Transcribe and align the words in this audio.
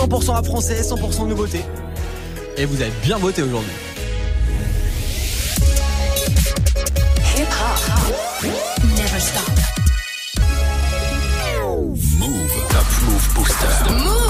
100% 0.00 0.34
à 0.34 0.42
français, 0.42 0.80
100% 0.80 1.28
nouveauté. 1.28 1.60
Et 2.56 2.64
vous 2.64 2.80
avez 2.80 2.92
bien 3.02 3.18
voté 3.18 3.42
aujourd'hui. 3.42 3.70
Hip 7.36 7.42
hop. 7.42 8.50
Never 8.96 9.20
stop. 9.20 9.42
Move. 12.18 12.50
Top 12.70 12.86
Move 13.06 13.34
Booster. 13.34 13.92
Move. 13.92 14.29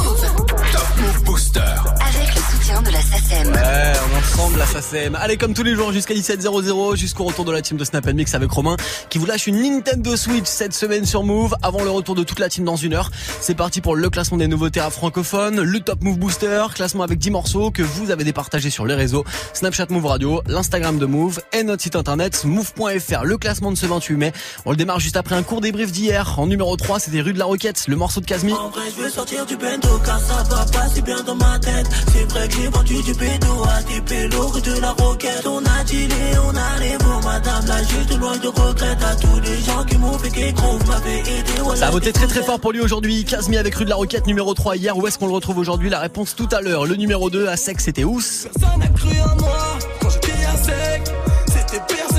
De 2.70 2.92
la 2.92 3.00
SACEM. 3.02 3.52
Ouais, 3.52 3.92
on 4.06 4.14
est 4.14 4.18
ensemble 4.18 4.58
la 4.58 4.64
SACEM. 4.64 5.14
Allez, 5.16 5.36
comme 5.36 5.54
tous 5.54 5.64
les 5.64 5.74
jours, 5.74 5.92
jusqu'à 5.92 6.14
17.00, 6.14 6.96
jusqu'au 6.96 7.24
retour 7.24 7.44
de 7.44 7.50
la 7.50 7.60
team 7.62 7.76
de 7.76 7.84
Snap 7.84 8.06
Mix 8.06 8.32
avec 8.34 8.50
Romain, 8.50 8.76
qui 9.10 9.18
vous 9.18 9.26
lâche 9.26 9.48
une 9.48 9.60
Nintendo 9.60 10.16
Switch 10.16 10.46
cette 10.46 10.72
semaine 10.72 11.04
sur 11.04 11.24
Move, 11.24 11.56
avant 11.62 11.82
le 11.82 11.90
retour 11.90 12.14
de 12.14 12.22
toute 12.22 12.38
la 12.38 12.48
team 12.48 12.64
dans 12.64 12.76
une 12.76 12.94
heure. 12.94 13.10
C'est 13.40 13.56
parti 13.56 13.80
pour 13.80 13.96
le 13.96 14.08
classement 14.08 14.38
des 14.38 14.46
nouveautés 14.46 14.80
à 14.80 14.88
francophones, 14.88 15.60
le 15.60 15.80
Top 15.80 16.02
Move 16.02 16.18
Booster, 16.18 16.64
classement 16.72 17.02
avec 17.02 17.18
10 17.18 17.30
morceaux 17.32 17.70
que 17.70 17.82
vous 17.82 18.12
avez 18.12 18.22
départagés 18.24 18.70
sur 18.70 18.86
les 18.86 18.94
réseaux, 18.94 19.24
Snapchat 19.52 19.86
Move 19.90 20.06
Radio, 20.06 20.40
l'Instagram 20.46 20.98
de 20.98 21.06
Move 21.06 21.40
et 21.52 21.64
notre 21.64 21.82
site 21.82 21.96
internet 21.96 22.44
move.fr. 22.44 23.24
Le 23.24 23.36
classement 23.36 23.72
de 23.72 23.76
ce 23.76 23.86
28 23.86 24.16
mai, 24.16 24.32
on 24.64 24.70
le 24.70 24.76
démarre 24.76 25.00
juste 25.00 25.16
après 25.16 25.34
un 25.34 25.42
court 25.42 25.60
débrief 25.60 25.90
d'hier. 25.90 26.38
En 26.38 26.46
numéro 26.46 26.76
3, 26.76 27.00
c'était 27.00 27.20
Rue 27.20 27.34
de 27.34 27.38
la 27.38 27.46
Roquette, 27.46 27.84
le 27.88 27.96
morceau 27.96 28.20
de 28.20 28.26
Casmi. 28.26 28.52
En 28.52 28.70
vrai, 28.70 28.84
je 28.96 29.02
veux 29.02 29.10
sortir 29.10 29.44
du 29.44 29.56
bendo 29.56 30.00
car 30.04 30.20
ça 30.20 30.44
va 30.48 30.64
pas 30.66 30.88
si 30.88 31.02
bien 31.02 31.20
dans 31.24 31.34
ma 31.34 31.58
tête. 31.58 31.86
C'est 32.12 32.30
vrai 32.30 32.48
que 32.48 32.59
j'ai 32.60 32.68
vendu 32.68 33.02
du 33.02 33.14
pédo 33.14 33.64
à 33.64 33.82
des 33.82 34.00
pélos 34.00 34.60
de 34.60 34.80
la 34.80 34.92
roquette. 34.92 35.46
On 35.46 35.58
a 35.58 35.84
dealé, 35.84 36.14
on 36.44 36.56
a 36.56 36.80
les 36.80 36.92
mots, 37.04 37.20
madame. 37.24 37.66
Là, 37.66 37.82
juste 37.82 38.18
loin 38.18 38.36
de 38.36 38.48
regret 38.48 38.96
à 39.02 39.16
tous 39.16 39.40
les 39.40 39.60
gens 39.62 39.84
qui 39.84 39.96
m'ont 39.98 40.18
fait 40.18 40.52
gros, 40.52 40.78
m'avaient 40.86 41.20
aidé. 41.20 41.62
Ouais, 41.64 41.76
Ça 41.76 41.88
a 41.88 41.90
voté 41.90 42.12
très 42.12 42.26
très 42.26 42.42
fort 42.42 42.60
pour 42.60 42.72
lui 42.72 42.80
aujourd'hui. 42.80 43.24
Casmi 43.24 43.56
avec 43.56 43.74
Rue 43.74 43.84
de 43.84 43.90
la 43.90 43.96
Roquette 43.96 44.26
numéro 44.26 44.52
3 44.54 44.76
hier. 44.76 44.96
Où 44.96 45.06
est-ce 45.06 45.18
qu'on 45.18 45.26
le 45.26 45.32
retrouve 45.32 45.58
aujourd'hui? 45.58 45.90
La 45.90 46.00
réponse 46.00 46.34
tout 46.36 46.48
à 46.52 46.60
l'heure. 46.60 46.86
Le 46.86 46.96
numéro 46.96 47.30
2 47.30 47.48
à 47.48 47.56
sec 47.56 47.80
c'était 47.80 48.04
Ous. 48.04 48.20
Personne 48.52 48.78
n'a 48.78 48.88
cru 48.88 49.10
en 49.20 49.40
moi 49.40 49.78
quand 50.00 50.10
j'étais 50.10 50.44
à 50.44 50.56
sec. 50.56 51.12
C'était 51.46 51.82
percé 51.86 52.09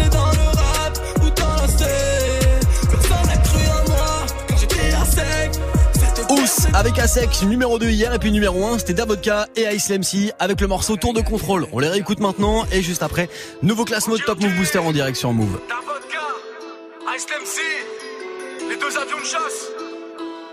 avec 6.73 6.97
Asec 6.99 7.41
numéro 7.43 7.77
2 7.79 7.89
hier 7.89 8.13
et 8.13 8.19
puis 8.19 8.31
numéro 8.31 8.65
1 8.65 8.79
c'était 8.79 8.93
Davodka 8.93 9.47
et 9.55 9.63
Ice 9.73 9.89
MC 9.89 10.31
avec 10.39 10.61
le 10.61 10.67
morceau 10.67 10.95
Tour 10.95 11.13
de 11.13 11.21
contrôle. 11.21 11.67
On 11.71 11.79
les 11.79 11.89
réécoute 11.89 12.19
maintenant 12.19 12.65
et 12.71 12.81
juste 12.81 13.03
après 13.03 13.29
nouveau 13.61 13.85
classement 13.85 14.15
de 14.15 14.21
Top 14.21 14.39
Move 14.39 14.55
Booster 14.55 14.79
en 14.79 14.91
direction 14.91 15.33
Move. 15.33 15.59
Ta 15.67 15.75
vodka, 15.75 17.15
Ice 17.15 17.25
MC, 17.25 18.69
les 18.69 18.77
deux 18.77 18.97
avions 18.97 19.19
de 19.19 19.25
chasse, 19.25 19.69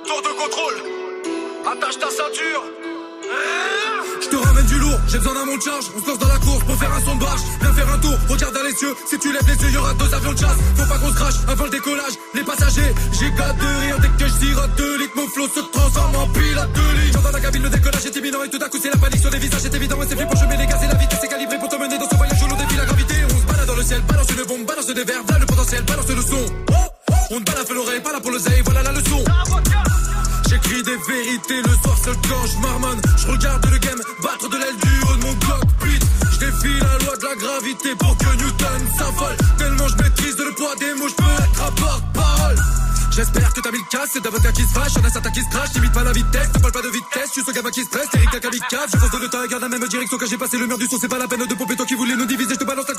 tour 0.07 0.23
de 0.23 0.29
contrôle, 0.41 0.75
attache 1.73 1.99
ta 1.99 2.11
ceinture. 2.11 2.65
Te 5.07 5.13
j'ai 5.13 5.19
besoin 5.19 5.35
d'un 5.35 5.47
monte 5.47 5.63
charge. 5.63 5.87
On 5.97 6.01
se 6.01 6.07
lance 6.09 6.19
dans 6.19 6.29
la 6.29 6.39
course 6.39 6.65
pour 6.65 6.77
faire 6.77 6.93
un 6.93 7.01
son 7.01 7.15
de 7.15 7.21
barge. 7.21 7.41
Viens 7.61 7.73
faire 7.73 7.89
un 7.93 7.99
tour, 7.99 8.17
regarde 8.29 8.55
dans 8.55 8.63
les 8.63 8.75
cieux. 8.75 8.95
Si 9.07 9.19
tu 9.19 9.33
lèves 9.33 9.47
les 9.47 9.63
yeux, 9.63 9.71
y'aura 9.71 9.95
deux 9.95 10.15
avions 10.15 10.33
de 10.33 10.39
chasse. 10.39 10.59
Faut 10.77 10.87
pas 10.87 10.99
qu'on 10.99 11.11
se 11.11 11.15
crache 11.15 11.35
avant 11.49 11.65
le 11.65 11.71
décollage. 11.71 12.15
Les 12.35 12.45
passagers, 12.45 12.95
j'ai 13.19 13.31
gâte 13.33 13.59
de 13.59 13.71
rire 13.83 13.97
dès 14.01 14.09
que 14.09 14.29
je 14.29 14.35
sirote 14.35 14.75
deux 14.77 14.99
litres. 14.99 15.17
Mon 15.17 15.29
flow 15.29 15.49
se 15.49 15.61
transforme 15.61 16.17
en 16.17 16.27
pilote 16.29 16.73
de 16.73 16.87
ligne. 17.01 17.13
J'entends 17.13 17.33
la 17.33 17.41
cabine, 17.41 17.63
le 17.63 17.71
décollage 17.71 18.07
est 18.07 18.17
imminent 18.17 18.43
et 18.45 18.51
tout 18.51 18.63
à 18.63 18.69
coup 18.69 18.79
c'est 18.81 18.91
la 18.91 18.97
panique 18.97 19.21
sur 19.21 19.31
les 19.31 19.39
visages. 19.39 19.61
C'est 19.63 19.75
évident 19.75 20.03
et 20.03 20.07
c'est 20.09 20.17
flippant. 20.17 20.37
Je 20.37 20.47
mets 20.47 20.57
les 20.57 20.67
gaz 20.67 20.83
et 20.83 20.87
la 20.87 20.95
vitesse 20.95 21.25
est 21.25 21.29
calibrée 21.29 21.59
pour 21.59 21.69
t'emmener 21.69 21.99
dans 21.99 22.09
ce 22.09 22.17
voyage 22.17 22.43
où 22.43 22.47
l'on 22.47 22.57
défie 22.57 22.77
la 22.77 22.85
gravité. 22.85 23.15
On 23.25 23.41
se 23.41 23.47
balade 23.47 23.67
dans 23.67 23.77
le 23.77 23.83
ciel, 23.83 24.01
balance 24.03 24.27
une 24.31 24.45
bombe, 24.45 24.67
balance 24.67 24.87
des 24.87 25.05
verres. 25.05 25.23
Voilà 25.27 25.41
le 25.41 25.47
potentiel, 25.47 25.83
balance 25.85 26.09
le 26.09 26.23
son. 26.23 26.45
On 27.31 27.41
ne 27.41 27.45
balafre 27.45 27.75
l'oreille, 27.75 28.01
pas 28.01 28.13
là 28.13 28.21
pour 28.21 28.31
le 28.31 28.39
zay, 28.39 28.63
voilà 28.65 28.83
la 28.83 28.93
leçon. 28.93 29.23
J'écris 30.49 30.83
des 30.83 30.97
vérités 30.97 31.63
le 31.63 31.75
soir 31.83 31.99
seul 32.03 32.17
quand 32.29 32.47
je 32.47 32.59
marmonne. 32.61 33.01
Je 33.19 33.27
regarde 33.27 33.67
le 33.71 33.79
game 33.79 34.01
battre 34.23 34.49
de 34.49 34.57
l'aile 34.57 34.77
du 34.77 35.03
haut 35.03 35.17
de 35.17 35.23
mon 35.23 35.35
cockpit. 35.35 36.01
Je 36.33 36.39
défie 36.39 36.79
la 36.81 37.05
loi 37.05 37.17
de 37.17 37.25
la 37.25 37.37
gravité 37.37 37.95
pour 37.99 38.17
que 38.17 38.37
Newton 38.37 38.81
s'affole. 38.97 39.37
Tellement 39.59 39.89
je 39.89 39.97
maîtrise 40.03 40.37
le 40.39 40.55
poids 40.55 40.75
des 40.77 40.95
mots, 40.95 41.09
je 41.09 41.15
peux 41.15 41.43
être 41.45 41.63
à 41.63 41.71
porte-parole. 41.73 42.57
J'espère 43.19 43.53
que 43.53 43.61
t'as 43.61 43.73
mis 43.73 43.79
le 43.79 43.91
casse, 43.91 44.11
c'est 44.13 44.23
d'avocat 44.23 44.53
qui 44.53 44.63
se 44.63 44.73
fâche, 44.73 44.95
y'en 44.95 45.03
a 45.03 45.11
certains 45.11 45.33
qui 45.33 45.43
se 45.43 45.51
crachent, 45.51 45.75
limite 45.75 45.93
pas 45.93 46.05
la 46.05 46.13
vitesse, 46.13 46.49
ne 46.55 46.61
parle 46.61 46.73
pas 46.73 46.83
de 46.83 46.89
vitesse, 46.89 47.33
suis 47.33 47.43
ce 47.43 47.51
gamin 47.51 47.71
qui 47.71 47.81
se 47.81 47.87
stresse, 47.87 48.07
Eric 48.15 48.33
un 48.33 48.39
kamikaze, 48.39 48.91
je 48.93 48.97
fonce 48.97 49.11
de 49.11 49.19
le 49.19 49.29
temps 49.29 49.43
et 49.43 49.49
garde 49.49 49.63
la 49.63 49.69
même 49.69 49.89
direction 49.89 50.17
quand 50.19 50.27
j'ai 50.27 50.39
passé 50.39 50.57
le 50.57 50.69
mur 50.69 50.79
du 50.79 50.87
son, 50.87 50.99
c'est 51.01 51.09
pas 51.09 51.19
la 51.19 51.27
peine 51.27 51.45
de 51.45 51.55
pomper 51.55 51.75
toi 51.75 51.85
qui 51.85 51.95
voulais 51.95 52.15
nous 52.15 52.27
diviser, 52.27 52.55
je 52.55 52.61
te 52.61 52.65
balance 52.65 52.87
la 52.87 52.95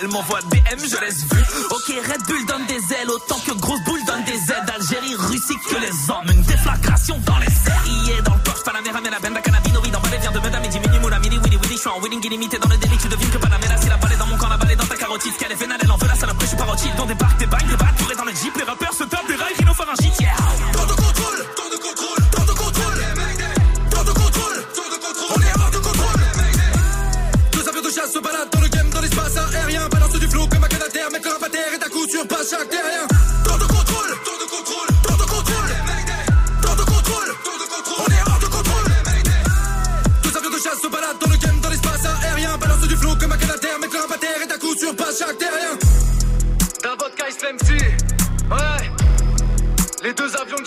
elle 0.00 0.08
m'envoie 0.08 0.40
BM, 0.42 0.78
je 0.78 1.00
laisse 1.00 1.24
vu. 1.24 1.42
Ok, 1.70 1.86
Red 1.88 2.22
Bull 2.26 2.46
donne 2.46 2.66
des 2.66 2.94
ailes, 2.94 3.10
autant 3.10 3.38
que 3.40 3.52
Grosse 3.52 3.79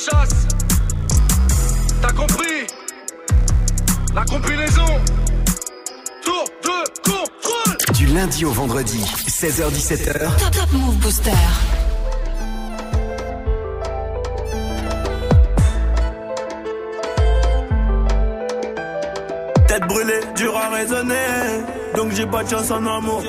chasse. 0.04 0.48
T'as 2.02 2.12
compris? 2.12 2.68
La 4.14 4.26
combinaison, 4.26 4.86
tour 6.24 6.46
de 6.64 7.10
contrôle. 7.10 7.96
Du 7.96 8.06
lundi 8.08 8.46
au 8.46 8.52
vendredi, 8.52 9.04
16h17h, 9.28 10.38
Top 10.38 10.52
Top 10.52 10.72
Move 10.74 10.98
Booster. 10.98 11.32
Tête 19.68 19.88
brûlée, 19.88 20.20
dur 20.36 20.56
à 20.58 20.70
raisonner. 20.70 21.16
Donc 21.96 22.12
j'ai 22.12 22.26
pas 22.26 22.44
de 22.44 22.50
chance 22.50 22.72
en 22.72 22.86
amour. 22.86 23.24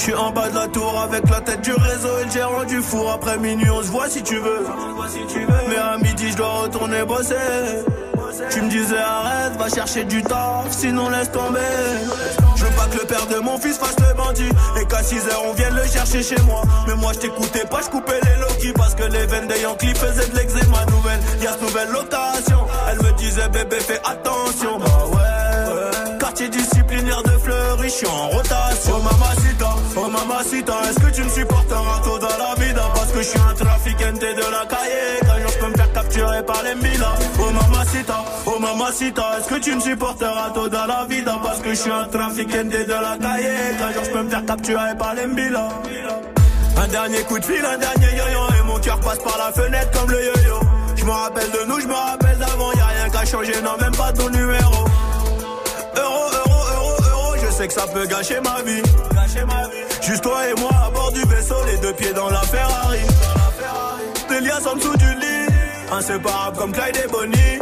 Je 0.00 0.04
suis 0.06 0.14
en 0.14 0.30
bas 0.30 0.48
de 0.48 0.54
la 0.54 0.66
tour 0.66 0.98
avec 0.98 1.28
la 1.28 1.42
tête 1.42 1.60
du 1.60 1.74
réseau 1.74 2.08
et 2.22 2.24
le 2.24 2.30
gérant 2.30 2.64
du 2.64 2.80
four. 2.80 3.12
Après 3.12 3.36
minuit, 3.36 3.68
on 3.68 3.82
se 3.82 3.88
voit 3.88 4.08
si 4.08 4.22
tu 4.22 4.36
veux. 4.36 4.64
Mais 5.68 5.76
à 5.76 5.98
midi, 5.98 6.30
je 6.30 6.36
dois 6.38 6.62
retourner 6.62 7.04
bosser. 7.04 7.34
Tu 8.50 8.62
me 8.62 8.70
disais 8.70 8.96
arrête, 8.96 9.58
va 9.58 9.68
chercher 9.68 10.04
du 10.04 10.22
taf, 10.22 10.70
sinon 10.70 11.10
laisse 11.10 11.30
tomber. 11.30 11.60
Je 12.56 12.64
veux 12.64 12.70
pas 12.76 12.86
que 12.86 12.96
le 12.98 13.04
père 13.04 13.26
de 13.26 13.40
mon 13.40 13.58
fils 13.58 13.76
fasse 13.76 13.96
le 13.98 14.14
bandit. 14.16 14.48
Et 14.80 14.86
qu'à 14.86 15.02
6 15.02 15.18
heures, 15.28 15.42
on 15.44 15.52
vienne 15.52 15.74
le 15.74 15.86
chercher 15.86 16.22
chez 16.22 16.40
moi. 16.46 16.62
Mais 16.88 16.94
moi, 16.94 17.12
je 17.12 17.18
t'écoutais 17.18 17.66
pas, 17.66 17.82
je 17.84 17.90
coupais 17.90 18.20
les 18.24 18.40
Loki. 18.40 18.72
Parce 18.72 18.94
que 18.94 19.04
les 19.04 19.26
veines 19.26 19.48
des 19.48 19.60
Yankees 19.60 19.96
faisaient 19.96 20.30
de 20.30 20.34
l'eczéma 20.34 20.86
nouvelle. 20.86 21.20
Y'a 21.42 21.52
cette 21.52 21.60
nouvelle 21.60 21.90
location. 21.90 22.66
Elle 22.90 23.02
me 23.06 23.12
disait, 23.18 23.50
bébé, 23.50 23.76
fais 23.80 24.00
attention. 24.02 24.78
Bah 24.78 24.86
ouais. 25.12 26.18
Quartier 26.18 26.48
disciplinaire 26.48 27.22
de 27.22 27.32
Fleury, 27.32 27.90
je 27.90 27.94
suis 27.94 28.06
en 28.06 28.28
rotation. 28.28 29.00
Oh 29.96 30.08
mamacita, 30.08 30.74
est-ce 30.88 31.00
que 31.00 31.10
tu 31.14 31.22
me 31.24 31.28
supportes 31.28 31.72
un 31.72 31.80
râteau 31.80 32.18
dans 32.18 32.28
la 32.28 32.54
vida 32.62 32.82
Parce 32.94 33.12
que 33.12 33.18
je 33.18 33.28
suis 33.28 33.38
un 33.38 33.54
trafiquante 33.54 34.20
de 34.20 34.50
la 34.50 34.66
cahier. 34.66 35.18
Jour 35.22 35.50
je 35.52 35.58
peux 35.58 35.70
me 35.70 35.76
faire 35.76 35.92
capturer 35.92 36.42
par 36.44 36.62
les 36.62 36.74
milas. 36.74 37.14
Oh 37.38 37.50
mamacita. 37.50 38.24
oh 38.46 38.58
mamacita, 38.58 39.38
est-ce 39.38 39.48
que 39.48 39.60
tu 39.60 39.74
me 39.74 39.80
supporteras 39.80 40.50
toda 40.54 40.86
la 40.86 41.04
vida 41.06 41.38
Parce 41.42 41.60
que 41.60 41.70
je 41.70 41.74
suis 41.74 41.90
un 41.90 42.04
trafiquant 42.04 42.64
de 42.64 42.88
la 42.88 43.16
cahier. 43.18 43.92
Jour 43.94 44.04
je 44.04 44.10
peux 44.10 44.22
me 44.22 44.30
faire 44.30 44.46
capturer 44.46 44.96
par 44.98 45.14
les 45.14 45.26
mbila 45.26 45.68
Un 46.76 46.88
dernier 46.88 47.22
coup 47.22 47.38
de 47.38 47.44
fil, 47.44 47.64
un 47.64 47.78
dernier 47.78 48.16
yo-yo. 48.16 48.40
Et 48.58 48.66
mon 48.66 48.78
cœur 48.78 49.00
passe 49.00 49.18
par 49.18 49.38
la 49.38 49.52
fenêtre 49.52 49.90
comme 49.98 50.10
le 50.10 50.18
yo-yo. 50.24 50.60
Je 50.96 51.04
me 51.04 51.10
rappelle 51.10 51.50
de 51.50 51.68
nous, 51.68 51.80
je 51.80 51.86
me 51.86 51.94
rappelle 51.94 52.38
d'avant. 52.38 52.72
Y'a 52.72 52.86
rien 52.86 53.08
qu'à 53.10 53.24
changer, 53.24 53.60
non 53.62 53.76
même 53.80 53.96
pas 53.96 54.12
ton 54.12 54.28
numéro. 54.28 54.84
Euro, 55.96 56.24
euro, 56.46 56.60
euro, 56.74 56.90
euro 57.10 57.34
Je 57.44 57.50
sais 57.52 57.66
que 57.66 57.72
ça 57.74 57.86
peut 57.86 58.06
Gâcher 58.06 58.40
ma 58.40 58.62
vie 58.62 58.82
Juste 60.02 60.22
toi 60.22 60.48
et 60.48 60.60
moi 60.60 60.70
à 60.86 60.90
bord 60.90 61.12
du 61.12 61.20
vaisseau 61.22 61.54
Les 61.66 61.76
deux 61.78 61.92
pieds 61.92 62.12
dans 62.12 62.30
la 62.30 62.40
Ferrari. 62.40 62.98
Des 64.28 64.40
liasses 64.40 64.66
en 64.66 64.76
dessous 64.76 64.96
du 64.96 65.04
lit 65.04 65.46
Inséparable 65.92 66.56
comme 66.56 66.72
Clyde 66.72 66.96
et 67.04 67.08
Bonnie. 67.08 67.58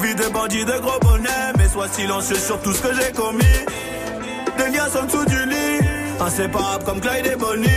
Vie 0.00 0.14
de 0.14 0.32
bandit 0.32 0.64
de 0.64 0.78
gros 0.78 0.98
bonnet 1.00 1.52
Mais 1.58 1.68
sois 1.68 1.88
silencieux 1.88 2.36
sur 2.36 2.60
tout 2.62 2.72
ce 2.72 2.82
que 2.82 2.94
j'ai 2.94 3.12
commis. 3.12 3.58
Des 4.56 4.70
liasses 4.70 4.96
en 4.96 5.04
dessous 5.04 5.24
du 5.26 5.46
lit 5.46 5.80
Inséparable 6.20 6.84
comme 6.84 7.00
Clyde 7.00 7.26
et 7.26 7.36
Bonnie 7.36 7.68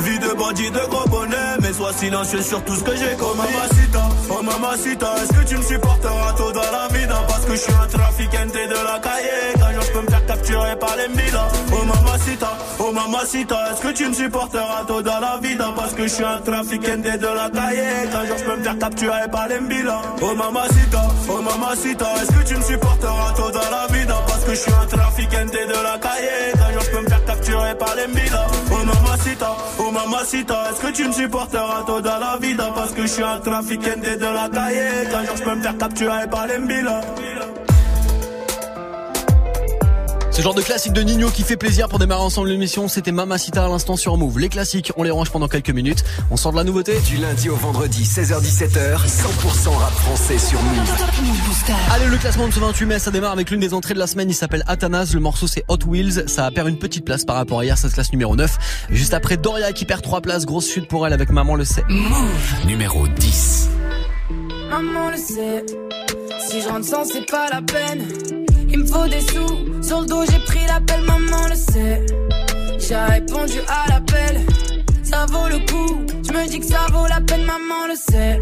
Vie 0.00 0.18
de 0.18 0.34
bandit 0.36 0.70
de 0.70 0.80
gros 0.90 1.08
bonnet 1.08 1.56
Mais 1.60 1.72
sois 1.72 1.92
silencieux 1.92 2.42
sur 2.42 2.62
tout 2.64 2.74
ce 2.74 2.84
que 2.84 2.94
j'ai 2.96 3.16
commis. 3.16 3.36
Mamacita, 3.36 4.08
oh 4.30 4.42
mamacita 4.42 5.14
Est-ce 5.22 5.32
que 5.32 5.48
tu 5.48 5.56
me 5.56 5.62
supporteras 5.62 6.32
tôt 6.36 6.52
dans 6.52 6.60
la 6.60 7.06
non 7.06 7.22
Parce 7.28 7.44
que 7.44 7.52
je 7.52 7.56
suis 7.60 7.72
un 7.72 7.86
trafiquant 7.86 8.46
de 8.46 8.84
la 8.84 8.98
cahier. 9.00 9.54
Qu'un 9.56 9.72
jour 9.72 9.82
je 9.82 9.92
peux 9.92 10.02
me 10.02 10.08
faire 10.08 10.26
capturer 10.26 10.76
par 10.78 10.96
les 10.96 11.08
milas 11.08 11.48
Oh 11.72 11.84
mamacita, 11.84 12.58
oh 12.78 12.92
mamacita 12.92 13.72
Est-ce 13.72 13.80
que 13.82 13.92
tu 13.92 14.08
me 14.08 14.12
supporteras 14.14 14.84
tôt 14.86 15.02
dans 15.02 15.20
la 15.20 15.40
non 15.58 15.72
Parce 15.74 15.94
que 15.94 16.02
je 16.02 16.08
suis 16.08 16.24
un 16.24 16.38
trafiquant 16.38 16.98
de 16.98 17.34
la 17.34 17.50
cahier. 17.50 18.08
Qu'un 18.12 18.26
jour 18.26 18.36
je 18.38 18.44
peux 18.44 18.56
me 18.56 18.62
faire 18.62 18.78
capturer 18.78 19.28
par 19.30 19.48
les 19.48 19.60
milas 19.60 20.02
Oh 20.20 20.34
mamacita, 20.34 21.02
oh 21.28 21.40
mamacita 21.40 22.06
Est-ce 22.22 22.32
que 22.32 22.48
tu 22.48 22.56
me 22.56 22.62
supporteras 22.62 23.32
tôt 23.36 23.50
dans 23.50 23.70
la 23.70 23.86
Parce 23.86 24.25
que 24.46 24.54
je 24.54 24.60
suis 24.60 24.72
un 24.72 24.86
trafiquant 24.86 25.44
de 25.46 25.82
la 25.82 25.98
cahier. 25.98 26.52
Jour 26.72 26.82
je 26.82 26.90
peux 26.90 27.02
me 27.02 27.08
faire 27.08 27.24
capturer 27.24 27.74
par 27.78 27.94
les 27.96 28.06
milas 28.06 28.46
Oh 28.70 28.84
mamacita, 28.84 29.56
oh 29.78 29.90
mamacita 29.90 30.70
Est-ce 30.70 30.80
que 30.80 30.92
tu 30.92 31.08
me 31.08 31.12
supporteras 31.12 31.82
toda 31.86 32.18
la 32.18 32.36
vida? 32.38 32.70
Parce 32.74 32.92
que 32.92 33.02
je 33.02 33.06
suis 33.08 33.22
un 33.22 33.38
trafiquant 33.40 33.96
de 33.96 34.34
la 34.34 34.48
cahier. 34.48 35.10
Jour 35.10 35.36
je 35.36 35.42
peux 35.42 35.54
me 35.54 35.62
faire 35.62 35.78
capturer 35.78 36.26
par 36.30 36.46
les 36.46 36.58
mbilas 36.58 37.00
Ce 40.36 40.42
genre 40.42 40.52
de 40.52 40.60
classique 40.60 40.92
de 40.92 41.00
Nino 41.00 41.30
qui 41.30 41.44
fait 41.44 41.56
plaisir 41.56 41.88
pour 41.88 41.98
démarrer 41.98 42.20
ensemble 42.20 42.50
l'émission, 42.50 42.88
c'était 42.88 43.10
Mamacita 43.10 43.64
à 43.64 43.68
l'instant 43.68 43.96
sur 43.96 44.18
Move. 44.18 44.38
Les 44.38 44.50
classiques, 44.50 44.92
on 44.98 45.02
les 45.02 45.10
range 45.10 45.30
pendant 45.30 45.48
quelques 45.48 45.70
minutes. 45.70 46.04
On 46.30 46.36
sort 46.36 46.52
de 46.52 46.58
la 46.58 46.64
nouveauté. 46.64 47.00
Du 47.00 47.16
lundi 47.16 47.48
au 47.48 47.56
vendredi, 47.56 48.02
16h17h, 48.04 48.98
100% 48.98 49.68
rap 49.78 49.92
français 49.94 50.36
sur 50.36 50.60
Move. 50.60 50.76
Move. 50.76 51.74
Allez, 51.90 52.04
le 52.08 52.18
classement 52.18 52.48
de 52.48 52.52
ce 52.52 52.60
28 52.60 52.84
mai, 52.84 52.98
ça 52.98 53.10
démarre 53.10 53.32
avec 53.32 53.50
l'une 53.50 53.60
des 53.60 53.72
entrées 53.72 53.94
de 53.94 53.98
la 53.98 54.06
semaine. 54.06 54.28
Il 54.28 54.34
s'appelle 54.34 54.62
Athanas. 54.66 55.12
Le 55.14 55.20
morceau, 55.20 55.46
c'est 55.46 55.64
Hot 55.68 55.78
Wheels. 55.86 56.28
Ça 56.28 56.50
perd 56.50 56.68
une 56.68 56.78
petite 56.78 57.06
place 57.06 57.24
par 57.24 57.36
rapport 57.36 57.60
à 57.60 57.64
hier. 57.64 57.78
Ça 57.78 57.88
se 57.88 57.94
classe 57.94 58.12
numéro 58.12 58.36
9. 58.36 58.58
Juste 58.90 59.14
après, 59.14 59.38
Doria 59.38 59.72
qui 59.72 59.86
perd 59.86 60.02
3 60.02 60.20
places. 60.20 60.44
Grosse 60.44 60.70
chute 60.70 60.86
pour 60.86 61.06
elle 61.06 61.14
avec 61.14 61.30
Maman 61.30 61.54
le 61.54 61.64
sait. 61.64 61.84
Numéro 62.66 63.08
10. 63.08 63.70
Maman 64.68 65.12
le 65.12 65.16
sait, 65.16 65.64
si 66.46 66.60
je 66.60 66.68
rentre 66.68 66.84
sans 66.84 67.06
c'est 67.06 67.24
pas 67.24 67.48
la 67.50 67.62
peine. 67.62 68.06
Il 68.76 68.82
me 68.82 68.86
faut 68.88 69.08
des 69.08 69.20
sous, 69.20 69.82
sur 69.82 70.02
le 70.02 70.06
dos 70.06 70.22
j'ai 70.30 70.38
pris 70.40 70.66
l'appel, 70.66 71.00
maman 71.06 71.48
le 71.48 71.54
sait. 71.54 72.04
J'ai 72.78 72.94
répondu 72.94 73.58
à 73.68 73.88
l'appel, 73.88 74.38
ça 75.02 75.24
vaut 75.30 75.48
le 75.48 75.60
coup. 75.60 76.04
Je 76.22 76.32
me 76.34 76.46
dis 76.46 76.60
que 76.60 76.66
ça 76.66 76.86
vaut 76.92 77.06
la 77.06 77.22
peine, 77.22 77.46
maman 77.46 77.86
le 77.88 77.96
sait. 77.96 78.38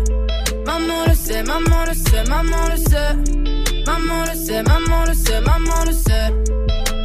Maman 0.67 1.05
le 1.07 1.15
sait, 1.15 1.45
maman 1.45 1.85
le 1.87 1.95
sait, 1.95 2.25
maman 2.29 2.69
le 2.69 2.77
sait. 2.77 3.85
Maman 3.87 4.25
le 4.29 4.35
sait, 4.35 4.63
maman 4.65 5.05
le 5.07 5.15
sait, 5.15 5.41
maman 5.41 5.85
le 5.87 5.93
sait. 5.93 6.33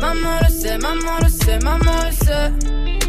Maman 0.01 0.39
le 0.41 0.51
sait, 0.51 0.77
maman 0.79 1.19
le 1.21 1.29
sait, 1.29 1.59
maman 1.59 2.03
le 2.07 2.25
sait. 2.25 3.08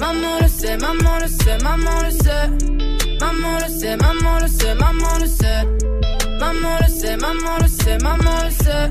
Maman 0.00 0.38
le 0.40 0.48
sait, 0.48 0.76
maman 0.76 1.18
le 1.20 1.28
sait, 1.28 1.58
maman 1.62 2.02
le 2.04 2.10
sait. 2.10 2.48
Maman 3.20 3.58
le 3.62 3.68
sait, 3.68 3.96
maman 3.96 4.38
le 4.40 4.48
sait, 4.48 4.74
maman 4.74 5.18
le 5.20 5.26
sait. 5.26 5.64
Maman 6.40 6.78
le 6.80 6.88
sait, 6.88 7.16
maman 7.16 7.58
le 7.60 7.68
sait, 7.68 7.98
maman 7.98 8.44
le 8.44 8.50
sait. 8.50 8.90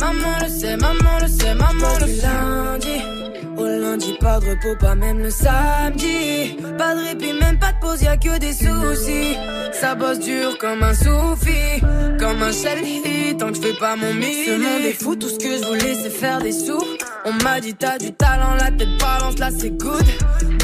Maman 0.00 0.38
le 0.40 0.48
sait, 0.48 0.76
maman 0.76 1.18
le 1.20 1.28
sait, 1.28 1.54
maman 1.54 1.98
le 2.00 2.06
sait. 2.06 2.26
lundi 2.26 3.18
au 3.58 3.66
lundi, 3.66 4.16
pas 4.20 4.38
de 4.38 4.50
repos, 4.50 4.76
pas 4.78 4.94
même 4.94 5.18
le 5.18 5.30
samedi. 5.30 6.56
Pas 6.78 6.94
de 6.94 7.08
répit, 7.08 7.32
même 7.32 7.58
pas 7.58 7.72
de 7.72 7.80
pause, 7.80 8.02
y'a 8.02 8.16
que 8.16 8.38
des 8.38 8.52
soucis. 8.52 9.36
Ça 9.72 9.94
bosse 9.96 10.20
dur 10.20 10.56
comme 10.58 10.82
un 10.82 10.94
soufi, 10.94 11.80
comme 12.18 12.42
un 12.42 12.52
shelly, 12.52 13.36
tant 13.36 13.48
que 13.48 13.56
je 13.56 13.60
fais 13.60 13.78
pas 13.78 13.96
mon 13.96 14.14
mix. 14.14 14.46
Ce 14.46 14.52
monde 14.52 14.84
est 14.84 14.92
fou, 14.92 15.16
tout 15.16 15.28
ce 15.28 15.38
que 15.38 15.56
je 15.58 15.64
voulais 15.66 15.94
c'est 16.00 16.10
faire 16.10 16.40
des 16.40 16.52
sous. 16.52 16.84
On 17.24 17.32
m'a 17.42 17.60
dit 17.60 17.74
t'as 17.74 17.98
du 17.98 18.12
talent, 18.12 18.54
la 18.54 18.70
tête 18.70 18.98
balance, 18.98 19.38
là 19.38 19.50
c'est 19.56 19.70
good. 19.70 20.04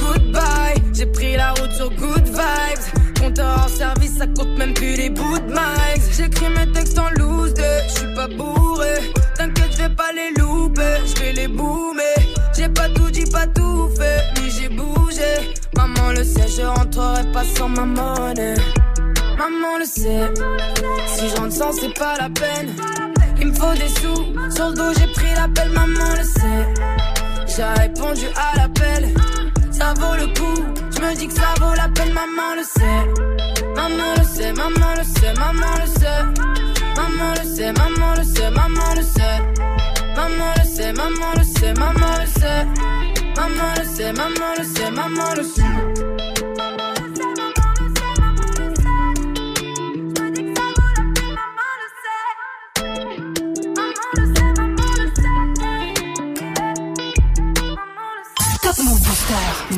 Goodbye, 0.00 0.82
j'ai 0.92 1.06
pris 1.06 1.37
la 1.37 1.50
route 1.52 1.73
sur 1.73 1.90
good 1.90 2.25
vibes. 2.26 3.14
Compteur 3.20 3.58
hors 3.62 3.68
service, 3.68 4.18
ça 4.18 4.26
compte 4.26 4.56
même 4.58 4.75
plus 4.75 4.94
les 4.96 5.11
bouts 5.11 5.38
de 5.38 5.46
mics. 5.46 6.02
J'écris 6.16 6.49
mes 6.50 6.70
textes 6.73 6.99
en 6.99 7.11
loose, 7.18 7.54
je 7.56 7.94
suis 7.94 8.14
pas 8.14 8.28
bourré. 8.28 8.94
T'inquiète, 9.37 9.73
je 9.73 9.82
vais 9.82 9.94
pas 9.94 10.12
les 10.14 10.40
louper, 10.40 10.96
je 11.06 11.20
vais 11.20 11.32
les 11.32 11.49
boomer. 11.49 12.02
J'ai 12.56 12.68
pas 12.68 12.88
tout 12.88 13.11
dit, 13.11 13.25
pas 13.30 13.46
tout 13.49 13.88
fait, 13.96 14.23
mais 14.37 14.50
j'ai 14.50 14.68
bougé. 14.68 15.54
Maman 15.76 16.12
le 16.12 16.23
sait, 16.23 16.49
je 16.49 16.62
rentrerai 16.62 17.30
pas 17.32 17.44
sans 17.56 17.68
ma 17.68 17.84
monnaie. 17.84 18.54
Maman 19.37 19.78
le 19.78 19.84
sait, 19.84 20.32
si 21.16 21.28
je 21.28 21.37
rentre 21.37 21.52
sans, 21.52 21.73
c'est 21.73 21.99
pas 21.99 22.16
la 22.18 22.28
peine. 22.30 22.75
Il 23.44 23.50
me 23.50 23.54
faut 23.56 23.74
des 23.74 23.88
sous, 23.88 24.54
sur 24.56 24.68
le 24.70 24.74
dos 24.74 24.92
j'ai 24.98 25.06
pris 25.08 25.34
l'appel, 25.34 25.68
maman 25.68 26.14
le 26.16 26.24
sait. 26.24 26.66
J'ai 27.46 27.82
répondu 27.82 28.24
à 28.34 28.56
l'appel, 28.56 29.14
ça 29.70 29.92
vaut 29.98 30.16
le 30.16 30.28
coup. 30.28 30.64
Je 30.96 31.00
me 31.02 31.14
dis 31.14 31.28
que 31.28 31.34
ça 31.34 31.52
vaut 31.60 31.74
la 31.74 31.86
peine, 31.90 32.14
maman 32.14 32.54
le 32.56 32.62
sait. 32.64 33.62
Maman 33.76 34.14
le 34.16 34.24
sait, 34.24 34.52
maman 34.54 34.94
le 34.96 35.04
sait, 35.04 35.34
maman 35.34 35.74
le 35.78 35.86
sait. 35.86 36.24
Maman 36.96 37.34
le 37.34 37.44
sait, 37.44 37.72
maman 37.72 38.14
le 38.16 38.24
sait, 38.24 38.50
maman 38.50 38.94
le 38.96 39.02
sait. 39.02 39.40
Maman 40.16 40.54
le 40.56 40.64
sait, 40.64 40.92
maman 40.94 41.32
le 41.36 41.44
sait, 41.44 41.74
maman 41.74 42.16
le 42.20 42.26
sait. 42.26 42.66
Maman 43.36 43.74
le 43.76 43.84
sait, 43.84 44.12
maman 44.14 44.54
le 44.56 44.64
sait, 44.64 44.90
maman 44.90 45.34
le 45.36 45.42
sait. 45.42 46.93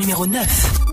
Numéro 0.06 0.24
9. 0.24 0.85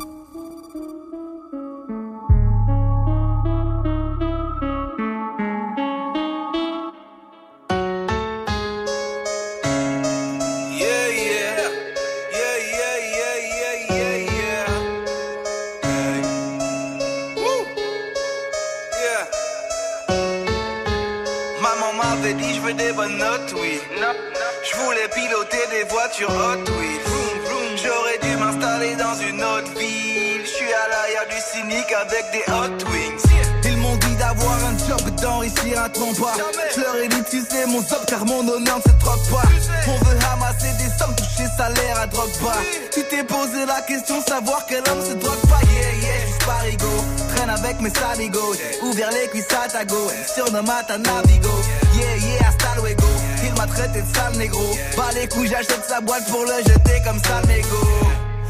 Cuisses 49.84 49.84
à 49.84 49.86
ta 49.86 49.86
go. 49.86 50.12
Surnomme 50.36 50.70
à 50.70 50.84
ta 50.84 50.98
navigo. 50.98 51.50
Yeah, 51.96 52.16
yeah, 52.18 52.48
hasta 52.48 52.82
luego. 52.82 53.08
Il 53.44 53.54
m'a 53.54 53.68
traité 53.68 54.02
de 54.02 54.16
sale 54.16 54.38
négro. 54.38 54.64
Pas 54.96 55.12
les 55.14 55.28
couilles, 55.28 55.48
j'achète 55.48 55.84
sa 55.88 56.02
boîte 56.02 56.26
pour 56.30 56.44
le 56.44 56.58
jeter 56.66 57.02
comme 57.06 57.20
sale 57.20 57.46
négo. 57.48 57.78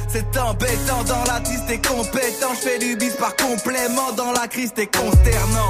C'est 0.09 0.37
embêtant 0.37 1.03
dans 1.07 1.23
la 1.23 1.39
triste 1.39 1.65
t'es 1.67 1.77
compétent. 1.77 2.53
Je 2.53 2.69
fais 2.69 2.79
du 2.79 2.95
bis 2.95 3.15
par 3.15 3.35
complément. 3.35 4.11
Dans 4.15 4.31
la 4.31 4.47
crise, 4.47 4.71
t'es 4.75 4.85
consternant. 4.85 5.69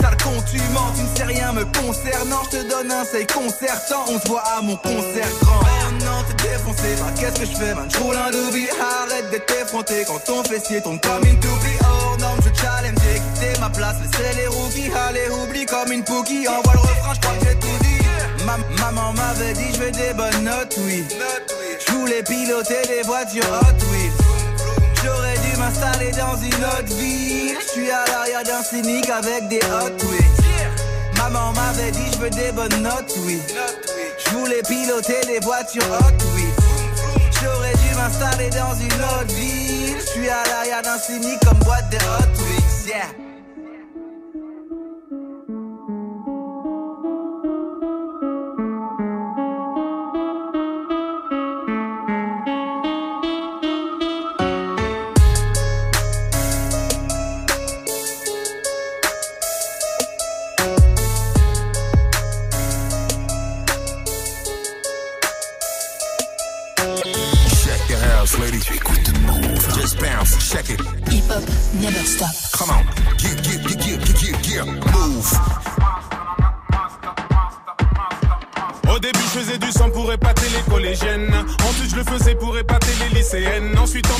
Sale 0.00 0.16
con, 0.22 0.42
tu 0.50 0.58
mens, 0.72 0.92
tu 0.96 1.02
ne 1.02 1.16
sais 1.16 1.24
rien 1.24 1.52
me 1.52 1.64
concernant. 1.64 2.42
Je 2.50 2.58
te 2.58 2.70
donne 2.70 2.90
un 2.90 3.04
seil 3.04 3.26
concertant. 3.26 4.04
On 4.08 4.18
se 4.18 4.26
voit 4.26 4.42
à 4.56 4.62
mon 4.62 4.76
concert 4.76 5.28
grand. 5.42 5.60
Oh 5.60 5.92
non, 6.00 6.24
t'es 6.28 6.48
défoncé. 6.48 6.96
Bah, 6.98 7.12
qu'est-ce 7.20 7.40
que 7.40 7.46
je 7.46 7.56
fais, 7.56 7.74
man? 7.74 7.88
J'roule 7.90 8.16
un 8.16 8.30
doobie. 8.30 8.68
Arrête 9.02 9.30
d'être 9.30 9.54
effronté 9.60 10.04
quand 10.06 10.18
ton 10.24 10.42
fessier 10.44 10.80
tombe 10.80 11.00
comme 11.00 11.28
une 11.28 11.38
toupie. 11.38 11.78
Oh 11.82 11.93
ma 13.64 13.70
place. 13.70 13.96
Laissez 14.02 14.36
les 14.36 14.46
rookies. 14.48 14.90
Allez, 15.08 15.28
oublie 15.42 15.66
comme 15.66 15.92
une 15.92 16.04
pookie. 16.04 16.46
Envoie 16.48 16.74
le 16.74 16.80
refrain, 16.80 17.14
j'crois 17.14 17.34
que 17.38 17.46
j'ai 17.46 17.54
tout 17.56 17.78
dit. 17.82 18.44
Ma- 18.44 18.84
maman 18.84 19.12
m'avait 19.12 19.54
dit, 19.54 19.72
je 19.74 19.78
veux 19.78 19.90
des 19.90 20.12
bonnes 20.14 20.44
notes, 20.44 20.76
oui. 20.86 21.04
Je 21.86 21.92
voulais 21.92 22.22
piloter 22.22 22.82
des 22.86 23.02
voitures 23.02 23.44
Hot 23.44 23.80
Wheels. 23.90 24.12
J'aurais 25.02 25.38
dû 25.38 25.56
m'installer 25.58 26.10
dans 26.12 26.36
une 26.36 26.64
autre 26.64 26.94
ville. 26.96 27.56
Je 27.60 27.68
suis 27.72 27.90
à 27.90 28.04
l'arrière 28.06 28.44
d'un 28.44 28.62
cynique 28.62 29.08
avec 29.10 29.48
des 29.48 29.60
Hot 29.64 29.96
Wheels. 30.08 30.34
Maman 31.18 31.52
m'avait 31.52 31.90
dit, 31.90 32.08
je 32.12 32.18
veux 32.18 32.30
des 32.30 32.52
bonnes 32.52 32.82
notes, 32.82 33.14
oui. 33.24 33.40
Je 34.24 34.30
voulais 34.36 34.62
piloter 34.68 35.20
des 35.26 35.40
voitures 35.40 35.84
Hot 35.84 36.24
Wheels. 36.34 36.54
J'aurais 37.40 37.72
dû 37.72 37.94
m'installer 37.96 38.50
dans 38.50 38.74
une 38.74 39.02
autre 39.16 39.34
ville. 39.34 39.96
Je 40.00 40.06
suis 40.06 40.28
à 40.28 40.42
l'arrière 40.50 40.82
d'un 40.82 40.98
cynique 40.98 41.40
comme 41.46 41.58
boîte 41.58 41.90
de 41.90 41.96
Hot 41.96 42.34
yeah. 42.86 43.33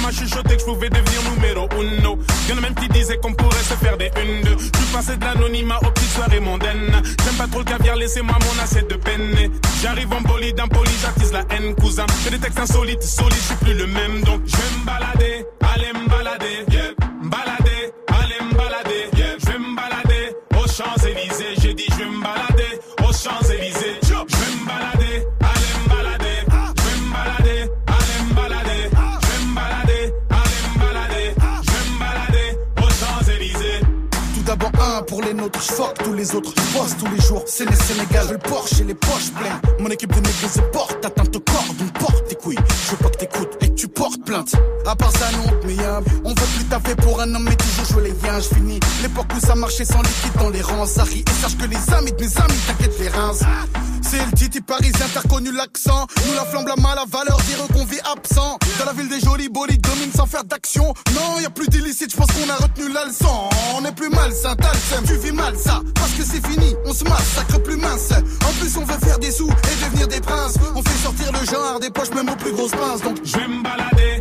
M'a 0.05 0.13
chuchoté 0.13 0.57
que 0.57 0.61
je 0.61 0.65
pouvais 0.67 0.91
devenir 0.91 1.21
numéro 1.35 1.69
uno. 1.81 2.19
Y'en 2.49 2.59
a 2.59 2.61
même 2.61 2.75
qui 2.75 2.89
disaient 2.89 3.17
qu'on 3.17 3.33
pourrait 3.33 3.63
se 3.63 3.75
faire 3.75 3.97
des 3.97 4.11
une, 4.23 4.43
deux. 4.43 4.57
Je 4.59 4.93
passé 4.93 5.17
de 5.17 5.25
l'anonymat 5.25 5.79
aux 5.83 5.91
petites 5.91 6.11
soirées 6.11 6.41
mondaines. 6.41 6.93
J'aime 7.25 7.35
pas 7.37 7.47
trop 7.47 7.61
le 7.61 7.65
caviar, 7.65 7.97
laissez-moi 7.97 8.37
mon 8.39 8.63
assiette 8.63 8.91
de 8.91 8.97
peine. 8.97 9.51
J'arrive 9.83 10.13
en 10.13 10.21
bolide, 10.21 10.61
impoli, 10.61 10.91
j'attise 11.01 11.33
la 11.33 11.45
haine, 11.51 11.75
cousin. 11.75 12.07
Fais 12.23 12.31
des 12.31 12.39
textes 12.39 12.59
insolites, 12.59 13.03
solides, 13.03 13.37
je 13.37 13.47
suis 13.47 13.57
plus 13.57 13.75
le 13.75 13.87
même. 13.87 14.21
Donc, 14.23 14.43
je 14.47 14.57
vais 14.57 14.79
me 14.79 14.85
balader, 14.85 15.47
aller 15.75 15.93
me 15.93 16.09
balader. 16.09 16.84
Fuck 35.53 35.95
tous 36.03 36.13
les 36.13 36.35
autres, 36.35 36.53
je 36.57 36.79
bosse 36.79 36.97
tous 36.99 37.11
les 37.15 37.21
jours. 37.21 37.43
C'est 37.47 37.69
les 37.69 37.77
Sénégal, 37.77 38.27
le 38.31 38.39
Porsche 38.39 38.81
et 38.81 38.85
les 38.85 38.95
poches 38.95 39.31
pleines. 39.35 39.61
Mon 39.81 39.89
équipe 39.91 40.13
de 40.13 40.21
négros 40.21 40.49
se 40.49 40.61
porte, 40.73 41.05
atteinte 41.05 41.35
au 41.37 41.41
corps, 41.41 41.75
donc 41.79 41.93
porte 41.99 42.29
tes 42.29 42.35
couilles. 42.37 42.59
Je 42.87 42.91
veux 42.93 42.97
pas 42.97 43.11
que 43.11 43.19
t'écoutes 43.19 43.57
et 43.61 43.69
que 43.69 43.75
tu 43.75 43.89
portes 43.89 44.25
plainte. 44.25 44.53
À 44.87 44.97
part 44.97 45.13
ça, 45.13 45.31
non, 45.33 45.53
mais 45.67 45.75
y'a, 45.75 46.01
on 46.25 46.31
veut 46.31 46.47
plus 46.57 46.65
taffer 46.65 46.95
pour 46.97 47.21
un 47.21 47.35
homme, 47.35 47.47
mais 47.49 47.57
toujours 47.57 47.85
jouer 47.87 48.11
les 48.11 48.27
liens. 48.27 48.41
Je 48.41 48.55
finis 48.55 48.81
l'époque 49.03 49.27
où 49.37 49.41
ça 49.41 49.55
marchait 49.55 49.85
sans 49.85 50.03
liquide 50.03 50.35
dans 50.39 50.51
les 50.51 50.63
rangs. 50.63 50.87
Ça 50.87 51.05
rit 51.05 51.25
et 51.27 51.43
sache 51.43 51.57
que 51.57 51.67
les 51.67 51.95
amis 51.95 52.13
de 52.13 52.25
mes 52.25 52.37
amis, 52.39 52.61
t'inquiète 52.67 52.99
les 52.99 53.09
reins. 53.09 53.33
C'est 54.03 54.25
le 54.25 54.33
titi 54.33 54.61
parisien, 54.61 55.07
t'as 55.13 55.21
reconnu 55.21 55.51
l'accent. 55.53 56.07
Nous 56.27 56.35
la 56.35 56.45
flamme, 56.45 56.67
la 56.67 56.77
mal, 56.77 56.97
la 56.97 57.05
valeur, 57.07 57.37
dire 57.39 57.59
qu'on 57.73 57.85
vit 57.85 58.01
absent. 58.05 58.59
Dans 58.79 58.85
la 58.85 58.93
ville 58.93 59.09
des 59.09 59.21
jolis 59.21 59.49
bolides, 59.49 59.81
domine 59.81 60.13
sans 60.15 60.27
faire 60.27 60.45
d'action. 60.45 60.95
Non, 61.15 61.41
y 61.41 61.47
a 61.47 61.51
plus 61.51 61.69
d'illicite, 61.69 62.11
je 62.11 62.17
pense 62.17 62.29
qu'on 62.29 62.49
a 62.51 62.57
retenu 62.57 62.93
la. 62.93 63.05
On 63.85 63.89
est 63.89 63.93
plus 63.93 64.09
malsain, 64.09 64.57
t'as 64.57 64.73
tu 65.07 65.15
vis 65.19 65.33
mal 65.33 65.55
ça. 65.59 65.83
Parce 65.95 66.13
que 66.13 66.23
c'est 66.23 66.47
fini, 66.47 66.75
on 66.87 66.93
se 66.95 67.05
massacre 67.05 67.63
plus 67.63 67.77
mince. 67.77 68.13
En 68.13 68.53
plus, 68.59 68.75
on 68.79 68.85
veut 68.85 68.99
faire 69.07 69.19
des 69.19 69.31
sous 69.31 69.49
et 69.49 69.85
devenir 69.85 70.09
des 70.09 70.21
princes. 70.21 70.57
On 70.75 70.83
fait 70.83 71.03
sortir 71.03 71.31
le 71.33 71.45
genre 71.45 71.79
des 71.81 71.91
poches, 71.91 72.11
même 72.15 72.31
aux 72.31 72.37
plus 72.37 72.53
grosses 72.53 72.71
pinces. 72.71 73.03
Donc, 73.03 73.19
Je 73.25 73.37
vais 73.37 73.47
me 73.47 73.63
balader, 73.63 74.14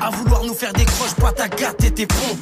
À 0.00 0.10
vouloir 0.10 0.44
nous 0.44 0.54
faire 0.54 0.72
des 0.72 0.84
croches, 0.84 1.14
pas 1.14 1.32
ta 1.32 1.48
gâte 1.48 1.82
et 1.84 1.90
tes 1.90 2.06
ponts 2.06 2.36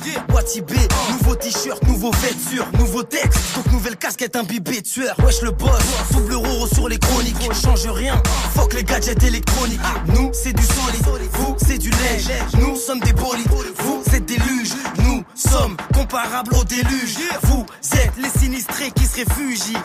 B, 0.60 0.72
nouveau 1.10 1.34
t-shirt, 1.34 1.82
nouveau 1.86 2.10
vêture 2.10 2.66
Nouveau 2.78 3.02
texte, 3.02 3.54
donc 3.54 3.72
nouvelle 3.72 3.96
casquette 3.96 4.36
imbibée 4.36 4.80
de 4.82 4.86
sueur. 4.86 5.14
Wesh 5.24 5.40
le 5.42 5.50
boss, 5.50 5.70
double 6.12 6.32
euro 6.32 6.66
sur 6.66 6.88
les 6.88 6.98
chroniques. 6.98 7.36
Change 7.54 7.86
rien, 7.86 8.20
fuck 8.54 8.74
les 8.74 8.84
gadgets 8.84 9.22
électroniques. 9.22 9.80
Nous 10.14 10.30
c'est 10.32 10.52
du 10.52 10.62
solide, 10.62 11.30
vous 11.32 11.56
c'est 11.58 11.78
du 11.78 11.90
lait 11.90 12.20
Nous 12.58 12.76
sommes 12.76 13.00
des 13.00 13.12
bolides, 13.12 13.48
vous 13.78 14.02
c'est 14.10 14.24
des 14.24 14.36
luges. 14.36 14.74
Nous 14.98 15.22
sommes 15.34 15.76
comparables 15.94 16.54
au 16.54 16.64
déluge. 16.64 17.16
Vous 17.44 17.64
êtes 17.94 18.12
les 18.18 18.40
sinistrés 18.40 18.90
qui 18.90 19.06
se 19.06 19.16
réfugient. 19.16 19.78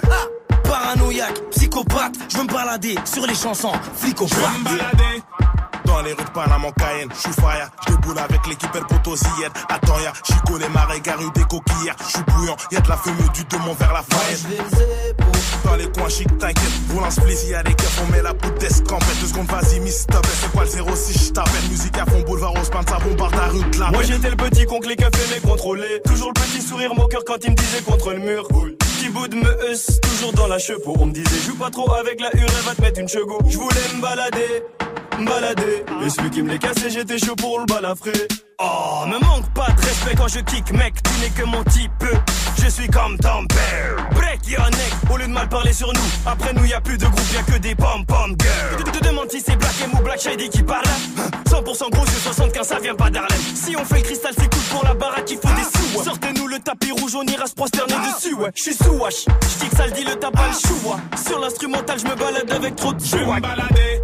Paranoïaque, 0.63 1.39
psychopathe, 1.51 2.15
je 2.29 2.37
veux 2.37 2.43
me 2.43 2.53
balader 2.53 2.95
sur 3.05 3.25
les 3.25 3.35
chansons, 3.35 3.71
flic 3.95 4.21
au 4.21 4.27
Je 4.27 4.35
me 4.35 4.63
balader. 4.63 5.23
Dans 5.87 6.01
les 6.01 6.11
rues 6.11 6.25
de 6.25 6.29
Panama, 6.31 6.67
Cayenne, 6.77 7.09
j'suis 7.15 7.31
fire, 7.31 7.69
j'déboule 7.87 8.19
avec 8.19 8.45
l'équipe 8.45 8.75
El 8.75 8.83
Potosienne. 8.83 9.51
Attends, 9.69 9.99
y'a, 10.03 10.11
j'y 10.25 10.33
connais 10.45 10.67
ma 10.67 10.81
rue 10.81 11.31
des 11.33 11.43
coquillères, 11.43 11.95
j'suis 12.07 12.23
bouillant, 12.27 12.57
y'a 12.71 12.81
de 12.81 12.89
la 12.89 12.97
fumée 12.97 13.29
du 13.33 13.45
demon 13.45 13.73
vers 13.73 13.93
la 13.93 14.03
faille. 14.03 14.57
Dans 15.63 15.75
les 15.75 15.89
coins 15.91 16.09
chic, 16.09 16.27
t'inquiète, 16.37 16.73
roule 16.93 17.03
un 17.05 17.09
split, 17.09 17.37
y'a 17.49 17.63
des 17.63 17.73
keufs, 17.73 18.01
on 18.05 18.11
met 18.11 18.21
la 18.21 18.33
poudre 18.33 18.57
d'escampette. 18.57 19.19
Deux 19.21 19.27
secondes, 19.27 19.47
vas-y, 19.47 19.79
miss, 19.79 20.01
stop, 20.01 20.25
c'est 20.25 20.51
quoi 20.51 20.65
le 20.65 20.95
06, 20.95 21.27
j't'appelle, 21.29 21.69
musique 21.69 21.97
à 21.97 22.05
fond, 22.05 22.21
boulevard, 22.21 22.53
on 22.55 22.63
se 22.63 22.69
ça 22.69 22.99
bombarde 22.99 23.35
la 23.35 23.47
rue 23.47 23.63
de 23.63 23.79
la 23.79 23.91
Moi 23.91 24.03
j'étais 24.03 24.29
le 24.29 24.35
petit 24.35 24.65
con 24.65 24.79
que 24.79 24.89
les 24.89 24.97
keufs 24.97 25.31
aimaient 25.31 25.41
contrôler. 25.41 26.01
Toujours 26.05 26.33
le 26.35 26.41
petit 26.41 26.61
sourire 26.61 26.93
moqueur 26.95 27.21
quand 27.25 27.37
il 27.45 27.51
me 27.51 27.55
disait 27.55 27.81
contre 27.81 28.11
le 28.11 28.19
mur. 28.19 28.45
Petit 28.97 29.09
bout 29.09 29.27
de 29.29 29.35
me 29.35 29.69
heusse, 29.69 30.01
toujours 30.01 30.33
dans 30.33 30.47
la 30.47 30.57
chepeau 30.57 30.95
On 30.99 31.05
me 31.05 31.13
disait 31.13 31.39
joue 31.45 31.55
pas 31.55 31.69
trop 31.69 31.93
avec 31.93 32.19
la 32.19 32.35
hure, 32.35 32.49
elle 32.49 32.65
va 32.65 32.75
te 32.75 32.81
mettre 32.81 32.99
une 32.99 33.07
chego 33.07 33.39
Je 33.47 33.57
voulais 33.57 33.75
me 33.95 34.01
balader, 34.01 34.63
me 35.17 35.25
balader 35.25 35.85
Et 36.05 36.09
celui 36.09 36.29
qui 36.29 36.41
me 36.41 36.51
les 36.51 36.59
cassait, 36.59 36.89
j'étais 36.89 37.17
chaud 37.17 37.35
pour 37.35 37.59
le 37.59 37.65
balafrer 37.65 38.27
Oh, 38.59 39.05
me 39.05 39.19
manque 39.19 39.47
pas 39.53 39.67
de 39.71 39.81
respect 39.81 40.15
quand 40.17 40.27
je 40.27 40.39
kick 40.39 40.71
mec 40.73 40.95
Tu 41.03 41.21
n'es 41.21 41.29
que 41.29 41.43
mon 41.43 41.63
type, 41.65 41.91
je 42.63 42.69
suis 42.69 42.87
comme 42.87 43.17
ton 43.17 43.45
père 43.45 44.09
Break 44.15 44.47
your 44.47 44.65
neck, 44.65 45.11
au 45.11 45.17
lieu 45.17 45.27
de 45.27 45.31
mal 45.31 45.47
parler 45.47 45.73
sur 45.73 45.91
nous. 45.93 45.99
Après 46.25 46.53
nous, 46.53 46.65
y 46.65 46.73
a 46.73 46.81
plus 46.81 46.97
de 46.97 47.05
groupe, 47.05 47.33
y 47.33 47.37
a 47.37 47.43
que 47.43 47.59
des 47.59 47.75
pom-pom 47.75 48.35
girls. 48.39 48.83
Tu 48.83 48.91
te 48.91 49.03
demandes 49.05 49.29
si 49.29 49.41
c'est 49.41 49.55
Black 49.55 49.75
M 49.83 49.91
ou 49.93 50.03
Black 50.03 50.19
Shady 50.19 50.49
qui 50.49 50.63
parle. 50.63 50.83
100% 51.49 51.91
gros 51.91 52.05
yeux 52.05 52.19
75, 52.23 52.67
ça 52.67 52.79
vient 52.79 52.95
pas 52.95 53.09
d'Arlem. 53.09 53.39
Si 53.55 53.75
on 53.75 53.85
fait 53.85 53.97
le 53.97 54.01
cristal, 54.01 54.33
c'est 54.37 54.49
cool 54.51 54.63
pour 54.71 54.83
la 54.83 54.93
baraque, 54.93 55.29
il 55.29 55.37
faut 55.37 55.55
des 55.55 55.63
sous. 55.63 56.03
Sortez-nous 56.03 56.47
le 56.47 56.59
tapis 56.59 56.91
rouge, 56.91 57.15
on 57.15 57.23
ira 57.23 57.45
se 57.45 57.53
prosterner 57.53 57.95
dessus, 58.13 58.33
ouais. 58.35 58.49
J'suis 58.55 58.73
sous 58.73 58.93
wash, 58.93 59.25
j'dis 59.25 59.69
que 59.69 59.75
ça 59.75 59.85
le 59.85 59.91
dit, 59.91 60.03
le 60.03 60.15
tabac, 60.15 60.49
le. 60.49 61.17
Sur 61.27 61.39
l'instrumental, 61.39 61.99
j'me 61.99 62.15
balade 62.15 62.51
avec 62.51 62.75
trop 62.75 62.93
de 62.93 63.03
Je 63.03 63.17
me 63.17 63.39
balader, 63.39 64.01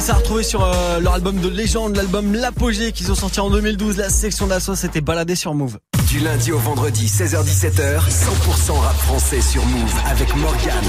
ça 0.00 0.14
a 0.14 0.16
retrouvé 0.16 0.42
sur 0.42 0.64
euh, 0.64 0.98
leur 1.00 1.14
album 1.14 1.40
de 1.40 1.48
légende, 1.48 1.94
l'album 1.94 2.32
L'Apogée 2.32 2.92
qu'ils 2.92 3.12
ont 3.12 3.14
sorti 3.14 3.38
en 3.40 3.50
2012. 3.50 3.98
La 3.98 4.08
section 4.08 4.46
d'assaut 4.46 4.74
s'était 4.74 5.02
baladée 5.02 5.34
sur 5.34 5.52
Move. 5.54 5.78
Du 6.08 6.20
lundi 6.20 6.52
au 6.52 6.58
vendredi, 6.58 7.06
16h-17h, 7.06 8.00
100% 8.08 8.72
rap 8.72 8.96
français 8.96 9.40
sur 9.42 9.64
Move 9.64 9.94
avec 10.06 10.34
Morgan. 10.36 10.84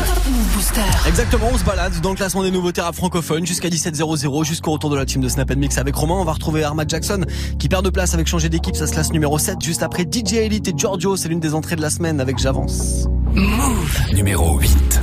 Exactement, 1.07 1.49
on 1.53 1.57
se 1.57 1.63
balade 1.63 1.99
dans 2.01 2.11
le 2.11 2.15
classement 2.15 2.43
des 2.43 2.51
nouveautés 2.51 2.81
rap 2.81 2.95
francophones 2.95 3.45
jusqu'à 3.45 3.69
17h00 3.69 4.45
jusqu'au 4.45 4.71
retour 4.71 4.89
de 4.89 4.95
la 4.95 5.05
team 5.05 5.21
de 5.21 5.27
Snap 5.27 5.53
Mix 5.55 5.77
avec 5.77 5.93
Romain. 5.93 6.15
On 6.15 6.25
va 6.25 6.33
retrouver 6.33 6.63
Armad 6.63 6.89
Jackson 6.89 7.25
qui 7.59 7.67
perd 7.67 7.83
de 7.83 7.89
place 7.89 8.13
avec 8.13 8.27
changer 8.27 8.49
d'équipe, 8.49 8.75
ça 8.75 8.87
se 8.87 8.93
classe 8.93 9.11
numéro 9.11 9.37
7 9.37 9.57
juste 9.61 9.83
après 9.83 10.03
DJ 10.03 10.33
Elite 10.35 10.69
et 10.69 10.73
Giorgio. 10.75 11.17
C'est 11.17 11.27
l'une 11.27 11.41
des 11.41 11.53
entrées 11.53 11.75
de 11.75 11.81
la 11.81 11.89
semaine 11.89 12.21
avec 12.21 12.39
J'avance. 12.39 13.07
Move. 13.33 13.99
Numéro 14.13 14.57
8. 14.57 15.00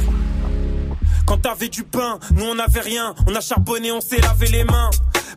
Quand 1.29 1.37
t'avais 1.37 1.69
du 1.69 1.83
pain, 1.83 2.19
nous 2.31 2.47
on 2.47 2.59
avait 2.59 2.81
rien. 2.81 3.15
On 3.27 3.35
a 3.35 3.43
charbonné, 3.43 3.93
on 3.93 4.01
s'est 4.01 4.17
lavé 4.17 4.47
les 4.47 4.65
mains. 4.65 4.89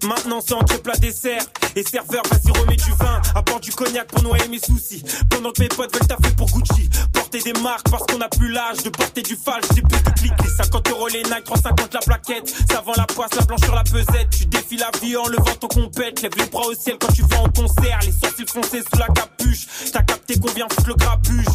Maintenant 0.04 0.40
c'est 0.40 0.54
entre 0.54 0.82
plat 0.82 0.96
dessert. 0.96 1.42
Et 1.76 1.84
serveur 1.84 2.24
vas-y 2.32 2.58
remets 2.58 2.78
du 2.78 2.92
vin. 2.92 3.22
Apporte 3.36 3.64
du 3.64 3.72
cognac 3.72 4.08
pour 4.08 4.24
noyer 4.24 4.48
mes 4.48 4.60
soucis. 4.60 5.04
Pendant 5.30 5.52
que 5.52 5.62
mes 5.62 5.68
potes 5.68 5.94
veulent 5.94 6.08
taffer 6.08 6.34
pour 6.38 6.48
Gucci. 6.48 6.90
Porter 7.12 7.42
des 7.42 7.60
marques 7.60 7.90
parce 7.90 8.04
qu'on 8.04 8.22
a 8.22 8.30
plus 8.30 8.50
l'âge 8.50 8.78
De 8.86 8.90
porter 8.90 9.22
du 9.22 9.36
falche 9.36 9.66
J'ai 9.76 9.82
plus 9.82 10.02
de 10.02 10.10
clics 10.12 10.42
Les 10.42 10.50
50 10.64 10.90
euros 10.92 11.08
les 11.10 11.24
Nike 11.24 11.44
350 11.44 11.94
la 11.94 12.00
plaquette. 12.00 12.56
Ça 12.72 12.80
vend 12.80 12.94
la 12.96 13.06
poisse 13.06 13.36
la 13.36 13.44
blanche 13.44 13.62
sur 13.62 13.76
la 13.76 13.84
pesette. 13.84 14.30
Tu 14.30 14.46
défies 14.46 14.78
la 14.78 14.92
vie 15.02 15.18
en 15.18 15.28
levant 15.28 15.56
ton 15.60 15.68
compète. 15.68 16.22
Lève 16.22 16.32
les 16.38 16.46
bras 16.46 16.68
au 16.68 16.74
ciel 16.74 16.96
quand 17.02 17.12
tu 17.12 17.24
vas 17.24 17.42
en 17.42 17.50
concert. 17.50 18.00
Les 18.06 18.14
sourcils 18.14 18.48
foncés 18.48 18.82
sous 18.82 18.98
la 18.98 19.08
capuche. 19.08 19.68
T'as 19.92 20.04
capté 20.04 20.36
vient 20.56 20.68
foutre 20.70 20.88
le 20.88 20.96
grabuge 20.96 21.46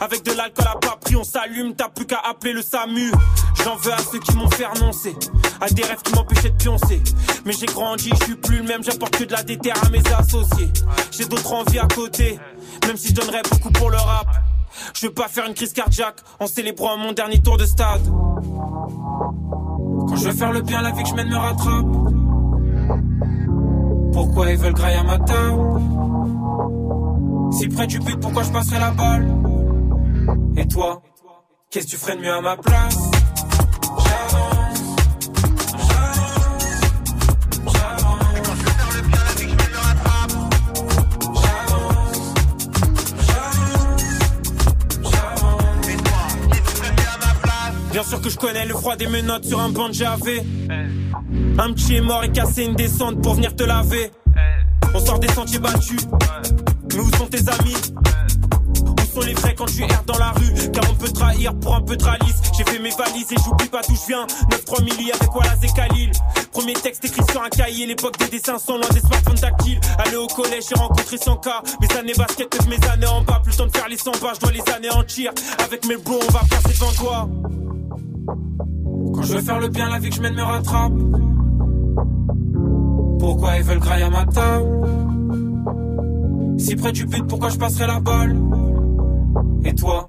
avec 0.00 0.24
de 0.24 0.32
l'alcool 0.32 0.66
à 0.66 0.78
pas 0.78 0.98
on 1.18 1.24
s'allume, 1.24 1.74
t'as 1.74 1.88
plus 1.88 2.06
qu'à 2.06 2.20
appeler 2.28 2.52
le 2.52 2.62
SAMU. 2.62 3.10
J'en 3.64 3.76
veux 3.76 3.92
à 3.92 3.98
ceux 3.98 4.20
qui 4.20 4.36
m'ont 4.36 4.50
fait 4.50 4.66
renoncer, 4.66 5.16
à 5.60 5.68
des 5.68 5.82
rêves 5.82 6.02
qui 6.02 6.14
m'empêchaient 6.14 6.50
de 6.50 6.56
pioncer. 6.56 7.02
Mais 7.44 7.52
j'ai 7.52 7.66
grandi, 7.66 8.10
je 8.20 8.24
suis 8.24 8.36
plus 8.36 8.58
le 8.58 8.62
même, 8.64 8.84
j'apporte 8.84 9.16
que 9.16 9.24
de 9.24 9.32
la 9.32 9.42
déterre 9.42 9.82
à 9.84 9.88
mes 9.88 10.02
associés. 10.16 10.70
J'ai 11.10 11.24
d'autres 11.24 11.52
envies 11.52 11.78
à 11.78 11.88
côté, 11.88 12.38
même 12.86 12.96
si 12.96 13.08
je 13.08 13.14
donnerais 13.14 13.42
beaucoup 13.50 13.70
pour 13.70 13.90
le 13.90 13.96
rap. 13.96 14.28
Je 14.94 15.06
veux 15.06 15.12
pas 15.12 15.28
faire 15.28 15.46
une 15.46 15.54
crise 15.54 15.72
cardiaque 15.72 16.20
en 16.38 16.46
célébrant 16.46 16.96
mon 16.98 17.12
dernier 17.12 17.40
tour 17.40 17.56
de 17.56 17.66
stade. 17.66 18.04
Quand 20.08 20.16
je 20.16 20.28
veux 20.28 20.34
faire 20.34 20.52
le 20.52 20.60
bien, 20.62 20.82
la 20.82 20.92
vie 20.92 21.02
que 21.02 21.08
je 21.08 21.14
mène 21.14 21.28
me 21.28 21.36
rattrape. 21.36 21.86
Pourquoi 24.12 24.50
ils 24.50 24.58
veulent 24.58 24.74
grailler 24.74 24.98
à 24.98 25.04
ma 25.04 25.18
table? 25.18 25.58
Si 27.52 27.68
près 27.68 27.86
du 27.86 27.98
but, 27.98 28.20
pourquoi 28.20 28.42
je 28.44 28.50
passerai 28.50 28.78
la 28.78 28.90
balle? 28.90 29.47
Et 30.56 30.66
toi, 30.68 31.02
qu'est-ce 31.70 31.86
que 31.86 31.90
tu 31.90 31.96
ferais 31.96 32.16
de 32.16 32.22
mieux 32.22 32.32
à 32.32 32.40
ma 32.40 32.56
place? 32.56 32.96
J'avance, 33.98 34.78
j'avance, 35.76 36.58
j'avance. 37.66 38.18
Bien 47.92 48.02
sûr 48.02 48.20
que 48.20 48.28
je 48.30 48.36
connais 48.36 48.66
le 48.66 48.74
froid 48.74 48.96
des 48.96 49.06
menottes 49.08 49.44
sur 49.44 49.60
un 49.60 49.70
banc 49.70 49.88
de. 49.88 50.42
Un 51.58 51.72
petit 51.72 51.96
est 51.96 52.00
mort 52.00 52.22
et 52.22 52.30
cassé 52.30 52.64
une 52.64 52.76
descente 52.76 53.20
pour 53.22 53.34
venir 53.34 53.56
te 53.56 53.64
laver. 53.64 54.12
On 54.94 55.04
sort 55.04 55.18
des 55.18 55.28
sentiers 55.28 55.58
battus. 55.58 56.06
Mais 56.94 57.00
où 57.00 57.10
sont 57.16 57.26
tes 57.26 57.48
amis 57.48 57.76
les 59.20 59.34
vrais 59.34 59.54
quand 59.54 59.66
tu 59.66 59.82
erres 59.82 60.04
dans 60.06 60.18
la 60.18 60.32
rue 60.32 60.70
Car 60.72 60.84
on 60.90 60.94
peut 60.94 61.08
trahir 61.08 61.54
pour 61.54 61.74
un 61.74 61.82
peu 61.82 61.96
de 61.96 62.04
ralice. 62.04 62.36
J'ai 62.56 62.64
fait 62.64 62.78
mes 62.78 62.90
valises 62.90 63.32
et 63.32 63.36
j'oublie 63.44 63.68
pas 63.68 63.80
d'où 63.88 63.94
je 63.94 64.06
viens. 64.08 64.26
9-3 64.50 64.84
milli 64.84 65.12
avec 65.12 65.34
Wallace 65.34 65.58
et 65.62 65.68
Khalil. 65.68 66.10
Premier 66.52 66.74
texte 66.74 67.04
écrit 67.04 67.22
sur 67.30 67.42
un 67.42 67.48
cahier. 67.48 67.86
L'époque 67.86 68.18
des 68.18 68.28
dessins 68.28 68.58
sont 68.58 68.76
loin 68.76 68.88
des 68.92 69.00
smartphones 69.00 69.38
tactiles. 69.40 69.80
Aller 69.98 70.16
au 70.16 70.26
collège, 70.26 70.64
j'ai 70.68 70.74
rencontré 70.74 71.16
100 71.16 71.36
cas. 71.36 71.62
Mes 71.80 71.96
années 71.96 72.14
basket, 72.16 72.50
peut 72.50 72.58
mes 72.68 72.88
années 72.88 73.06
en 73.06 73.22
bas. 73.22 73.40
Plus 73.42 73.52
le 73.52 73.56
temps 73.58 73.66
de 73.66 73.76
faire 73.76 73.88
les 73.88 73.96
100 73.96 74.12
pas, 74.12 74.34
je 74.34 74.40
dois 74.40 74.52
les 74.52 74.72
anéantir. 74.72 75.32
Avec 75.64 75.86
mes 75.86 75.96
bros, 75.96 76.18
on 76.20 76.32
va 76.32 76.40
passer 76.50 76.74
devant 76.74 76.92
toi. 76.92 77.28
Quand 79.14 79.22
je 79.22 79.34
veux 79.34 79.42
faire 79.42 79.60
le 79.60 79.68
bien, 79.68 79.88
la 79.88 79.98
vie 79.98 80.10
que 80.10 80.16
je 80.16 80.20
mène 80.20 80.34
me 80.34 80.42
rattrape. 80.42 80.92
Pourquoi 83.18 83.56
ils 83.56 83.62
veulent 83.62 83.80
grailler 83.80 84.04
à 84.04 84.10
ma 84.10 84.26
table? 84.26 84.68
Si 86.58 86.76
près 86.76 86.92
du 86.92 87.06
but, 87.06 87.26
pourquoi 87.26 87.50
je 87.50 87.56
passerai 87.56 87.86
la 87.86 88.00
balle? 88.00 88.36
Et 89.64 89.74
toi? 89.74 90.08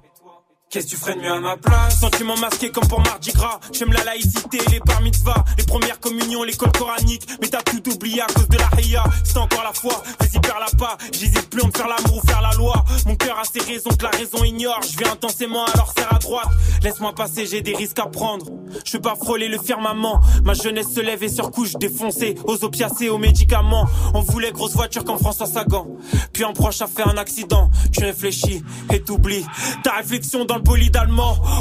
Qu'est-ce 0.70 0.86
que 0.86 0.90
tu 0.90 0.96
ferais 0.98 1.16
de 1.16 1.20
mieux 1.20 1.32
à 1.32 1.40
ma 1.40 1.56
place 1.56 1.98
Sentiment 1.98 2.36
masqué 2.36 2.70
comme 2.70 2.86
pour 2.86 3.00
Mardi 3.00 3.32
Gras. 3.32 3.58
J'aime 3.72 3.92
la 3.92 4.04
laïcité, 4.04 4.60
les 4.70 4.78
bar 4.78 5.02
mitzvahs 5.02 5.44
Les 5.58 5.64
premières 5.64 5.98
communions, 5.98 6.44
l'école 6.44 6.70
coranique. 6.70 7.26
Mais 7.40 7.48
t'as 7.48 7.62
tout 7.62 7.82
oublié 7.92 8.20
à 8.20 8.26
cause 8.26 8.46
de 8.46 8.56
la 8.56 8.68
ria 8.68 9.02
C'est 9.24 9.38
encore 9.38 9.64
la 9.64 9.72
foi, 9.72 10.00
vas-y 10.20 10.38
perds 10.38 10.60
la 10.60 10.78
pas. 10.78 10.96
J'hésite 11.12 11.50
plus 11.50 11.62
entre 11.62 11.76
faire 11.76 11.88
l'amour 11.88 12.22
ou 12.22 12.26
faire 12.28 12.40
la 12.40 12.52
loi. 12.52 12.84
Mon 13.04 13.16
cœur 13.16 13.36
a 13.40 13.42
ses 13.42 13.58
raisons 13.58 13.90
que 13.90 14.04
la 14.04 14.10
raison 14.10 14.44
ignore. 14.44 14.78
Je 14.88 14.96
vais 14.96 15.08
intensément 15.08 15.64
alors 15.64 15.92
serre 15.96 16.14
à 16.14 16.18
droite. 16.20 16.48
Laisse-moi 16.84 17.16
passer, 17.16 17.46
j'ai 17.46 17.62
des 17.62 17.74
risques 17.74 17.98
à 17.98 18.06
prendre. 18.06 18.46
Je 18.84 18.92
veux 18.92 19.02
pas 19.02 19.16
frôler 19.16 19.48
le 19.48 19.58
firmament. 19.58 20.20
Ma 20.44 20.54
jeunesse 20.54 20.94
se 20.94 21.00
lève 21.00 21.24
et 21.24 21.28
surcouche 21.28 21.72
défoncée. 21.80 22.36
Aux 22.44 22.62
opiacés, 22.62 23.08
aux 23.08 23.18
médicaments. 23.18 23.88
On 24.14 24.20
voulait 24.20 24.52
grosse 24.52 24.74
voiture 24.74 25.02
comme 25.02 25.18
François 25.18 25.46
Sagan. 25.46 25.88
Puis 26.32 26.44
un 26.44 26.52
proche 26.52 26.80
a 26.80 26.86
fait 26.86 27.02
un 27.02 27.16
accident. 27.16 27.72
Tu 27.92 28.04
réfléchis 28.04 28.62
et 28.92 29.02
t'oublies. 29.02 29.44
Ta 29.82 29.94
réflexion 29.94 30.44
dans 30.44 30.59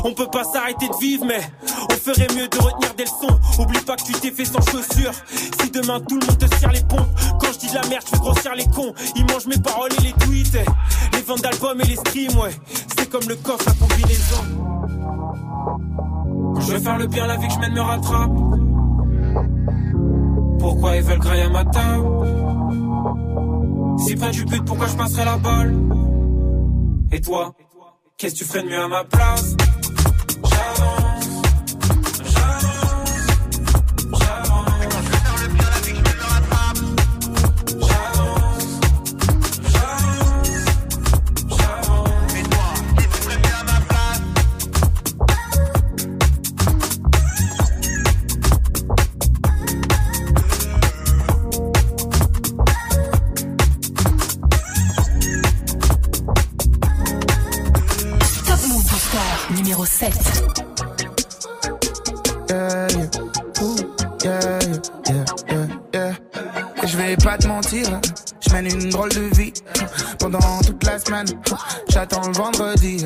On 0.04 0.14
peut 0.14 0.28
pas 0.32 0.44
s'arrêter 0.44 0.88
de 0.88 0.96
vivre 1.00 1.26
mais 1.26 1.42
On 1.92 1.94
ferait 1.94 2.28
mieux 2.36 2.48
de 2.48 2.58
retenir 2.58 2.94
des 2.96 3.04
leçons. 3.04 3.40
Oublie 3.60 3.80
pas 3.82 3.96
que 3.96 4.04
tu 4.04 4.14
t'es 4.14 4.32
fait 4.32 4.46
sans 4.46 4.62
chaussures. 4.62 5.14
Si 5.62 5.72
demain 5.72 6.00
tout 6.00 6.20
le 6.20 6.26
monde 6.26 6.38
te 6.38 6.56
serre 6.56 6.72
les 6.72 6.82
pompes 6.82 7.08
Quand 7.40 7.52
je 7.54 7.60
dis 7.60 7.70
de 7.70 7.76
la 7.76 7.88
merde 7.88 8.04
je 8.06 8.12
fais 8.12 8.18
grossir 8.18 8.56
les 8.56 8.66
cons. 8.66 8.94
Ils 9.16 9.26
mangent 9.26 9.48
mes 9.48 9.60
paroles 9.60 9.92
et 10.00 10.04
les 10.04 10.14
tweets. 10.14 10.58
Les 11.14 11.22
ventes 11.22 11.42
d'albums 11.42 11.82
et 11.82 11.86
les 11.86 11.96
streams 11.96 12.38
ouais. 12.38 12.52
C'est 12.98 13.10
comme 13.10 13.28
le 13.28 13.36
coffre 13.36 13.68
à 13.68 13.74
combinaison 13.74 14.70
je 16.62 16.74
veux 16.74 16.80
faire 16.80 16.98
le 16.98 17.08
bien 17.08 17.26
la 17.26 17.38
vie 17.38 17.48
que 17.48 17.54
je 17.54 17.60
mène 17.60 17.74
me 17.74 17.82
rattrape. 17.82 18.32
Pourquoi 20.60 20.96
ils 20.98 21.04
veulent 21.04 21.20
grailler 21.20 21.44
à 21.44 21.50
ma 21.50 21.66
table 21.66 22.06
Si 24.00 24.16
près 24.16 24.32
du 24.32 24.46
but 24.46 24.64
pourquoi 24.66 24.88
je 24.88 24.96
passerai 24.96 25.26
la 25.26 25.38
balle? 25.38 25.76
Et 27.12 27.22
toi? 27.22 27.54
Qu'est-ce 28.20 28.34
que 28.34 28.40
tu 28.40 28.44
ferais 28.44 28.64
de 28.64 28.68
mieux 28.68 28.78
à 28.78 28.88
ma 28.90 29.06
place? 29.06 29.56
Je 67.72 68.52
mène 68.52 68.66
une 68.66 68.90
drôle 68.90 69.10
de 69.10 69.36
vie 69.36 69.54
pendant 70.18 70.40
toute 70.66 70.84
la 70.86 70.98
semaine. 70.98 71.28
J'attends 71.90 72.28
le 72.28 72.34
vendredi, 72.34 73.06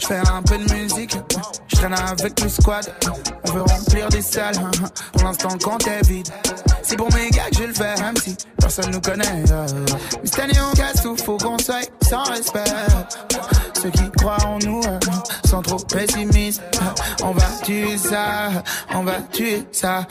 je 0.00 0.06
fais 0.06 0.18
un 0.28 0.42
peu 0.42 0.58
de 0.58 0.72
musique, 0.74 1.16
je 1.68 1.76
traîne 1.76 1.94
avec 1.94 2.40
le 2.40 2.48
squad. 2.48 2.92
On 3.46 3.52
veut 3.52 3.62
remplir 3.62 4.08
des 4.08 4.22
salles, 4.22 4.56
pour 5.12 5.22
l'instant 5.22 5.50
le 5.52 5.64
compte 5.64 5.86
est 5.86 6.04
vide. 6.08 6.28
C'est 6.82 6.96
pour 6.96 7.12
mes 7.14 7.30
gars 7.30 7.48
que 7.50 7.58
je 7.58 7.62
le 7.64 7.74
fais, 7.74 7.94
même 8.00 8.16
si 8.16 8.36
personne 8.58 8.90
nous 8.90 9.00
connaît. 9.00 9.44
Mais 9.44 10.24
cette 10.24 10.40
année 10.40 10.58
on 10.60 10.76
casse 10.76 11.02
tout, 11.02 11.16
faut 11.16 11.36
qu'on 11.36 11.58
soit 11.58 11.88
sans 12.08 12.24
respect. 12.24 12.64
Ceux 13.80 13.90
qui 13.90 14.10
croient 14.10 14.44
en 14.44 14.58
nous 14.58 14.80
euh, 15.50 15.56
sont 15.56 15.62
trop 15.62 15.78
pessimistes. 15.78 16.62
On 17.22 17.32
va 17.32 17.46
tuer 17.64 17.98
ça, 17.98 18.50
on 18.94 19.02
va 19.02 19.20
tuer 19.32 19.64
ça. 19.72 20.06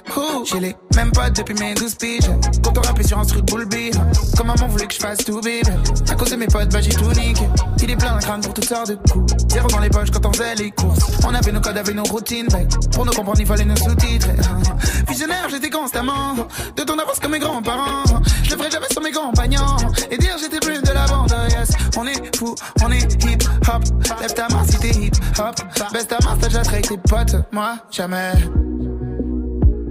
J'ai 0.46 0.60
les 0.60 0.76
mêmes 0.96 1.12
potes 1.12 1.36
depuis 1.38 1.56
mes 1.56 1.74
12 1.74 1.96
piges. 1.96 2.30
Quand 2.64 2.78
on 2.78 2.82
rappelle 2.82 3.08
sur 3.08 3.18
un 3.20 3.26
truc 3.26 3.46
boule 3.46 3.66
bille. 3.66 3.92
Comme 4.38 4.48
maman 4.48 4.68
voulait 4.68 4.88
que 4.88 4.94
je 4.94 5.00
fasse 5.00 5.20
tout 5.20 5.42
bib. 5.42 5.66
À 6.10 6.16
cause 6.16 6.32
de 6.32 6.36
mes 6.36 6.48
potes, 6.48 6.70
bah 6.70 6.82
j'ai 6.82 6.92
tout 6.92 7.12
niqué. 7.12 7.48
Il 7.82 7.92
est 7.92 7.96
plein 7.96 8.14
d'un 8.14 8.20
crâne 8.20 8.42
pour 8.42 8.54
toutes 8.54 8.66
sortes 8.66 8.90
de 8.90 8.96
coups. 9.12 9.34
Zéro 9.50 9.68
dans 9.68 9.80
les 9.80 9.90
poches 9.90 10.12
quand 10.12 10.26
on 10.26 10.34
faisait 10.34 10.56
les 10.56 10.72
courses. 10.72 11.00
On 11.26 11.34
avait 11.34 11.52
nos 11.52 11.62
codes, 11.62 11.78
avait 11.78 11.94
nos 11.94 12.04
routines. 12.04 12.48
Pour 12.94 13.06
nous 13.06 13.12
comprendre, 13.12 13.40
il 13.40 13.46
fallait 13.48 13.66
nos 13.66 13.76
sous-titres. 13.76 14.28
Visionnaire, 15.08 15.48
j'étais 15.50 15.70
constamment. 15.70 16.36
De 16.76 16.84
ton 16.84 16.98
avance 16.98 17.20
comme 17.20 17.32
mes 17.32 17.40
grands-parents. 17.40 18.04
Je 18.44 18.56
ferai 18.56 18.72
jamais 18.72 18.88
sur 18.92 19.02
mes 19.02 19.12
compagnons. 19.12 19.78
Et 20.12 20.18
dire 20.18 20.36
j'étais 20.40 20.60
plus 20.60 20.82
de 20.82 20.92
la 20.92 21.06
bande, 21.08 21.34
yes. 21.50 21.72
On 21.98 22.06
est 22.06 22.36
fou, 22.36 22.56
on 22.84 22.92
est 22.92 23.24
hip 23.26 23.44
hop. 23.68 23.84
Lève 24.22 24.34
ta 24.34 24.48
main 24.50 24.64
si 24.68 24.78
t'es 24.78 24.90
hip 24.90 25.19
hop. 25.40 25.56
Baisse 25.94 26.08
ta 26.08 26.18
main, 26.26 26.38
t'as 26.40 26.48
déjà 26.48 26.62
tes 26.62 26.98
potes. 26.98 27.36
Moi, 27.52 27.76
jamais. 27.92 28.32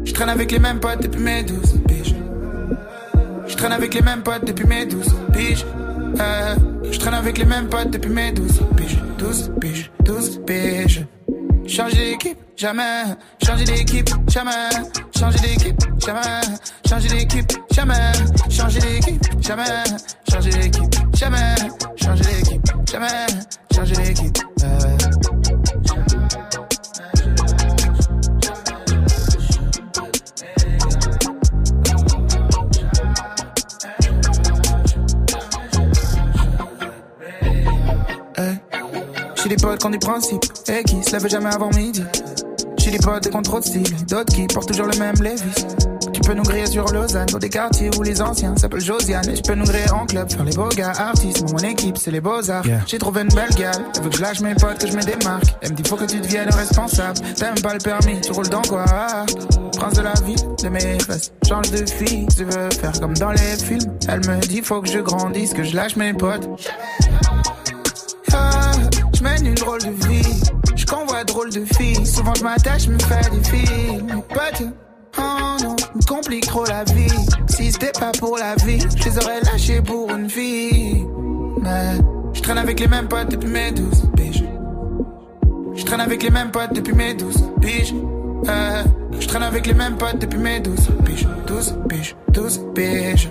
Je 0.05 0.13
traîne 0.13 0.29
avec 0.29 0.53
les 0.53 0.59
mêmes 0.59 0.81
potes 0.81 1.03
depuis 1.03 1.21
mes 1.21 1.43
12 1.43 1.81
piges. 1.87 2.15
Je 3.47 3.57
traîne 3.57 3.73
avec 3.73 3.95
les 3.95 4.03
mêmes 4.03 4.23
potes 4.23 4.45
depuis 4.47 4.67
mes 4.67 4.87
12 4.87 5.15
piges. 5.33 5.67
Euh, 6.21 6.55
je 6.91 6.99
traîne 6.99 7.15
avec 7.15 7.39
les 7.39 7.45
mêmes 7.45 7.69
potes 7.69 7.91
depuis 7.91 8.11
mes 8.11 8.33
12 8.33 8.63
piges. 8.77 8.99
12 9.19 9.51
piges, 9.61 9.91
12 10.05 10.41
piges. 10.47 11.07
Changer 11.67 12.13
d'équipe, 12.13 12.39
jamais. 12.57 13.03
Changer 13.45 13.65
d'équipe, 13.65 14.09
jamais. 14.29 14.51
Changer 15.19 15.39
d'équipe, 15.41 15.77
jamais. 15.99 16.21
Changer 16.89 17.09
d'équipe, 17.09 17.53
jamais. 17.73 18.13
Changer 18.51 18.81
d'équipe, 18.81 19.23
jamais. 19.43 19.65
Changer 20.31 20.51
d'équipe, 20.51 20.95
jamais. 21.15 21.55
Changer 22.03 22.23
d'équipe, 22.25 22.63
jamais. 22.91 23.27
Changer 23.75 23.95
d'équipe. 23.97 24.39
euh. 24.65 24.98
J'ai 39.49 39.57
des 39.57 39.63
potes 39.63 39.81
qui 39.81 39.87
ont 39.87 39.91
des 39.91 39.99
principes 39.99 40.45
et 40.69 40.85
qui 40.85 41.03
se 41.03 41.11
lèvent 41.11 41.27
jamais 41.27 41.49
avant 41.49 41.71
midi. 41.71 42.05
J'ai 42.77 42.91
des 42.91 42.99
potes 42.99 43.31
qui 43.31 43.35
ont 43.35 43.41
trop 43.41 43.59
de 43.61 43.65
style, 43.65 44.07
d'autres 44.07 44.35
qui 44.35 44.47
portent 44.47 44.69
toujours 44.69 44.89
le 44.89 44.99
même 44.99 45.15
Levis. 45.23 45.65
Tu 46.13 46.21
peux 46.21 46.35
nous 46.35 46.43
griller 46.43 46.67
sur 46.67 46.85
Lausanne, 46.93 47.29
dans 47.33 47.39
des 47.39 47.49
quartiers 47.49 47.89
où 47.97 48.03
les 48.03 48.21
anciens 48.21 48.55
s'appellent 48.59 48.83
Josiane. 48.83 49.27
Et 49.31 49.37
je 49.37 49.41
peux 49.41 49.55
nous 49.55 49.65
griller 49.65 49.91
en 49.91 50.05
club, 50.05 50.31
faire 50.31 50.45
les 50.45 50.55
beaux 50.55 50.69
gars 50.69 50.93
artistes. 50.99 51.51
Mon 51.51 51.61
équipe, 51.61 51.97
c'est 51.97 52.11
les 52.11 52.21
beaux-arts. 52.21 52.63
J'ai 52.87 52.99
trouvé 52.99 53.23
une 53.23 53.35
belle 53.35 53.49
gale, 53.57 53.83
elle 53.97 54.03
veut 54.03 54.11
que 54.11 54.17
je 54.17 54.21
lâche 54.21 54.41
mes 54.41 54.55
potes, 54.55 54.81
que 54.81 54.87
je 54.87 54.93
me 54.95 55.03
démarque. 55.03 55.47
Elle 55.63 55.71
me 55.71 55.77
dit, 55.77 55.89
faut 55.89 55.97
que 55.97 56.05
tu 56.05 56.21
deviennes 56.21 56.51
responsable. 56.51 57.19
T'as 57.35 57.47
même 57.47 57.63
pas 57.63 57.73
le 57.73 57.81
permis, 57.81 58.21
tu 58.21 58.33
roules 58.33 58.51
dans 58.51 58.61
quoi? 58.63 58.85
Prince 59.79 59.95
de 59.95 60.03
la 60.03 60.13
ville, 60.27 60.37
de 60.63 60.69
mes 60.69 60.99
fesses. 60.99 61.33
Change 61.49 61.71
de 61.71 61.87
fille, 61.89 62.27
tu 62.37 62.45
veux 62.45 62.69
faire 62.69 63.01
comme 63.01 63.15
dans 63.15 63.31
les 63.31 63.57
films. 63.57 63.97
Elle 64.09 64.21
me 64.29 64.39
dit, 64.47 64.61
faut 64.61 64.83
que 64.83 64.91
je 64.91 64.99
grandisse, 64.99 65.55
que 65.55 65.65
je 65.65 65.75
lâche 65.75 65.97
mes 65.97 66.13
potes. 66.13 66.47
Drôle 69.59 69.81
de 69.81 70.07
vie. 70.09 70.43
Je 70.77 70.87
convois 70.87 71.25
drôle 71.25 71.51
de 71.51 71.65
filles. 71.65 72.07
Souvent 72.07 72.35
je 72.35 72.45
m'attache, 72.45 72.85
je 72.85 72.91
me 72.91 72.99
fais 72.99 73.31
des 73.31 73.45
filles. 73.45 74.03
Mes 74.03 74.23
potes, 74.23 74.63
oh 75.19 75.57
non, 75.63 75.77
me 75.95 76.07
complique 76.07 76.47
trop 76.47 76.65
la 76.65 76.85
vie. 76.85 77.11
Si 77.49 77.73
c'était 77.73 77.93
pas 77.99 78.13
pour 78.19 78.39
la 78.39 78.55
vie, 78.57 78.81
je 78.81 79.05
les 79.05 79.19
aurais 79.19 79.41
lâchés 79.41 79.83
pour 79.83 80.11
une 80.11 80.29
fille. 80.29 81.07
Mais 81.61 81.99
je 82.33 82.41
traîne 82.41 82.59
avec 82.59 82.81
les 82.81 82.89
mêmes 82.89 83.09
potes 83.09 83.31
depuis 83.31 83.49
mes 83.49 83.73
12 83.73 84.11
piges. 84.17 84.45
Je 85.75 85.85
traîne 85.85 86.01
avec 86.01 86.23
les 86.23 86.31
mêmes 86.31 86.51
potes 86.51 86.75
depuis 86.75 86.95
mes 86.95 87.15
12 87.15 87.51
piges. 87.61 87.95
Euh, 88.49 88.85
je 89.19 89.27
traîne 89.27 89.43
avec 89.43 89.67
les 89.67 89.75
mêmes 89.75 89.97
potes 89.97 90.19
depuis 90.19 90.39
mes 90.39 90.61
12 90.61 90.77
piges. 91.05 91.29
12 91.47 91.79
piges, 91.89 92.17
12 92.33 92.61
piges. 92.75 93.31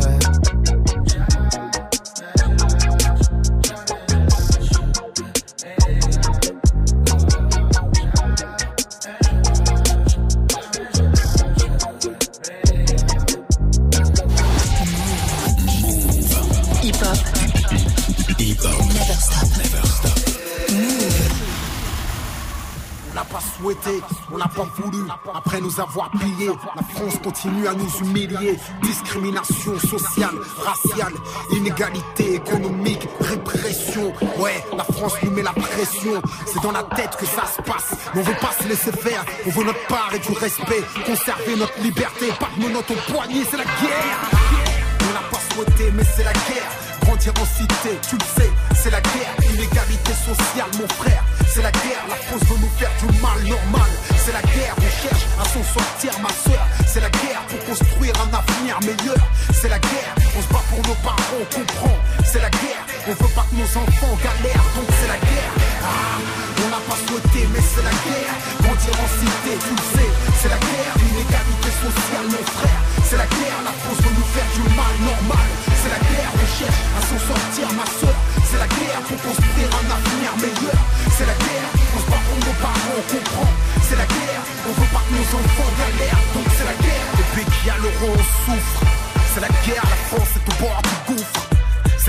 On 24.33 24.37
n'a 24.37 24.47
pas 24.47 24.67
voulu. 24.77 25.03
Après 25.33 25.61
nous 25.61 25.79
avoir 25.79 26.09
pillés, 26.11 26.51
la 26.75 26.83
France 26.83 27.17
continue 27.23 27.67
à 27.67 27.73
nous 27.73 27.89
humilier. 27.99 28.57
Discrimination 28.81 29.77
sociale, 29.79 30.35
raciale, 30.57 31.13
inégalité 31.51 32.35
économique, 32.35 33.07
répression. 33.19 34.13
Ouais, 34.37 34.63
la 34.75 34.83
France 34.83 35.15
nous 35.23 35.31
met 35.31 35.43
la 35.43 35.53
pression. 35.53 36.21
C'est 36.45 36.61
dans 36.61 36.71
la 36.71 36.83
tête 36.83 37.15
que 37.17 37.25
ça 37.25 37.45
se 37.45 37.61
passe. 37.61 37.95
On 38.15 38.21
veut 38.21 38.37
pas 38.41 38.51
se 38.61 38.67
laisser 38.67 38.91
faire. 38.91 39.23
On 39.45 39.49
veut 39.49 39.65
notre 39.65 39.85
part 39.87 40.11
et 40.13 40.19
du 40.19 40.31
respect. 40.37 40.83
Conserver 41.05 41.55
notre 41.57 41.79
liberté. 41.81 42.27
Pas 42.39 42.49
de 42.57 42.67
menottes 42.67 42.91
au 42.91 43.11
poignet, 43.11 43.43
c'est 43.49 43.57
la 43.57 43.63
guerre. 43.63 44.17
On 45.01 45.13
n'a 45.13 45.27
pas 45.29 45.39
souhaité, 45.53 45.91
mais 45.93 46.03
c'est 46.03 46.23
la 46.23 46.33
guerre. 46.33 46.71
Grandir 47.01 47.33
en 47.41 47.45
cité, 47.45 47.97
tu 48.07 48.15
le 48.15 48.41
sais, 48.41 48.51
c'est 48.75 48.91
la 48.91 49.01
guerre. 49.01 49.35
Inégalité 49.53 49.90
mon 50.27 50.87
frère, 51.01 51.23
c'est 51.47 51.61
la 51.61 51.71
guerre. 51.71 52.05
La 52.09 52.15
France 52.15 52.41
veut 52.47 52.59
nous 52.61 52.69
faire 52.77 52.91
du 52.99 53.07
mal 53.21 53.39
normal. 53.41 53.89
C'est 54.23 54.33
la 54.33 54.41
guerre, 54.41 54.75
on 54.77 54.91
cherche 55.01 55.25
à 55.39 55.45
s'en 55.45 55.63
sortir, 55.63 56.13
ma 56.21 56.29
soeur. 56.29 56.65
C'est 56.85 57.01
la 57.01 57.09
guerre 57.09 57.41
pour 57.49 57.59
construire 57.65 58.13
un 58.21 58.29
avenir 58.29 58.77
meilleur. 58.81 59.23
C'est 59.53 59.69
la 59.69 59.79
guerre, 59.79 60.13
on 60.37 60.41
se 60.41 60.47
bat 60.53 60.63
pour 60.69 60.81
nos 60.87 60.99
parents, 61.01 61.41
on 61.41 61.45
comprend. 61.49 61.97
C'est 62.23 62.41
la 62.41 62.49
guerre, 62.49 62.83
on 63.07 63.11
veut 63.11 63.33
pas 63.33 63.45
que 63.49 63.55
nos 63.55 63.71
enfants 63.81 64.17
galèrent, 64.21 64.67
donc 64.75 64.87
c'est 65.01 65.09
la 65.09 65.17
guerre. 65.17 65.53
Ah, 65.81 66.17
on 66.65 66.69
n'a 66.69 66.81
pas 66.85 66.99
souhaité, 67.07 67.47
mais 67.53 67.63
c'est 67.65 67.83
la 67.83 67.95
guerre. 68.05 68.35
Grandir 68.61 68.93
en 69.01 69.09
cité, 69.17 69.51
tu 69.57 69.73
le 69.73 69.85
sais, 69.97 70.11
c'est 70.41 70.49
la 70.49 70.59
guerre. 70.61 70.93
Inégalité 71.01 71.69
sociale, 71.81 72.27
mon 72.29 72.45
frère, 72.45 72.81
c'est 73.09 73.17
la 73.17 73.25
guerre. 73.25 73.59
La 73.65 73.73
France 73.73 73.99
veut 74.05 74.15
nous 74.15 74.29
faire 74.37 74.49
du 74.53 74.63
mal 74.77 74.95
normal. 75.01 75.70
C'est 75.81 75.89
la 75.89 75.97
guerre, 75.97 76.31
on 76.37 76.45
cherche 76.45 76.81
à 76.93 77.01
s'en 77.01 77.17
sortir, 77.17 77.65
ma 77.73 77.85
soeur. 77.85 78.13
C'est 78.45 78.59
la 78.59 78.67
guerre 78.67 79.01
pour 79.07 79.17
construire 79.17 79.69
un 79.81 79.87
avenir 79.89 80.31
meilleur. 80.37 80.81
C'est 81.17 81.25
la 81.25 81.33
guerre, 81.33 81.69
on 81.95 81.99
se 81.99 82.05
bat 82.05 82.21
pour 82.21 82.37
nos 82.37 82.57
parents, 82.61 83.01
on 83.01 83.05
comprend. 83.09 83.51
C'est 83.81 83.97
la 83.97 84.05
guerre, 84.05 84.43
on 84.69 84.73
veut 84.77 84.91
pas 84.93 85.01
que 85.01 85.13
nos 85.17 85.29
enfants 85.41 85.71
galèrent, 85.81 86.23
donc 86.35 86.45
c'est 86.53 86.65
la 86.69 86.77
guerre. 86.85 87.07
Depuis 87.17 87.45
qu'il 87.49 87.65
y 87.65 87.71
a 87.71 87.77
l'euro, 87.81 88.13
on 88.13 88.25
souffre. 88.45 88.81
C'est 89.33 89.41
la 89.41 89.49
guerre, 89.65 89.83
la 89.89 89.99
France 90.05 90.31
est 90.37 90.45
au 90.53 90.55
bord 90.61 90.81
du 90.85 91.13
gouffre. 91.13 91.60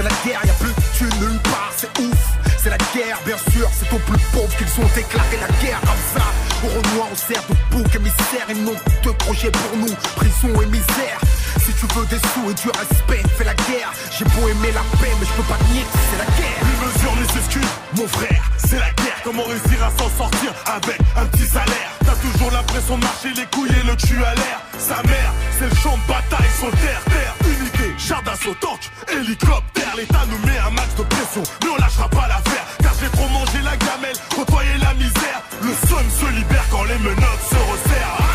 C'est 0.02 0.08
la 0.08 0.32
guerre, 0.32 0.40
y 0.44 0.50
a 0.50 0.54
plus 0.54 0.74
de 0.74 0.82
thunes 0.98 1.20
nulle 1.20 1.38
part, 1.42 1.70
c'est 1.76 2.00
ouf. 2.00 2.18
C'est 2.60 2.70
la 2.70 2.78
guerre, 2.92 3.20
bien 3.24 3.36
sûr, 3.52 3.68
c'est 3.72 3.94
aux 3.94 4.00
plus 4.00 4.18
pauvres 4.32 4.56
qu'ils 4.56 4.82
ont 4.82 4.88
déclaré 4.96 5.36
la 5.40 5.46
guerre 5.62 5.80
comme 5.80 6.02
ça. 6.12 6.26
Au 6.64 6.66
Renoir, 6.66 7.06
on 7.12 7.14
sert 7.14 7.42
de 7.48 7.54
bouc 7.70 7.94
émissaire, 7.94 8.48
n'ont 8.64 8.74
que 8.74 9.04
deux 9.04 9.12
projets 9.12 9.52
pour 9.52 9.78
nous, 9.78 9.94
prison 10.16 10.60
et 10.60 10.66
misère. 10.66 11.20
Si 11.58 11.72
tu 11.74 11.86
veux 11.94 12.06
des 12.06 12.18
sous 12.18 12.50
et 12.50 12.54
du 12.54 12.68
respect, 12.70 13.22
fais 13.38 13.44
la 13.44 13.54
guerre. 13.54 13.92
J'ai 14.10 14.24
beau 14.24 14.48
aimer 14.48 14.72
la 14.72 14.82
paix, 14.98 15.12
mais 15.20 15.26
je 15.26 15.32
peux 15.34 15.46
pas 15.46 15.58
nier 15.70 15.82
que 15.82 15.98
c'est 16.10 16.18
la 16.18 16.24
guerre. 16.36 16.71
Les 16.82 16.88
mesures, 16.88 17.14
les 17.14 17.38
excuses, 17.38 17.74
mon 17.96 18.08
frère, 18.08 18.42
c'est 18.58 18.78
la 18.78 18.90
guerre. 18.90 19.20
Comment 19.22 19.44
réussir 19.44 19.84
à 19.84 19.90
s'en 19.90 20.10
sortir 20.18 20.52
avec 20.66 20.98
un 21.16 21.26
petit 21.26 21.46
salaire? 21.46 21.90
T'as 22.04 22.16
toujours 22.16 22.50
l'impression 22.50 22.98
de 22.98 23.04
marcher 23.04 23.28
les 23.36 23.46
couilles 23.54 23.70
et 23.70 23.86
le 23.86 23.94
cul 23.94 24.18
à 24.24 24.34
l'air. 24.34 24.58
Sa 24.78 25.00
mère, 25.04 25.32
c'est 25.58 25.68
le 25.70 25.76
champ 25.76 25.96
de 25.96 26.06
bataille, 26.08 26.50
son 26.58 26.70
terre, 26.70 27.02
terre, 27.04 27.34
unité, 27.46 27.94
char 27.98 28.20
d'assaut, 28.24 28.54
tank, 28.60 28.80
hélicoptère. 29.12 29.94
L'État 29.96 30.26
nous 30.28 30.44
met 30.44 30.58
un 30.58 30.70
max 30.70 30.88
de 30.96 31.04
pression, 31.04 31.42
mais 31.62 31.68
on 31.68 31.76
lâchera 31.76 32.08
pas 32.08 32.26
l'affaire. 32.26 32.66
Car 32.82 32.92
j'ai 33.00 33.10
trop 33.10 33.28
mangé 33.28 33.58
la 33.62 33.76
gamelle, 33.76 34.16
côtoyer 34.34 34.76
la 34.78 34.94
misère. 34.94 35.42
Le 35.62 35.74
son 35.86 36.02
se 36.18 36.32
libère 36.32 36.64
quand 36.68 36.82
les 36.82 36.98
menottes 36.98 37.46
se 37.48 37.54
resserrent. 37.54 38.31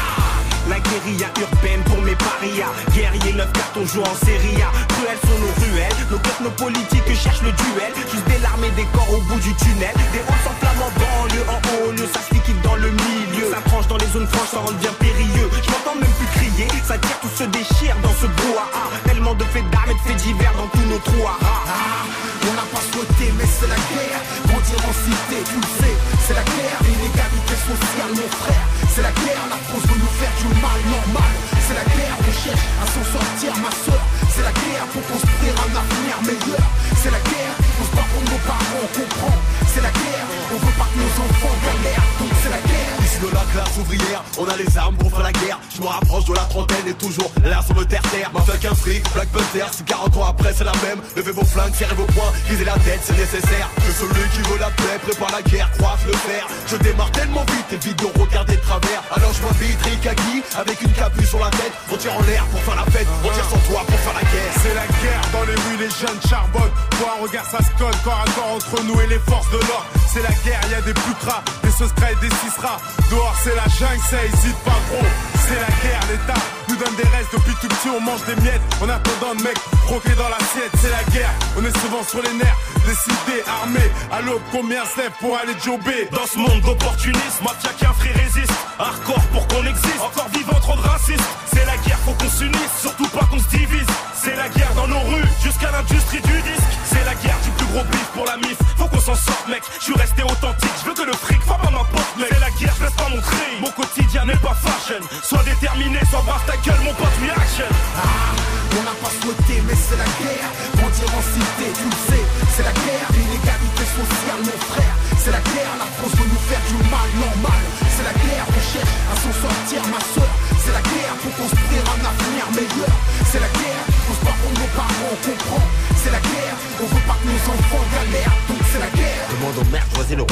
La 0.70 0.80
guérilla 0.80 1.28
urbaine 1.40 1.82
pour 1.86 2.02
mes 2.02 2.16
parias. 2.16 2.72
Guerrier 2.94 3.34
9 3.34 3.52
cartons 3.54 3.86
joue 3.86 4.02
en 4.02 4.16
série 4.26 4.62
A. 4.62 4.72
Cruelles 4.94 5.24
sont 5.24 5.40
nos 5.40 5.54
ruelles, 5.64 5.96
nos 6.12 6.18
guettes, 6.18 6.42
nos 6.42 6.52
politiques 6.52 7.16
cherchent 7.16 7.42
le 7.42 7.52
duel. 7.52 7.94
Juste 8.12 8.28
des 8.28 8.40
larmes 8.40 8.66
et 8.66 8.72
des 8.72 8.86
corps 8.92 9.14
au 9.14 9.22
bout 9.22 9.40
du 9.40 9.54
tunnel. 9.56 9.96
Des 10.12 10.20
hauts 10.20 10.42
s'enflamment 10.44 10.88
en 10.88 10.92
banlieue, 11.00 11.46
ça 12.06 12.22
se 12.22 12.34
liquide 12.34 12.62
dans 12.62 12.76
le 12.76 12.92
milieu. 12.92 13.50
Ça 13.52 13.62
tranche 13.66 13.88
dans 13.88 13.98
les 13.98 14.08
zones 14.08 14.28
franches, 14.28 14.52
ça 14.52 14.60
rend 14.60 14.72
bien 14.80 14.94
périlleux. 15.00 15.50
Je 15.50 16.00
même 16.00 16.14
plus 16.20 16.30
crier, 16.38 16.68
ça 16.86 16.98
tire, 16.98 17.20
tout 17.22 17.34
se 17.36 17.44
déchire 17.46 17.96
dans 18.04 18.14
ce 18.22 18.28
brouhaha. 18.28 18.86
Tellement 19.06 19.34
de 19.34 19.44
faits 19.46 19.68
d'armes 19.72 19.92
et 19.92 19.94
de 19.94 20.04
faits 20.06 20.18
divers 20.18 20.54
dans 20.54 20.68
tous 20.68 20.86
nos 20.88 21.00
trous 21.00 21.26
à 21.26 21.38
rats. 21.42 22.06
On 22.44 22.54
n'a 22.54 22.68
pas 22.70 22.84
souhaité, 22.92 23.34
mais 23.38 23.48
c'est 23.48 23.68
la 23.68 23.80
guerre. 23.90 24.22
Grandir 24.46 24.80
en 24.86 24.94
cité, 24.94 25.38
tu 25.50 25.58
le 25.58 25.70
sais, 25.80 25.96
c'est 26.28 26.36
la 26.36 26.44
guerre. 26.44 26.78
L'inégalité 26.86 27.56
sociale, 27.66 28.12
mon 28.14 28.30
frère. 28.46 28.66
C'est 28.94 29.02
la 29.02 29.12
guerre, 29.12 29.44
la 29.50 29.58
France 29.66 29.86
veut 29.90 30.00
nous 30.00 30.14
faire 30.22 30.34
du 30.38 30.48
mal 30.62 30.80
normal. 30.86 31.57
C'est 31.68 31.74
la 31.74 31.84
guerre, 31.84 32.16
on 32.20 32.32
cherche 32.32 32.66
à 32.82 32.86
s'en 32.88 33.04
sortir, 33.12 33.52
ma 33.58 33.70
soeur. 33.70 34.00
C'est 34.34 34.42
la 34.42 34.54
guerre 34.54 34.88
pour 34.94 35.04
construire 35.04 35.54
un 35.68 35.76
avenir 35.76 36.16
meilleur. 36.24 36.68
C'est 36.96 37.12
la 37.12 37.20
guerre, 37.20 37.56
on 37.82 37.84
se 37.84 37.92
bat 37.92 38.08
pour 38.14 38.24
nos 38.24 38.40
parents, 38.48 38.80
on 38.84 38.88
comprend. 38.98 39.36
C'est 39.68 39.82
la 39.82 39.92
guerre, 39.92 40.28
on 40.50 40.66
veut 40.66 40.78
pas 40.80 40.88
que 40.88 40.98
nos 40.98 41.12
enfants 41.28 41.56
galèrent, 41.66 42.08
guerre. 42.62 42.67
De 43.22 43.34
la 43.34 43.42
classe 43.52 43.76
ouvrière, 43.80 44.24
on 44.38 44.48
a 44.48 44.56
les 44.56 44.78
armes 44.78 44.96
pour 44.96 45.10
faire 45.10 45.24
la 45.24 45.32
guerre. 45.32 45.60
Je 45.76 45.82
me 45.82 45.88
rapproche 45.88 46.26
de 46.26 46.34
la 46.36 46.46
trentaine 46.46 46.88
et 46.88 46.94
toujours 46.94 47.32
l'air 47.44 47.64
sur 47.64 47.74
le 47.74 47.84
terre-terre. 47.84 48.30
Ma 48.32 48.42
fuck 48.42 48.64
un 48.64 48.76
fric, 48.76 49.04
Black 49.16 49.28
Panther, 49.30 49.66
si 49.72 49.84
40 49.84 50.18
ans 50.18 50.26
après 50.26 50.54
c'est 50.54 50.64
la 50.64 50.78
même. 50.86 51.02
Levez 51.16 51.32
vos 51.32 51.44
flingues, 51.44 51.74
serrez 51.74 51.96
vos 51.96 52.06
poings, 52.14 52.32
visez 52.48 52.66
la 52.66 52.78
tête, 52.86 53.00
c'est 53.02 53.18
nécessaire. 53.18 53.70
Que 53.78 53.92
celui 53.92 54.22
qui 54.30 54.42
veut 54.48 54.60
la 54.60 54.70
paix 54.70 55.02
prépare 55.02 55.32
la 55.32 55.42
guerre, 55.42 55.72
croise 55.80 56.06
le 56.06 56.14
fer. 56.14 56.46
Je 56.68 56.76
démarre 56.78 57.12
tellement 57.12 57.44
vite, 57.58 57.74
évite 57.74 57.98
de 57.98 58.22
regarder 58.22 58.56
de 58.56 58.62
travers. 58.62 59.02
Alors 59.10 59.34
je 59.34 59.42
m'habille 59.42 59.78
Rikaki 59.82 60.44
avec 60.56 60.80
une 60.84 60.94
capuche 60.94 61.30
sur 61.30 61.40
la 61.40 61.50
tête. 61.50 61.74
On 61.92 61.98
tire 61.98 62.14
en 62.14 62.22
l'air 62.22 62.46
pour 62.46 62.62
faire 62.62 62.76
la 62.76 62.86
fête, 62.92 63.08
on 63.26 63.30
tire 63.34 63.50
sur 63.50 63.62
toi 63.66 63.82
pour 63.88 64.00
faire 64.00 64.14
la 64.14 64.26
guerre. 64.30 64.54
C'est 64.62 64.76
la 64.78 64.88
guerre 65.02 65.22
dans 65.34 65.44
les 65.50 65.58
rues, 65.58 65.80
les 65.80 65.90
jeunes 65.90 66.22
charbonnent. 66.30 66.76
Toi, 67.02 67.18
regarde, 67.24 67.48
ça 67.50 67.66
se 67.66 67.74
colle 67.82 67.98
corps 68.04 68.22
à 68.22 68.30
corps 68.38 68.54
entre 68.62 68.84
nous 68.86 69.02
et 69.02 69.08
les 69.08 69.20
forces 69.26 69.50
de 69.50 69.58
l'ordre. 69.58 69.90
C'est 70.06 70.22
la 70.22 70.34
guerre, 70.46 70.62
y 70.70 70.76
a 70.76 70.82
des 70.82 70.94
putras, 70.94 71.42
des 71.64 71.72
secrets 71.72 72.14
et 72.14 72.22
des 72.22 72.34
cisras. 72.38 72.78
Dehors, 73.10 73.36
c'est 73.44 73.56
la 73.56 73.68
jungle, 73.68 74.04
ça 74.10 74.24
hésite 74.26 74.58
pas 74.66 74.80
gros. 74.90 75.08
C'est 75.48 75.56
la 75.56 75.74
guerre, 75.82 76.02
l'État 76.12 76.42
nous 76.68 76.76
donne 76.76 76.96
des 76.96 77.08
restes 77.16 77.32
depuis 77.34 77.56
tout 77.62 77.68
petit, 77.68 77.90
on 77.90 78.02
mange 78.02 78.24
des 78.26 78.36
miettes. 78.42 78.62
En 78.82 78.90
attendant, 78.90 79.34
mec, 79.44 79.58
croquer 79.86 80.14
dans 80.16 80.30
l'assiette, 80.30 80.72
c'est 80.82 80.92
la 80.92 81.04
guerre. 81.12 81.32
On 81.58 81.64
est 81.64 81.78
souvent 81.80 82.04
sur 82.04 82.22
les 82.22 82.34
nerfs, 82.34 82.58
décidés, 82.86 83.44
armés. 83.48 83.92
À 84.12 84.22
l'aube, 84.22 84.42
combien 84.52 84.84
se 84.86 85.00
lève 85.00 85.12
pour 85.20 85.38
aller 85.38 85.56
jobber? 85.64 86.10
Dans 86.12 86.26
ce 86.26 86.38
monde 86.38 86.62
d'opportunisme, 86.62 87.44
mafia 87.44 87.72
qu'un 87.80 87.94
frère 87.94 88.16
résiste. 88.16 88.52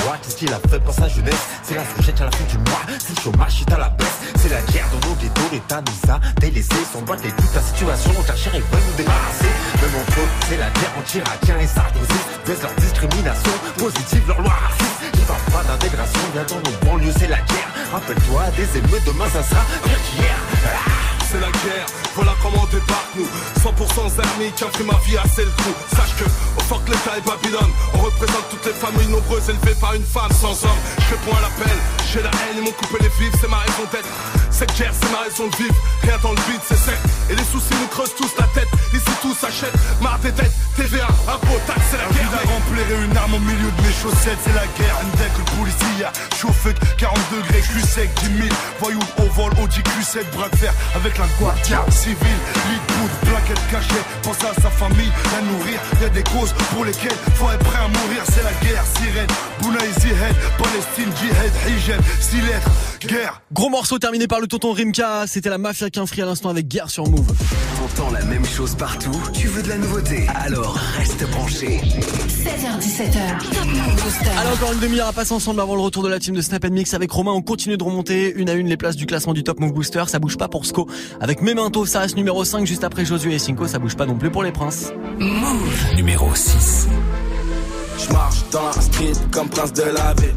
Roi, 0.01 0.17
qu'est-ce 0.21 0.35
qu'il 0.35 0.51
a 0.53 0.59
fait 0.69 0.79
pour 0.79 0.93
sa 0.93 1.07
jeunesse? 1.07 1.43
C'est 1.63 1.75
la 1.75 1.83
fourchette 1.83 2.21
à 2.21 2.25
la 2.25 2.31
fin 2.31 2.43
du 2.45 2.57
mois, 2.57 2.81
c'est 2.99 3.15
le 3.17 3.21
chômage, 3.21 3.61
est 3.61 3.73
à 3.73 3.77
la 3.77 3.89
baisse. 3.89 4.19
C'est 4.37 4.49
la 4.49 4.61
guerre 4.71 4.87
dans 4.91 5.09
nos 5.09 5.15
ghettos, 5.15 5.49
l'État 5.51 5.81
nous 5.81 6.11
a 6.11 6.19
délaissés 6.39 6.85
Sans 6.91 7.01
boîte 7.01 7.25
et 7.25 7.31
toute 7.31 7.53
la 7.53 7.61
situation, 7.61 8.11
on 8.17 8.25
cherche 8.25 8.47
et 8.47 8.59
veut 8.59 8.83
nous 8.87 8.97
débarrasser. 8.97 9.51
Même 9.81 10.01
entre 10.01 10.19
eux, 10.19 10.29
c'est 10.49 10.57
la 10.57 10.69
guerre 10.69 10.93
anti-irakien 10.99 11.59
et 11.59 11.67
sarkozy 11.67 12.21
Baisse 12.45 12.61
leur 12.61 12.73
discrimination, 12.75 13.51
positive 13.77 14.27
leur 14.27 14.41
loi 14.41 14.53
raciste. 14.53 15.01
Ils 15.13 15.21
parlent 15.21 15.51
pas 15.51 15.63
d'intégration, 15.63 16.19
viens 16.33 16.45
dans 16.45 16.61
nos 16.69 16.77
banlieues, 16.85 17.13
c'est 17.17 17.27
la 17.27 17.37
guerre. 17.37 17.69
Rappelle-toi 17.91 18.43
des 18.57 18.77
émeutes, 18.79 19.05
demain 19.05 19.29
ça 19.29 19.43
sera 19.43 19.61
pire 19.83 19.99
qu'hier. 20.09 20.35
Ah 20.65 21.04
c'est 21.35 21.41
la 21.41 21.51
guerre, 21.51 21.85
voilà 22.15 22.33
comment 22.41 22.65
débarque 22.67 23.15
nous. 23.15 23.27
100% 23.59 24.07
amis 24.19 24.51
qui 24.55 24.63
pris 24.65 24.83
ma 24.83 24.97
vie 25.05 25.17
à 25.17 25.23
le 25.23 25.51
coup 25.63 25.75
Sache 25.95 26.15
que, 26.17 26.25
au 26.25 26.63
fort 26.63 26.81
l'État 26.87 27.17
et 27.17 27.21
Babylone. 27.21 27.71
On 27.93 27.99
représente 27.99 28.49
toutes 28.49 28.65
les 28.65 28.73
familles 28.73 29.07
nombreuses 29.07 29.49
élevées 29.49 29.75
par 29.79 29.93
une 29.95 30.03
femme 30.03 30.31
sans 30.31 30.63
homme. 30.63 30.79
Je 30.99 31.15
réponds 31.15 31.35
à 31.37 31.41
l'appel, 31.41 31.77
j'ai 32.11 32.21
la 32.21 32.29
haine, 32.29 32.57
ils 32.57 32.63
m'ont 32.63 32.71
coupé 32.71 32.97
les 33.01 33.09
vifs, 33.19 33.35
c'est 33.41 33.49
ma 33.49 33.57
raison 33.57 33.83
d'être 33.91 34.07
Cette 34.57 34.73
guerre 34.77 34.93
c'est 34.93 35.11
ma 35.11 35.19
raison 35.19 35.47
de 35.47 35.55
vivre, 35.57 35.75
rien 36.01 36.17
dans 36.23 36.31
le 36.31 36.39
vide 36.47 36.61
c'est 36.65 36.77
sec. 36.77 36.97
Et 37.29 37.35
les 37.35 37.43
soucis 37.43 37.75
nous 37.81 37.87
creusent 37.87 38.15
tous 38.15 38.31
la 38.39 38.47
tête, 38.55 38.69
ici 38.93 39.11
tout 39.21 39.35
s'achète. 39.35 39.73
Marre 39.99 40.19
des 40.19 40.31
dettes, 40.31 40.53
TVA, 40.77 41.07
impôts, 41.27 41.59
taxes, 41.67 41.81
c'est 41.91 41.97
la 41.97 42.07
guerre. 42.07 42.39
à 42.39 42.47
remplir 42.47 43.01
une 43.03 43.17
arme 43.17 43.33
au 43.33 43.39
milieu 43.39 43.69
de 43.69 43.81
mes 43.83 43.91
chaussettes, 43.91 44.39
c'est 44.45 44.55
la 44.55 44.63
guerre. 44.79 44.95
Un 45.03 45.11
deck, 45.17 45.31
le 45.37 45.43
policier, 45.59 46.07
chaud 46.39 46.53
fuck, 46.53 46.75
40 46.97 47.19
degrés, 47.35 47.59
cul 47.67 47.81
sec, 47.81 48.09
10 48.23 48.47
000 48.47 48.55
Voyous 48.79 48.99
au 49.19 49.29
vol, 49.35 49.51
Audi 49.61 49.79
Q7, 49.79 50.23
bras 50.31 50.47
de 50.47 50.55
fer 50.55 50.73
Avec 50.95 51.17
la 51.17 51.25
guardia 51.37 51.83
civile, 51.89 52.39
lit 52.71 52.79
de 52.79 53.27
plaquette 53.27 53.67
cachée. 53.69 54.03
Pense 54.23 54.39
à 54.39 54.53
sa 54.61 54.69
famille, 54.69 55.11
la 55.35 55.41
nourrir. 55.51 55.79
Y'a 56.01 56.09
des 56.09 56.23
causes 56.23 56.53
pour 56.71 56.85
lesquelles 56.85 57.19
faut 57.35 57.51
être 57.51 57.63
prêt 57.65 57.79
à 57.83 57.87
mourir. 57.89 58.23
C'est 58.31 58.43
la 58.43 58.55
guerre, 58.63 58.83
sirène, 58.95 59.27
Bounaï 59.59 59.91
Zihed 59.99 60.35
Palestine, 60.57 61.11
Jihad, 61.19 61.51
6 62.21 62.41
lettres, 62.41 62.71
guerre 63.05 63.41
Gros 63.53 63.69
morceau 63.69 63.99
terminé 63.99 64.27
par 64.27 64.39
le 64.39 64.47
tonton 64.47 64.71
Rimka 64.73 65.25
C'était 65.27 65.49
la 65.49 65.57
mafia 65.57 65.89
qu'un 65.89 66.05
free 66.05 66.21
à 66.21 66.25
l'instant 66.25 66.49
avec 66.49 66.67
Guerre 66.67 66.89
sur 66.89 67.07
Move 67.07 67.31
Entends 67.83 68.11
la 68.11 68.23
même 68.25 68.45
chose 68.45 68.75
partout, 68.75 69.15
tu 69.33 69.47
veux 69.47 69.61
de 69.61 69.69
la 69.69 69.77
nouveauté? 69.77 70.27
Alors 70.35 70.77
reste 70.97 71.29
branché 71.29 71.79
16h17h 71.79 73.53
Top 73.53 73.65
Move 73.65 74.03
Booster 74.03 74.29
Alors 74.37 74.53
encore 74.53 74.73
une 74.73 74.79
demi-heure 74.79 75.07
à 75.07 75.13
passer 75.13 75.33
ensemble 75.33 75.61
avant 75.61 75.75
le 75.75 75.81
retour 75.81 76.03
de 76.03 76.09
la 76.09 76.19
team 76.19 76.35
de 76.35 76.41
Snap 76.41 76.65
Mix 76.65 76.93
avec 76.93 77.11
Romain. 77.11 77.31
On 77.31 77.41
continue 77.41 77.77
de 77.77 77.83
remonter 77.83 78.33
une 78.35 78.49
à 78.49 78.53
une 78.53 78.67
les 78.67 78.77
places 78.77 78.95
du 78.95 79.05
classement 79.05 79.33
du 79.33 79.43
Top 79.43 79.59
Move 79.59 79.73
Booster. 79.73 80.03
Ça 80.07 80.19
bouge 80.19 80.37
pas 80.37 80.47
pour 80.47 80.65
Sco. 80.65 80.87
Avec 81.21 81.41
Memento, 81.41 81.85
ça 81.85 81.99
reste 81.99 82.17
numéro 82.17 82.43
5 82.43 82.65
juste 82.65 82.83
après 82.83 83.05
Josué 83.05 83.35
et 83.35 83.39
Cinco. 83.39 83.67
Ça 83.67 83.79
bouge 83.79 83.95
pas 83.95 84.05
non 84.05 84.15
plus 84.15 84.31
pour 84.31 84.43
les 84.43 84.51
princes. 84.51 84.91
Move 85.19 85.95
Numéro 85.95 86.33
6 86.33 86.87
Je 88.07 88.13
marche 88.13 88.43
dans 88.51 88.65
la 88.67 88.81
street 88.81 89.13
comme 89.31 89.49
prince 89.49 89.73
de 89.73 89.83
la 89.83 90.13
ville. 90.13 90.35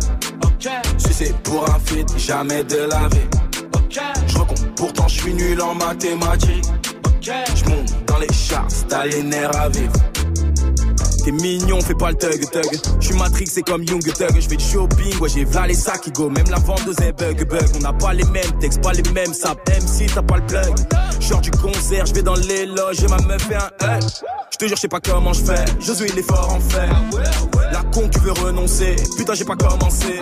C'est 0.99 1.37
pour 1.43 1.69
un 1.69 1.79
feat, 1.85 2.09
jamais 2.17 2.65
de 2.65 2.89
la 2.89 3.09
vie. 3.09 3.29
Je 4.27 4.39
recompte, 4.39 4.67
pourtant 4.77 5.09
je 5.09 5.21
suis 5.21 5.35
nul 5.35 5.61
en 5.61 5.75
mathématiques. 5.75 6.65
Je 7.21 7.65
monte 7.69 8.07
dans 8.07 8.19
les 8.19 8.33
chars, 8.33 8.69
t'as 8.89 9.05
les 9.07 9.23
nerfs 9.23 9.57
à 9.57 9.69
vivre. 9.69 9.93
T'es 11.25 11.33
mignon, 11.33 11.81
fais 11.81 11.95
pas 11.95 12.11
le 12.11 12.17
thug 12.17 12.49
thug. 12.51 12.81
J'suis 13.01 13.15
Matrix, 13.15 13.47
c'est 13.47 13.63
comme 13.63 13.83
Young 13.83 14.03
Thug. 14.03 14.41
J'fais 14.41 14.57
du 14.57 14.65
shopping, 14.65 15.19
ouais 15.19 15.29
j'ai 15.29 15.45
v'là 15.45 15.67
les 15.67 15.75
sacs 15.75 16.01
qui 16.03 16.13
go. 16.13 16.31
Même 16.31 16.49
la 16.49 16.59
vendeuse 16.59 16.99
est 17.01 17.13
bug 17.13 17.47
bug. 17.47 17.69
On 17.77 17.81
n'a 17.81 17.93
pas 17.93 18.15
les 18.15 18.25
mêmes 18.25 18.59
textes, 18.61 18.81
pas 18.81 18.93
les 18.93 19.03
mêmes 19.13 19.35
sapes. 19.35 19.61
Même 19.69 19.87
si 19.87 20.07
t'as 20.07 20.23
pas 20.23 20.37
le 20.37 20.47
plug. 20.47 20.75
J'sors 21.21 21.41
du 21.43 21.51
concert, 21.51 22.07
j'vais 22.07 22.23
dans 22.23 22.37
les 22.37 22.65
loges 22.65 23.03
et 23.03 23.09
ma 23.09 23.19
meuf 23.19 23.43
fait 23.43 23.57
un 23.57 23.99
hug. 23.99 24.05
J'te 24.53 24.69
jure, 24.69 24.77
j'sais 24.77 24.89
pas 24.89 25.01
comment 25.01 25.35
j'fais. 25.35 25.65
Josué 25.81 26.09
il 26.11 26.19
est 26.19 26.23
fort 26.23 26.51
en 26.51 26.61
fait. 26.61 26.89
La 27.79 27.85
con 27.91 28.09
qui 28.09 28.19
veut 28.19 28.33
renoncer. 28.33 28.97
Putain, 29.17 29.35
j'ai 29.35 29.45
pas 29.45 29.55
commencé. 29.55 30.19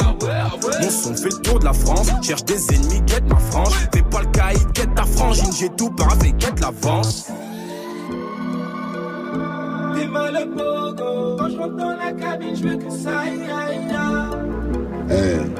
Mon 0.82 0.90
son 0.90 1.14
fait 1.14 1.30
le 1.30 1.40
tour 1.40 1.58
de 1.58 1.64
la 1.64 1.72
France. 1.72 2.08
Cherche 2.20 2.44
des 2.44 2.74
ennemis, 2.74 3.02
quête 3.06 3.26
ma 3.26 3.38
frange. 3.38 3.72
Fais 3.94 4.02
pas 4.02 4.20
le 4.20 4.26
caïd, 4.26 4.72
quête 4.74 4.94
ta 4.94 5.04
frangine. 5.04 5.50
J'ai 5.58 5.70
tout 5.70 5.88
bravé, 5.88 6.34
quête 6.38 6.60
l'avance. 6.60 7.28
Mal 10.10 10.36
au 10.36 10.46
pogo. 10.56 11.36
Quand 11.38 11.48
je 11.50 11.56
rentre 11.56 11.76
dans 11.76 11.96
la 11.96 12.12
cabine, 12.12 12.54
je 12.54 12.62
veux 12.62 12.76
que 12.76 12.90
ça 12.90 13.20
aille, 13.20 13.40
aille, 13.50 13.90
aille. 13.90 15.50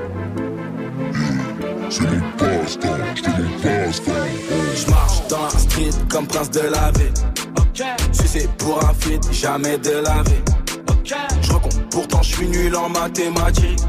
C'est 1.91 2.03
mon 2.03 2.21
passe-temps 2.37 2.97
Je 4.75 4.91
marche 4.91 5.29
dans 5.29 5.43
la 5.43 5.51
street 5.51 5.91
comme 6.11 6.27
prince 6.27 6.51
de 6.51 6.61
la 6.61 6.91
ville. 6.93 7.15
Si 8.13 8.29
c'est 8.29 8.49
pour 8.59 8.85
un 8.85 8.95
feat, 8.95 9.23
jamais 9.33 9.79
de 9.79 9.93
la 9.93 10.23
vie. 10.23 10.43
Recompte, 11.49 11.66
pourtant 11.97 12.21
je 12.21 12.35
suis 12.35 12.49
nul 12.49 12.77
en 12.77 12.91
mathématiques. 12.91 13.81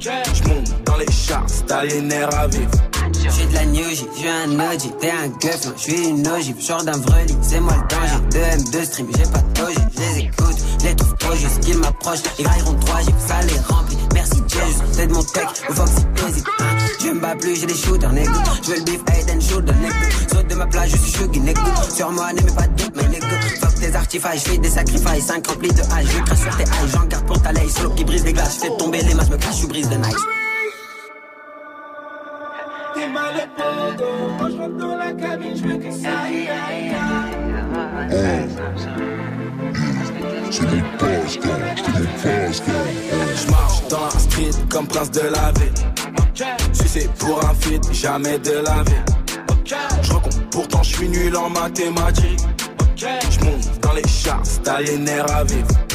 Je 0.00 0.48
monte 0.48 0.82
dans 0.86 0.96
les 0.96 1.12
chars, 1.12 1.44
t'as 1.66 1.84
les 1.84 2.00
nerfs 2.00 2.34
à 2.34 2.46
vivre. 2.46 2.70
J'suis 3.12 3.46
de 3.48 3.54
la 3.54 3.66
New 3.66 3.90
J, 3.90 4.06
j'suis 4.16 4.28
un 4.30 4.58
OG, 4.58 4.98
t'es 4.98 5.10
un 5.10 5.28
gueuf, 5.28 5.68
j'suis 5.76 6.08
une 6.08 6.26
ogive, 6.26 6.56
j'sors 6.58 6.82
d'un 6.84 6.96
vrai 6.96 7.26
lit, 7.26 7.36
c'est 7.42 7.60
moi 7.60 7.74
le 7.74 7.94
danger. 7.94 8.16
2 8.30 8.38
M2 8.38 8.84
stream, 8.86 9.08
j'ai 9.14 9.30
pas 9.30 9.40
de 9.40 9.60
doji, 9.60 9.76
j'les 9.94 10.24
écoute, 10.24 10.56
j'les 10.80 10.96
trouve 10.96 11.16
trop 11.18 11.34
juste 11.34 11.60
qu'ils 11.60 11.76
m'approchent, 11.76 12.22
ils 12.38 12.44
grailleront 12.44 12.74
3 12.80 13.00
G, 13.02 13.06
ça 13.26 13.42
les 13.42 13.58
remplit. 13.58 13.98
Merci 14.14 14.42
Jésus, 14.48 14.96
t'aides 14.96 15.12
mon 15.12 15.22
tech, 15.22 15.48
au 15.68 15.74
Foxy 15.74 16.06
Easy. 16.28 16.42
Hein. 16.60 16.64
Je 16.98 17.06
je 17.06 17.10
me 17.10 17.20
bats 17.20 17.36
plus, 17.36 17.60
j'ai 17.60 17.66
des 17.66 17.74
shooters, 17.74 18.12
nigga. 18.12 18.32
Je 18.62 18.70
veux 18.70 18.76
le 18.78 18.84
beef, 18.84 19.00
head 19.12 19.36
and 19.36 19.40
shoulder, 19.40 19.74
nigga. 19.74 19.94
Saute 20.32 20.48
de 20.48 20.54
ma 20.54 20.66
plage, 20.66 20.92
je 20.92 20.96
suis 20.96 21.12
chuggy, 21.12 21.40
nigga. 21.40 21.60
Sur 21.94 22.10
moi, 22.10 22.32
n'aimez 22.32 22.52
pas 22.52 22.66
de 22.68 22.82
doute, 22.82 22.92
mais 22.96 23.08
nigga. 23.08 23.59
Tes 23.90 23.96
artifices, 23.96 24.44
je 24.44 24.50
fais 24.50 24.58
des 24.58 24.68
sacrifices. 24.68 25.26
5 25.26 25.46
remplis 25.48 25.72
de 25.72 25.80
hache, 25.80 26.06
je 26.06 26.22
crache 26.22 26.38
sur 26.38 26.56
tes 26.56 26.62
haches. 26.62 26.90
J'en 26.92 27.06
garde 27.06 27.26
pour 27.26 27.42
ta 27.42 27.50
laisse, 27.50 27.74
solo 27.74 27.90
qui 27.90 28.04
brise 28.04 28.22
des 28.22 28.32
glaces. 28.32 28.54
Je 28.56 28.60
fais 28.60 28.76
tomber 28.76 29.02
les 29.02 29.14
masses, 29.14 29.30
me 29.30 29.36
cache, 29.36 29.60
je 29.62 29.66
brise 29.66 29.88
de 29.88 29.96
nice. 29.96 30.14
T'es 32.94 33.08
mal 33.08 33.48
quand 34.38 34.48
je 34.48 34.56
rentre 34.56 34.76
dans 34.76 34.96
la 34.96 35.12
cabine, 35.12 35.56
je 35.56 35.62
veux 35.64 35.78
que 35.78 35.90
ça 35.90 36.08
aille, 36.24 36.48
aille, 36.48 36.90
aille. 36.90 38.46
Je 43.34 43.50
marche 43.50 43.88
dans 43.88 44.04
la 44.04 44.10
street 44.10 44.50
comme 44.68 44.86
prince 44.86 45.10
de 45.10 45.20
la 45.20 45.52
ville. 45.52 45.74
Si 46.72 46.88
c'est 46.88 47.12
pour 47.14 47.44
un 47.44 47.54
feat, 47.54 47.92
jamais 47.92 48.38
de 48.38 48.52
la 48.64 48.82
vie. 48.84 49.02
Je 50.02 50.12
recompte, 50.12 50.40
pourtant 50.50 50.82
je 50.84 50.96
suis 50.96 51.08
nul 51.08 51.36
en 51.36 51.50
mathématiques. 51.50 52.46
Je 52.96 53.44
monte 53.44 53.79
les 53.94 54.06
charts, 54.08 54.62
t'as 54.62 54.80
les 54.80 54.98
nerfs 54.98 55.30
à 55.30 55.44
vivre. 55.44 55.89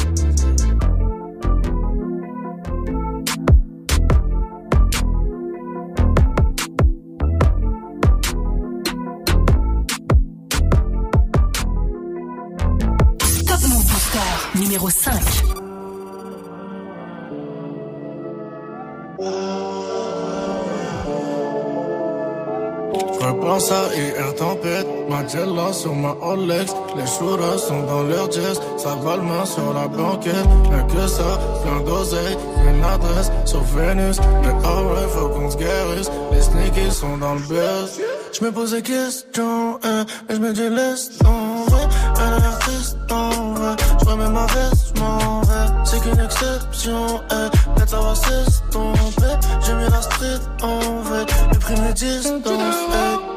À 23.56 23.94
hier 23.96 24.34
tempête, 24.34 24.86
ma 25.08 25.26
Jella 25.26 25.72
sur 25.72 25.94
ma 25.94 26.10
Rolex. 26.10 26.74
Les 26.94 27.06
shooters 27.06 27.58
sont 27.58 27.84
dans 27.84 28.02
leur 28.02 28.30
jazz, 28.30 28.60
ça 28.76 28.94
va 29.02 29.16
le 29.16 29.22
main 29.22 29.46
sur 29.46 29.72
la 29.72 29.88
banquette. 29.88 30.46
Rien 30.70 30.82
que 30.82 31.06
ça, 31.08 31.38
plein 31.62 31.80
d'oseille, 31.80 32.36
une 32.68 32.84
adresse 32.84 33.32
sur 33.46 33.62
Vénus. 33.62 34.20
Mais 34.42 34.52
ah 34.62 34.82
ouais, 34.82 35.08
faut 35.08 35.30
qu'on 35.30 35.50
se 35.50 35.56
guérisse, 35.56 36.10
les 36.32 36.42
sneakies 36.42 36.92
sont 36.92 37.16
dans 37.16 37.32
le 37.32 37.40
buzz. 37.40 37.98
Je 38.38 38.44
me 38.44 38.52
pose 38.52 38.72
des 38.72 38.82
questions, 38.82 39.78
hein, 39.82 40.04
et 40.28 40.34
je 40.34 40.38
me 40.38 40.52
dis 40.52 40.68
laisse 40.68 41.16
tomber. 41.16 41.86
Un 42.18 42.32
artiste 42.34 42.98
en 43.10 43.54
vrai, 43.54 43.76
je 44.00 44.04
remets 44.04 44.28
ma 44.28 44.44
veste, 44.46 44.92
je 44.94 45.00
m'en 45.00 45.40
vais. 45.40 45.72
C'est 45.86 46.00
qu'une 46.02 46.20
exception, 46.20 47.22
hein, 47.30 47.50
peut-être 47.74 47.88
ça 47.88 48.00
va 48.00 48.14
s'estomper. 48.14 49.34
J'ai 49.64 49.72
mis 49.72 49.88
la 49.90 50.02
street 50.02 50.42
en 50.62 51.00
vrai, 51.08 51.24
j'ai 51.52 51.58
pris 51.58 51.80
mes 51.80 51.94
distances, 51.94 52.44
hey. 52.44 53.35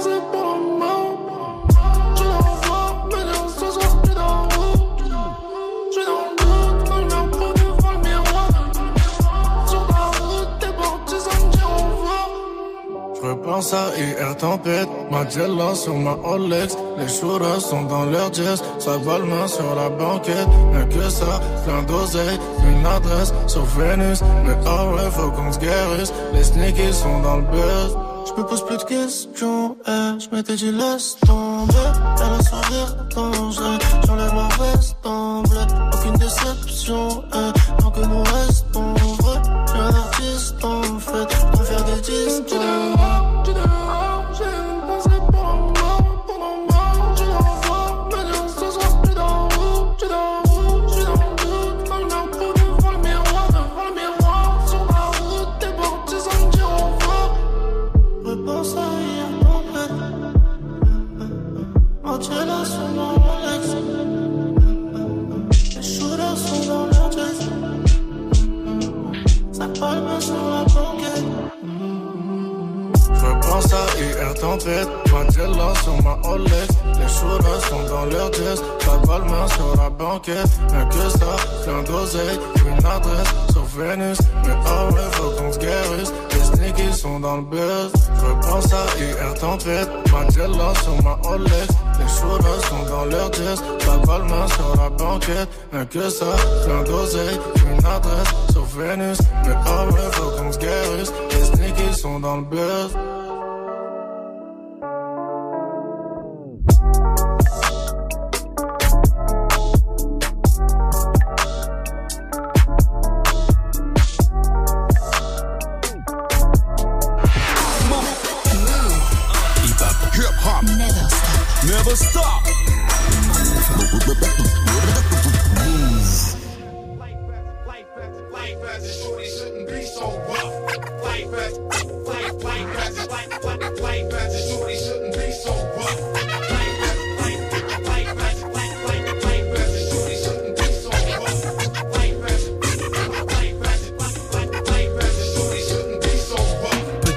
J'ai 0.00 0.10
une 0.10 0.37
Je 13.48 13.50
repense 13.50 13.72
à 13.72 13.96
hier 13.96 14.36
tempête, 14.36 14.88
ma 15.10 15.26
Jella 15.26 15.74
sur 15.74 15.94
ma 15.94 16.12
Rolex 16.12 16.76
Les 16.98 17.08
shooters 17.08 17.62
sont 17.62 17.84
dans 17.84 18.04
leur 18.04 18.30
jazz, 18.30 18.62
ça 18.78 18.98
va 18.98 19.18
le 19.18 19.24
main 19.24 19.46
sur 19.46 19.74
la 19.74 19.88
banquette. 19.88 20.46
Rien 20.74 20.84
que 20.84 21.08
ça, 21.08 21.40
plein 21.64 21.82
d'oseille, 21.84 22.38
une 22.68 22.84
adresse 22.84 23.32
sur 23.46 23.64
Vénus. 23.64 24.20
Mais 24.44 24.54
ah 24.66 24.86
ouais, 24.88 25.10
faut 25.10 25.30
qu'on 25.30 25.50
se 25.50 25.58
guérisse, 25.60 26.12
les 26.34 26.44
sneakies 26.44 26.92
sont 26.92 27.20
dans 27.20 27.36
le 27.36 27.42
buzz. 27.44 27.96
Je 28.26 28.38
me 28.38 28.46
pose 28.46 28.66
plus 28.66 28.76
de 28.76 28.84
questions, 28.84 29.76
eh, 29.86 30.20
je 30.20 30.36
m'étais 30.36 30.56
dit 30.56 30.70
laisse 30.70 31.16
tomber. 31.26 31.72
Elle 32.20 32.34
a 32.34 32.42
sourire 32.42 32.96
dangereux, 33.14 33.78
j'enlève 34.06 34.34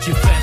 Petit 0.01 0.13
frère 0.13 0.39
n'a 0.39 0.40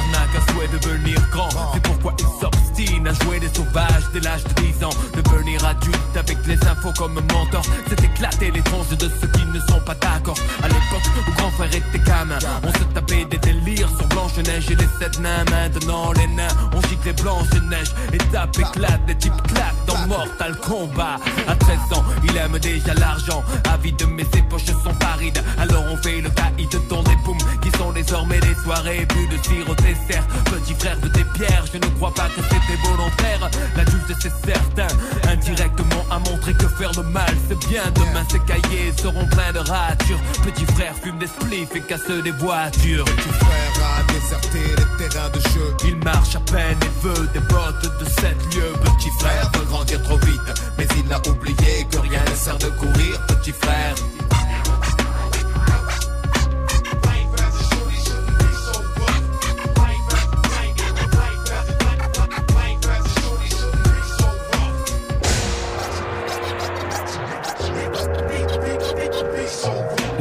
jouer 3.23 3.41
des 3.41 3.49
sauvages 3.49 4.05
dès 4.13 4.21
l'âge 4.21 4.45
de 4.45 4.63
10 4.63 4.85
ans. 4.85 4.91
Devenir 5.15 5.65
adulte 5.65 6.17
avec 6.17 6.39
les 6.47 6.59
infos 6.67 6.93
comme 6.97 7.15
mentor. 7.15 7.63
C'est 7.89 8.03
éclater 8.05 8.51
les 8.51 8.63
tronches 8.63 8.89
de 8.91 9.11
ceux 9.21 9.29
qui 9.29 9.45
ne 9.47 9.61
sont 9.61 9.81
pas 9.81 9.95
d'accord. 9.95 10.39
À 10.63 10.69
l'époque 10.69 11.07
où 11.27 11.33
grand 11.33 11.51
frère 11.51 11.75
était 11.75 11.99
gamin, 12.05 12.39
on 12.63 12.73
se 12.73 12.85
tapait 12.95 13.25
des 13.25 13.39
délires 13.39 13.89
sur 13.97 14.07
Blanche-Neige 14.09 14.71
et 14.71 14.77
les 14.77 14.89
sept 14.99 15.19
nains. 15.21 15.45
Maintenant 15.51 16.13
les 16.13 16.27
nains, 16.29 16.49
on 16.75 16.81
gicle 16.83 17.07
les 17.07 17.13
Blanche-Neige. 17.13 17.93
Et 18.13 18.19
tape 18.33 18.59
éclate, 18.59 19.05
des 19.07 19.17
types 19.17 19.43
claquent 19.49 19.85
dans 19.87 20.07
Mortal 20.07 20.57
Kombat. 20.57 21.19
À 21.47 21.55
13 21.55 21.79
ans, 21.95 22.05
il 22.25 22.37
aime 22.37 22.59
déjà 22.59 22.95
l'argent. 22.95 23.43
Avide, 23.73 24.03
mais 24.11 24.25
ses 24.33 24.43
poches 24.43 24.67
sont 24.67 24.95
parides. 25.01 25.43
Alors 25.59 25.85
on 25.91 25.97
fait 25.99 26.21
le 26.21 26.31
caïd 26.31 26.69
dans 26.89 27.03
des 27.03 27.17
poumes 27.25 27.39
qui 27.63 27.71
sont 27.79 27.93
désormais 27.93 28.41
des 28.41 28.55
soirées 28.55 29.07
bu 29.07 29.27
de 29.29 29.43
sirop 29.43 29.75
dessert. 29.77 30.27
Petit 30.45 30.75
frère 30.75 30.99
de 31.01 31.09
tes 31.09 31.25
pierres, 31.25 31.65
je 31.73 31.79
ne 31.79 31.87
crois 31.97 32.13
pas 32.15 32.29
que 32.29 32.43
c'était 32.43 32.79
volontaire. 33.09 33.51
L'adulte 33.77 34.13
c'est 34.21 34.53
certain, 34.53 34.95
indirectement 35.31 36.05
a 36.11 36.19
montré 36.19 36.53
que 36.55 36.69
faire 36.69 36.91
le 36.97 37.03
mal 37.05 37.35
c'est 37.49 37.59
bien. 37.69 37.83
Demain 37.95 38.25
ses 38.31 38.41
cahiers 38.41 38.93
seront 38.97 39.27
pleins 39.27 39.53
de 39.53 39.59
ratures. 39.59 40.21
Petit 40.45 40.67
frère 40.75 40.95
fume 41.03 41.19
des 41.19 41.27
spliffs 41.27 41.75
et 41.75 41.81
casse 41.81 42.11
des 42.11 42.31
voitures. 42.33 43.05
Petit 43.05 43.29
frère 43.29 43.73
a 43.99 44.13
déserté 44.13 44.59
les 44.59 45.09
terrains 45.09 45.31
de 45.31 45.41
jeu. 45.41 45.77
Il 45.87 45.97
marche 45.97 46.37
à 46.37 46.41
peine 46.41 46.79
et 46.83 47.07
veut 47.07 47.29
des 47.33 47.41
bottes 47.41 47.99
de 48.01 48.05
7 48.05 48.55
lieux. 48.55 48.73
Petit 48.85 49.11
frère 49.19 49.51
veut 49.55 49.65
grandir 49.67 50.03
trop 50.03 50.19
vite, 50.19 50.41
mais 50.77 50.87
il 50.97 51.13
a 51.13 51.19
oublié 51.29 51.87
que 51.91 51.99
rien 51.99 52.25
ne 52.31 52.35
sert 52.35 52.59
de 52.59 52.69
courir. 52.69 53.21
Petit 53.27 53.53
frère. 53.53 53.95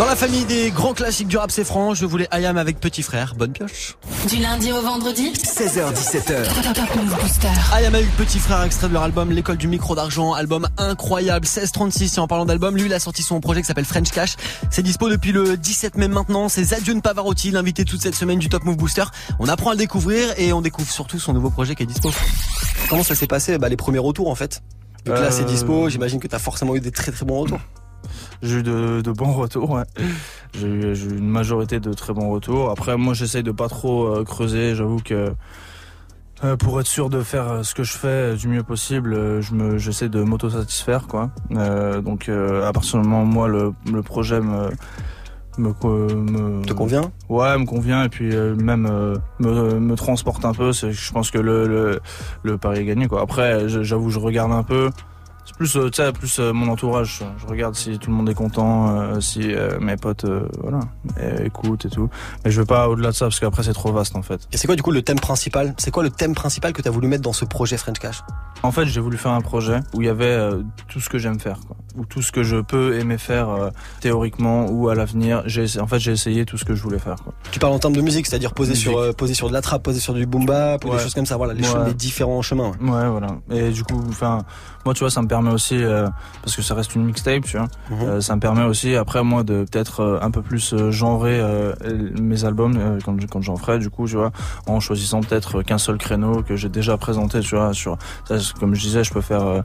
Dans 0.00 0.06
la 0.06 0.16
famille 0.16 0.46
des 0.46 0.70
grands 0.70 0.94
classiques 0.94 1.28
du 1.28 1.36
rap, 1.36 1.50
c'est 1.50 1.62
franc. 1.62 1.92
Je 1.92 2.06
voulais 2.06 2.26
Ayam 2.30 2.56
avec 2.56 2.80
Petit 2.80 3.02
Frère. 3.02 3.34
Bonne 3.34 3.52
pioche. 3.52 3.98
Du 4.30 4.36
lundi 4.36 4.72
au 4.72 4.80
vendredi 4.80 5.30
16h17h. 5.34 6.72
Top 6.72 6.96
Move 6.96 7.20
Booster. 7.20 7.48
Ayam 7.74 7.94
avec 7.94 8.10
Petit 8.16 8.38
Frère, 8.38 8.62
extrait 8.62 8.88
de 8.88 8.94
leur 8.94 9.02
album 9.02 9.30
L'école 9.30 9.58
du 9.58 9.68
micro 9.68 9.94
d'argent, 9.94 10.32
album 10.32 10.66
incroyable, 10.78 11.44
1636. 11.44 12.16
Et 12.16 12.20
en 12.20 12.26
parlant 12.26 12.46
d'album, 12.46 12.76
lui, 12.76 12.86
il 12.86 12.94
a 12.94 12.98
sorti 12.98 13.22
son 13.22 13.40
projet 13.40 13.60
qui 13.60 13.66
s'appelle 13.66 13.84
French 13.84 14.10
Cash. 14.10 14.36
C'est 14.70 14.82
dispo 14.82 15.10
depuis 15.10 15.32
le 15.32 15.58
17 15.58 15.98
mai 15.98 16.08
maintenant. 16.08 16.48
C'est 16.48 16.64
Zadion 16.64 17.00
Pavarotti, 17.00 17.50
l'invité 17.50 17.84
toute 17.84 18.00
cette 18.00 18.14
semaine 18.14 18.38
du 18.38 18.48
Top 18.48 18.64
Move 18.64 18.78
Booster. 18.78 19.04
On 19.38 19.48
apprend 19.48 19.68
à 19.68 19.72
le 19.74 19.78
découvrir 19.80 20.32
et 20.38 20.54
on 20.54 20.62
découvre 20.62 20.90
surtout 20.90 21.18
son 21.18 21.34
nouveau 21.34 21.50
projet 21.50 21.74
qui 21.74 21.82
est 21.82 21.86
dispo. 21.86 22.10
Comment 22.88 23.02
ça 23.02 23.14
s'est 23.14 23.26
passé? 23.26 23.58
Bah, 23.58 23.68
Les 23.68 23.76
premiers 23.76 23.98
retours 23.98 24.30
en 24.30 24.34
fait. 24.34 24.62
Donc 25.04 25.18
là, 25.18 25.30
c'est 25.30 25.42
Euh, 25.42 25.44
dispo. 25.44 25.90
J'imagine 25.90 26.20
que 26.20 26.26
t'as 26.28 26.38
forcément 26.38 26.74
eu 26.74 26.80
des 26.80 26.90
très 26.90 27.12
très 27.12 27.26
bons 27.26 27.40
retours. 27.40 27.60
J'ai 28.42 28.58
eu 28.58 28.62
de, 28.62 29.02
de 29.02 29.12
bons 29.12 29.32
retours, 29.32 29.70
ouais. 29.70 29.84
J'ai 30.54 30.66
eu, 30.66 30.94
une 31.10 31.28
majorité 31.28 31.78
de 31.78 31.92
très 31.92 32.14
bons 32.14 32.30
retours. 32.30 32.70
Après, 32.70 32.96
moi, 32.96 33.12
j'essaye 33.12 33.42
de 33.42 33.52
pas 33.52 33.68
trop 33.68 34.06
euh, 34.06 34.24
creuser. 34.24 34.74
J'avoue 34.74 35.00
que 35.04 35.32
euh, 36.42 36.56
pour 36.56 36.80
être 36.80 36.86
sûr 36.86 37.10
de 37.10 37.20
faire 37.22 37.48
euh, 37.50 37.62
ce 37.62 37.74
que 37.74 37.82
je 37.82 37.92
fais 37.92 38.34
du 38.36 38.48
mieux 38.48 38.62
possible, 38.62 39.12
euh, 39.12 39.42
je 39.42 39.52
me, 39.52 39.76
j'essaie 39.76 40.08
de 40.08 40.22
m'auto-satisfaire, 40.22 41.06
quoi. 41.06 41.30
Euh, 41.52 42.00
donc, 42.00 42.30
à 42.30 42.72
partir 42.72 43.02
du 43.02 43.06
moment 43.06 43.22
où 43.24 43.26
moi, 43.26 43.46
le, 43.46 43.74
le 43.92 44.02
projet 44.02 44.40
me, 44.40 44.70
me, 45.58 46.64
te 46.64 46.72
convient? 46.72 47.12
Ouais, 47.28 47.58
me 47.58 47.66
convient 47.66 48.04
et 48.04 48.08
puis 48.08 48.34
même 48.34 49.20
me, 49.38 49.78
me 49.78 49.94
transporte 49.96 50.46
un 50.46 50.54
peu. 50.54 50.72
Je 50.72 51.12
pense 51.12 51.30
que 51.30 51.38
le, 51.38 51.68
le, 51.68 52.00
le 52.42 52.56
pari 52.56 52.78
est 52.80 52.84
gagné, 52.86 53.06
quoi. 53.06 53.20
Après, 53.20 53.68
j'avoue, 53.68 54.08
je 54.08 54.18
regarde 54.18 54.52
un 54.52 54.62
peu. 54.62 54.88
C'est 55.50 55.56
plus, 55.56 55.76
euh, 55.76 55.90
tu 55.90 56.02
sais, 56.02 56.12
plus 56.12 56.38
euh, 56.38 56.52
mon 56.52 56.68
entourage. 56.68 57.22
Je 57.38 57.46
regarde 57.46 57.74
si 57.74 57.98
tout 57.98 58.10
le 58.10 58.16
monde 58.16 58.28
est 58.30 58.34
content, 58.34 58.96
euh, 58.96 59.20
si 59.20 59.52
euh, 59.52 59.78
mes 59.80 59.96
potes, 59.96 60.24
euh, 60.24 60.48
voilà, 60.62 60.80
écoutent 61.44 61.84
et 61.84 61.90
tout. 61.90 62.08
Mais 62.44 62.50
je 62.50 62.60
vais 62.60 62.66
pas 62.66 62.88
au-delà 62.88 63.08
de 63.10 63.14
ça 63.14 63.26
parce 63.26 63.40
qu'après 63.40 63.62
c'est 63.62 63.72
trop 63.72 63.92
vaste 63.92 64.16
en 64.16 64.22
fait. 64.22 64.40
Et 64.52 64.56
c'est 64.56 64.66
quoi 64.66 64.76
du 64.76 64.82
coup 64.82 64.90
le 64.92 65.02
thème 65.02 65.18
principal? 65.18 65.74
C'est 65.78 65.90
quoi 65.90 66.02
le 66.02 66.10
thème 66.10 66.34
principal 66.34 66.72
que 66.72 66.80
t'as 66.82 66.90
voulu 66.90 67.08
mettre 67.08 67.22
dans 67.22 67.32
ce 67.32 67.44
projet 67.44 67.76
French 67.76 67.98
Cash? 67.98 68.22
En 68.62 68.72
fait, 68.72 68.84
j'ai 68.86 69.00
voulu 69.00 69.16
faire 69.16 69.32
un 69.32 69.40
projet 69.40 69.80
où 69.94 70.02
il 70.02 70.06
y 70.06 70.10
avait 70.10 70.24
euh, 70.26 70.62
tout 70.88 71.00
ce 71.00 71.08
que 71.08 71.18
j'aime 71.18 71.40
faire, 71.40 71.58
quoi. 71.66 71.76
Ou 71.96 72.04
tout 72.04 72.22
ce 72.22 72.30
que 72.30 72.42
je 72.42 72.56
peux 72.58 72.98
aimer 72.98 73.18
faire 73.18 73.48
euh, 73.48 73.70
théoriquement 74.00 74.66
ou 74.70 74.88
à 74.88 74.94
l'avenir. 74.94 75.42
J'ai, 75.46 75.80
en 75.80 75.86
fait, 75.86 75.98
j'ai 75.98 76.12
essayé 76.12 76.44
tout 76.44 76.56
ce 76.58 76.64
que 76.64 76.74
je 76.74 76.82
voulais 76.82 76.98
faire, 76.98 77.16
quoi. 77.16 77.32
Tu 77.50 77.58
parles 77.58 77.72
en 77.72 77.78
termes 77.78 77.94
de 77.96 78.00
musique, 78.02 78.26
c'est-à-dire 78.26 78.52
poser 78.52 78.72
Musique. 78.72 78.88
sur 78.88 78.98
euh, 78.98 79.12
poser 79.12 79.34
sur 79.34 79.48
de 79.48 79.54
la 79.54 79.62
trappe, 79.62 79.82
poser 79.82 79.98
sur 79.98 80.12
du 80.14 80.26
boom 80.26 80.44
bap, 80.46 80.84
ou 80.84 80.88
des 80.88 80.94
Ouais. 80.96 81.02
choses 81.02 81.14
comme 81.14 81.26
ça. 81.26 81.36
Voilà, 81.36 81.54
Ouais. 81.54 81.60
les 81.88 81.94
différents 81.94 82.42
chemins. 82.42 82.72
ouais. 82.80 82.90
Ouais, 82.90 83.08
voilà. 83.08 83.28
Et 83.50 83.70
du 83.70 83.82
coup, 83.82 84.00
enfin, 84.10 84.44
moi, 84.84 84.94
tu 84.94 85.00
vois, 85.00 85.10
ça 85.10 85.20
me 85.22 85.28
permet 85.28 85.50
aussi, 85.50 85.76
euh, 85.76 86.08
parce 86.42 86.56
que 86.56 86.62
ça 86.62 86.74
reste 86.74 86.94
une 86.94 87.04
mixtape, 87.04 87.44
tu 87.44 87.58
vois, 87.58 87.68
euh, 88.06 88.20
ça 88.20 88.34
me 88.34 88.40
permet 88.40 88.64
aussi, 88.64 88.96
après, 88.96 89.22
moi, 89.22 89.42
de 89.42 89.64
peut-être 89.70 90.00
euh, 90.00 90.18
un 90.22 90.30
peu 90.30 90.42
plus 90.42 90.72
euh, 90.72 90.90
genrer 90.90 91.38
euh, 91.38 91.74
mes 92.18 92.44
albums 92.44 92.76
euh, 92.78 92.98
quand, 93.04 93.16
quand 93.30 93.42
j'en 93.42 93.56
ferai, 93.56 93.78
du 93.78 93.90
coup, 93.90 94.06
tu 94.08 94.16
vois, 94.16 94.30
en 94.66 94.80
choisissant 94.80 95.20
peut-être 95.20 95.62
qu'un 95.62 95.78
seul 95.78 95.98
créneau 95.98 96.42
que 96.42 96.56
j'ai 96.56 96.68
déjà 96.68 96.96
présenté, 96.96 97.40
tu 97.40 97.56
vois, 97.56 97.74
sur, 97.74 97.98
ça, 98.26 98.36
comme 98.58 98.74
je 98.74 98.80
disais, 98.80 99.04
je 99.04 99.12
peux 99.12 99.20
faire. 99.20 99.62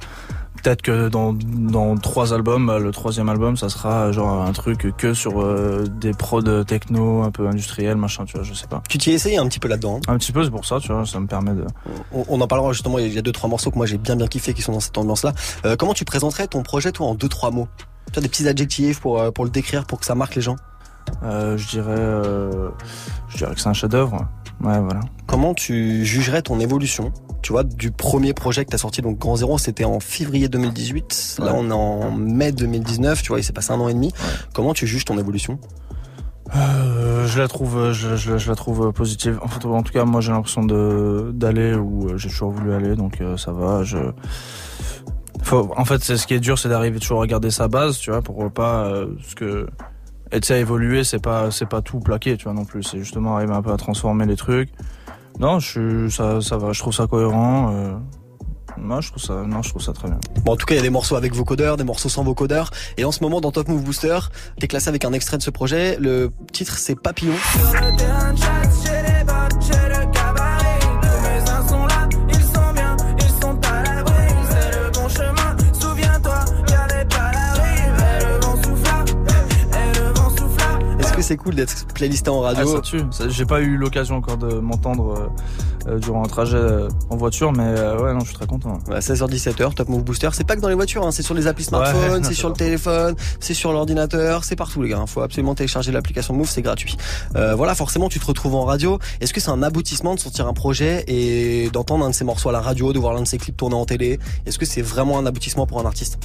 Peut-être 0.66 0.82
que 0.82 1.10
dans, 1.10 1.32
dans 1.34 1.96
trois 1.96 2.34
albums, 2.34 2.76
le 2.76 2.90
troisième 2.90 3.30
album, 3.30 3.56
ça 3.56 3.70
sera 3.70 4.12
genre 4.12 4.42
un 4.42 4.52
truc 4.52 4.96
que 4.98 5.14
sur 5.14 5.40
euh, 5.40 5.86
des 5.88 6.12
prods 6.12 6.64
techno, 6.64 7.22
un 7.22 7.30
peu 7.30 7.48
industriels, 7.48 7.98
machin, 7.98 8.26
tu 8.26 8.36
vois, 8.36 8.42
je 8.42 8.56
sais 8.56 8.66
pas. 8.66 8.82
Tu 8.90 8.98
t'y 8.98 9.12
es 9.12 9.14
essayé 9.14 9.38
un 9.38 9.48
petit 9.48 9.60
peu 9.60 9.68
là-dedans. 9.68 9.98
hein? 9.98 10.14
Un 10.14 10.18
petit 10.18 10.32
peu, 10.32 10.44
c'est 10.44 10.50
pour 10.50 10.66
ça, 10.66 10.80
tu 10.80 10.92
vois, 10.92 11.06
ça 11.06 11.20
me 11.20 11.28
permet 11.28 11.54
de. 11.54 11.68
On, 12.12 12.26
on 12.30 12.42
en 12.42 12.48
parlera 12.48 12.74
justement. 12.74 12.98
Il 12.98 13.14
y 13.14 13.20
a 13.20 13.22
deux 13.22 13.32
trois 13.32 13.48
morceaux 13.48 13.70
que 13.70 13.78
moi 13.78 13.86
j'ai 13.86 14.00
bien 14.00 14.16
bien 14.16 14.26
kiffé 14.26 14.56
qui 14.56 14.64
sont 14.64 14.72
dans 14.72 14.80
cette 14.80 14.98
ambiance-là. 14.98 15.34
Euh, 15.66 15.76
comment 15.78 15.94
tu 15.94 16.04
présenterais 16.04 16.48
ton 16.48 16.64
projet 16.64 16.92
toi 16.92 17.06
en 17.06 17.14
deux 17.14 17.30
trois 17.30 17.52
mots? 17.52 17.68
Tu 18.12 18.18
as 18.18 18.24
des 18.24 18.28
petits 18.28 18.48
adjectifs 18.48 19.00
pour 19.02 19.22
euh, 19.22 19.30
pour 19.30 19.46
le 19.46 19.52
décrire, 19.52 19.86
pour 19.86 20.00
que 20.00 20.06
ça 20.08 20.16
marque 20.16 20.34
les 20.34 20.42
gens? 20.42 20.56
Euh, 21.22 21.58
je 21.58 21.68
dirais, 21.68 21.92
euh, 21.92 22.70
je 23.30 23.38
dirais 23.38 23.54
que 23.54 23.62
c'est 23.62 23.70
un 23.70 23.74
chef-d'œuvre. 23.74 24.28
Ouais, 24.66 24.80
voilà. 24.80 25.00
Comment 25.28 25.54
tu 25.54 26.04
jugerais 26.06 26.42
ton 26.42 26.60
évolution 26.60 27.12
Tu 27.42 27.52
vois, 27.52 27.64
du 27.64 27.92
premier 27.92 28.34
projet 28.34 28.66
que 28.66 28.72
t'as 28.72 28.78
sorti, 28.78 29.02
donc 29.02 29.20
Grand 29.20 29.36
Zéro, 29.36 29.58
c'était 29.58 29.86
en 29.86 30.00
février 30.00 30.50
2018. 30.50 31.38
Là, 31.40 31.46
Ouais. 31.46 31.52
on 31.56 31.70
est 31.70 31.74
en 31.74 32.12
mai 32.12 32.52
2019. 32.52 33.22
Tu 33.22 33.30
vois, 33.30 33.40
il 33.40 33.44
s'est 33.44 33.54
passé 33.54 33.72
un 33.72 33.80
an 33.80 33.88
et 33.90 33.94
demi. 33.94 34.12
Comment 34.54 34.74
tu 34.74 34.88
juges 34.88 35.06
ton 35.06 35.18
évolution? 35.18 35.60
Euh, 36.56 37.26
je 37.28 37.40
la 37.40 37.48
trouve, 37.48 37.92
je, 37.92 38.16
je- 38.16 38.38
je 38.38 38.50
la 38.50 38.56
trouve 38.56 38.92
positive. 38.94 39.40
En, 39.42 39.48
fait, 39.48 39.66
en 39.66 39.82
tout 39.84 39.92
cas, 39.92 40.06
moi, 40.06 40.22
j'ai 40.22 40.32
l'impression 40.32 40.64
de 40.64 41.32
d'aller 41.34 41.74
où 41.74 42.08
euh, 42.10 42.18
j'ai 42.18 42.30
toujours 42.30 42.52
voulu 42.52 42.74
aller, 42.74 42.96
donc 42.96 43.20
euh, 43.20 43.36
ça 43.36 43.52
va. 43.52 43.84
Je, 43.84 43.98
faut, 45.42 45.72
en 45.76 45.86
fait, 45.86 46.04
c'est 46.04 46.18
ce 46.18 46.28
qui 46.28 46.34
est 46.36 46.40
dur, 46.40 46.58
c'est 46.60 46.70
d'arriver 46.70 47.00
toujours 47.00 47.22
à 47.24 47.28
garder 47.28 47.50
sa 47.52 47.68
base, 47.68 47.98
tu 47.98 48.12
vois, 48.12 48.22
pour 48.22 48.50
pas 48.52 48.86
euh, 48.86 49.08
ce 49.28 49.36
que 49.36 49.68
et 50.36 50.42
tu 50.42 50.48
sais, 50.48 50.60
évoluer, 50.60 51.06
c'est 51.06 51.20
pas 51.20 51.50
c'est 51.50 51.66
pas 51.66 51.82
tout 51.82 52.00
plaqué, 52.00 52.36
tu 52.36 52.44
vois 52.44 52.54
non 52.54 52.66
plus. 52.66 52.84
C'est 52.84 53.00
justement 53.00 53.38
arriver 53.38 53.54
un 53.54 53.62
peu 53.62 53.72
à 53.72 53.78
transformer 53.78 54.26
les 54.26 54.36
trucs. 54.36 54.70
Non, 55.40 55.60
je 55.60 56.10
ça 56.10 56.42
ça 56.42 56.58
va, 56.58 56.74
je 56.74 56.80
trouve 56.80 56.94
ça 56.94 57.08
cohérent. 57.08 57.74
Euh, 57.74 57.94
moi, 58.78 59.00
je 59.00 59.10
trouve 59.10 59.24
ça, 59.24 59.34
non, 59.48 59.62
je 59.62 59.70
trouve 59.70 59.82
ça 59.82 59.94
très 59.94 60.10
bien. 60.10 60.20
Bon, 60.44 60.52
en 60.52 60.56
tout 60.58 60.66
cas, 60.66 60.74
il 60.76 60.78
y 60.78 60.82
a 60.82 60.84
des 60.84 60.90
morceaux 60.90 61.16
avec 61.16 61.34
vocodeur, 61.34 61.78
des 61.78 61.86
morceaux 61.86 62.10
sans 62.10 62.26
vocodeur. 62.26 62.72
Et 62.98 63.06
en 63.06 63.14
ce 63.14 63.24
moment, 63.24 63.40
dans 63.40 63.52
Top 63.52 63.70
Move 63.70 63.82
Booster, 63.82 64.20
t'es 64.60 64.68
classé 64.68 64.90
avec 64.90 65.06
un 65.06 65.14
extrait 65.14 65.38
de 65.38 65.44
ce 65.44 65.50
projet. 65.50 65.98
Le 65.98 66.32
titre, 66.52 66.78
c'est 66.78 67.00
Papillon. 67.00 67.36
C'est 81.26 81.38
cool 81.38 81.56
d'être 81.56 81.88
playlisté 81.94 82.30
en 82.30 82.44
Ah, 82.44 82.48
radio 82.48 82.76
ça 82.76 82.82
tue. 82.82 83.02
Ça, 83.12 83.28
J'ai 83.28 83.46
pas 83.46 83.62
eu 83.62 83.78
l'occasion 83.78 84.16
encore 84.18 84.38
de 84.38 84.56
m'entendre 84.60 85.14
euh, 85.88 85.92
euh, 85.92 86.00
durant 86.00 86.24
un 86.24 86.28
trajet 86.28 86.58
euh, 86.58 86.88
en 87.10 87.18
voiture, 87.18 87.52
mais 87.52 87.64
euh, 87.66 88.00
ouais, 88.02 88.14
non, 88.14 88.20
je 88.20 88.28
suis 88.28 88.36
très 88.36 88.46
content. 88.48 88.80
Ouais, 88.88 89.00
16h17h, 89.00 89.74
Top 89.74 89.90
Move 89.90 90.04
Booster. 90.04 90.30
C'est 90.34 90.44
pas 90.46 90.56
que 90.56 90.62
dans 90.62 90.70
les 90.70 90.76
voitures, 90.76 91.06
hein, 91.06 91.12
c'est 91.12 91.24
sur 91.24 91.34
les 91.34 91.48
applis 91.48 91.64
smartphone, 91.64 92.22
Ouais, 92.22 92.24
c'est 92.24 92.34
sur 92.34 92.50
le 92.50 92.56
téléphone, 92.56 93.16
c'est 93.40 93.54
sur 93.54 93.72
l'ordinateur, 93.74 94.44
c'est 94.44 94.56
partout 94.56 94.82
les 94.82 94.90
gars. 94.90 95.04
Faut 95.08 95.22
absolument 95.22 95.56
télécharger 95.56 95.92
l'application 95.92 96.34
Move, 96.34 96.50
c'est 96.50 96.62
gratuit. 96.62 96.96
Voilà, 97.34 97.76
forcément 97.76 98.08
tu 98.10 98.20
te 98.20 98.26
retrouves 98.26 98.56
en 98.56 98.66
radio. 98.66 99.00
Est-ce 99.20 99.34
que 99.34 99.42
c'est 99.42 99.50
un 99.52 99.64
aboutissement 99.64 100.16
de 100.16 100.20
sortir 100.20 100.48
un 100.48 100.54
projet 100.54 101.04
et 101.08 101.70
d'entendre 101.72 102.06
un 102.06 102.10
de 102.10 102.16
ses 102.16 102.24
morceaux 102.24 102.50
à 102.50 102.52
la 102.54 102.62
radio, 102.62 102.94
de 102.94 103.00
voir 103.00 103.14
l'un 103.14 103.22
de 103.22 103.28
ses 103.28 103.38
clips 103.38 103.58
tourner 103.58 103.76
en 103.76 103.86
télé? 103.86 104.20
Est-ce 104.46 104.58
que 104.60 104.66
c'est 104.66 104.82
vraiment 104.82 105.18
un 105.20 105.26
aboutissement 105.26 105.66
pour 105.66 105.80
un 105.80 105.86
artiste? 105.86 106.18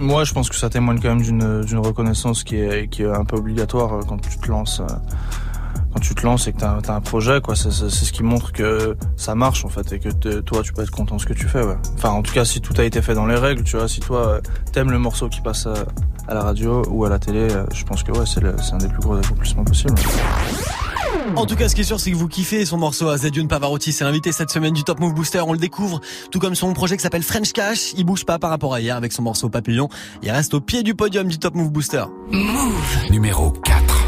Moi, 0.00 0.24
je 0.24 0.32
pense 0.32 0.48
que 0.48 0.54
ça 0.56 0.70
témoigne 0.70 1.00
quand 1.00 1.14
même 1.14 1.22
d'une 1.22 1.78
reconnaissance 1.78 2.44
qui 2.44 2.56
est 2.56 2.88
qui 2.88 3.02
est 3.02 3.10
un 3.10 3.24
peu 3.24 3.36
obligatoire 3.36 3.94
euh, 3.94 4.00
quand 4.08 4.18
tu 4.18 4.38
te 4.38 4.48
lances. 4.48 4.80
euh, 4.80 4.86
Quand 5.92 6.00
tu 6.00 6.14
te 6.14 6.24
lances 6.24 6.46
et 6.46 6.52
que 6.52 6.58
t'as 6.58 6.78
as 6.86 6.92
un 6.94 7.00
projet, 7.00 7.40
quoi, 7.40 7.56
c'est 7.56 7.70
ce 7.70 8.12
qui 8.12 8.22
montre 8.22 8.52
que 8.52 8.96
ça 9.16 9.34
marche 9.34 9.64
en 9.64 9.68
fait 9.68 9.92
et 9.92 9.98
que 9.98 10.10
toi 10.40 10.62
tu 10.62 10.72
peux 10.72 10.82
être 10.82 10.90
content 10.90 11.16
de 11.16 11.20
ce 11.20 11.26
que 11.26 11.32
tu 11.32 11.48
fais. 11.48 11.62
Ouais. 11.62 11.76
Enfin, 11.94 12.10
en 12.10 12.22
tout 12.22 12.32
cas, 12.32 12.44
si 12.44 12.60
tout 12.60 12.74
a 12.78 12.84
été 12.84 13.00
fait 13.02 13.14
dans 13.14 13.26
les 13.26 13.36
règles, 13.36 13.64
tu 13.64 13.76
vois, 13.76 13.88
si 13.88 14.00
toi 14.00 14.28
euh, 14.28 14.40
t'aimes 14.72 14.90
le 14.90 14.98
morceau 14.98 15.28
qui 15.28 15.40
passe 15.40 15.66
à, 15.66 16.34
la 16.34 16.42
radio 16.42 16.82
ou 16.90 17.04
à 17.06 17.08
la 17.08 17.18
télé, 17.18 17.48
je 17.74 17.84
pense 17.84 18.02
que 18.02 18.12
ouais, 18.12 18.26
c'est 18.26 18.44
un 18.74 18.78
des 18.78 18.88
plus 18.88 19.00
gros 19.00 19.16
accomplissements 19.16 19.64
possibles. 19.64 19.94
En 21.36 21.46
tout 21.46 21.56
cas, 21.56 21.68
ce 21.68 21.74
qui 21.74 21.82
est 21.82 21.84
sûr, 21.84 22.00
c'est 22.00 22.10
que 22.10 22.16
vous 22.16 22.28
kiffez 22.28 22.64
son 22.64 22.78
morceau 22.78 23.08
à 23.08 23.16
Zedune 23.18 23.48
Pavarotti. 23.48 23.92
C'est 23.92 24.04
l'invité 24.04 24.32
cette 24.32 24.50
semaine 24.50 24.74
du 24.74 24.84
Top 24.84 25.00
Move 25.00 25.14
Booster. 25.14 25.40
On 25.46 25.52
le 25.52 25.58
découvre, 25.58 26.00
tout 26.30 26.38
comme 26.38 26.54
son 26.54 26.72
projet 26.72 26.96
qui 26.96 27.02
s'appelle 27.02 27.22
French 27.22 27.52
Cash. 27.52 27.92
Il 27.96 28.04
bouge 28.04 28.24
pas 28.24 28.38
par 28.38 28.50
rapport 28.50 28.74
à 28.74 28.80
hier 28.80 28.96
avec 28.96 29.12
son 29.12 29.22
morceau 29.22 29.48
Papillon. 29.48 29.88
Il 30.22 30.30
reste 30.30 30.54
au 30.54 30.60
pied 30.60 30.82
du 30.82 30.94
podium 30.94 31.28
du 31.28 31.38
Top 31.38 31.54
Move 31.54 31.70
Booster. 31.70 32.04
Numéro 33.10 33.50
4. 33.50 34.07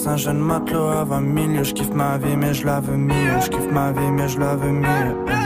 Yes 0.00 0.06
Un 0.06 0.16
jeune 0.16 0.38
matelot 0.38 0.88
à 0.88 1.04
20 1.04 1.52
000 1.54 1.64
Je 1.64 1.72
kiffe 1.74 1.92
ma 1.94 2.18
vie 2.18 2.36
mais 2.36 2.54
je 2.54 2.64
la 2.66 2.80
veux 2.80 2.96
mieux. 2.96 3.40
Je 3.42 3.48
kiffe 3.48 3.70
ma 3.70 3.92
vie 3.92 4.10
mais 4.10 4.28
je 4.28 4.38
la 4.38 4.54
veux 4.56 4.72
mieux 4.72 5.39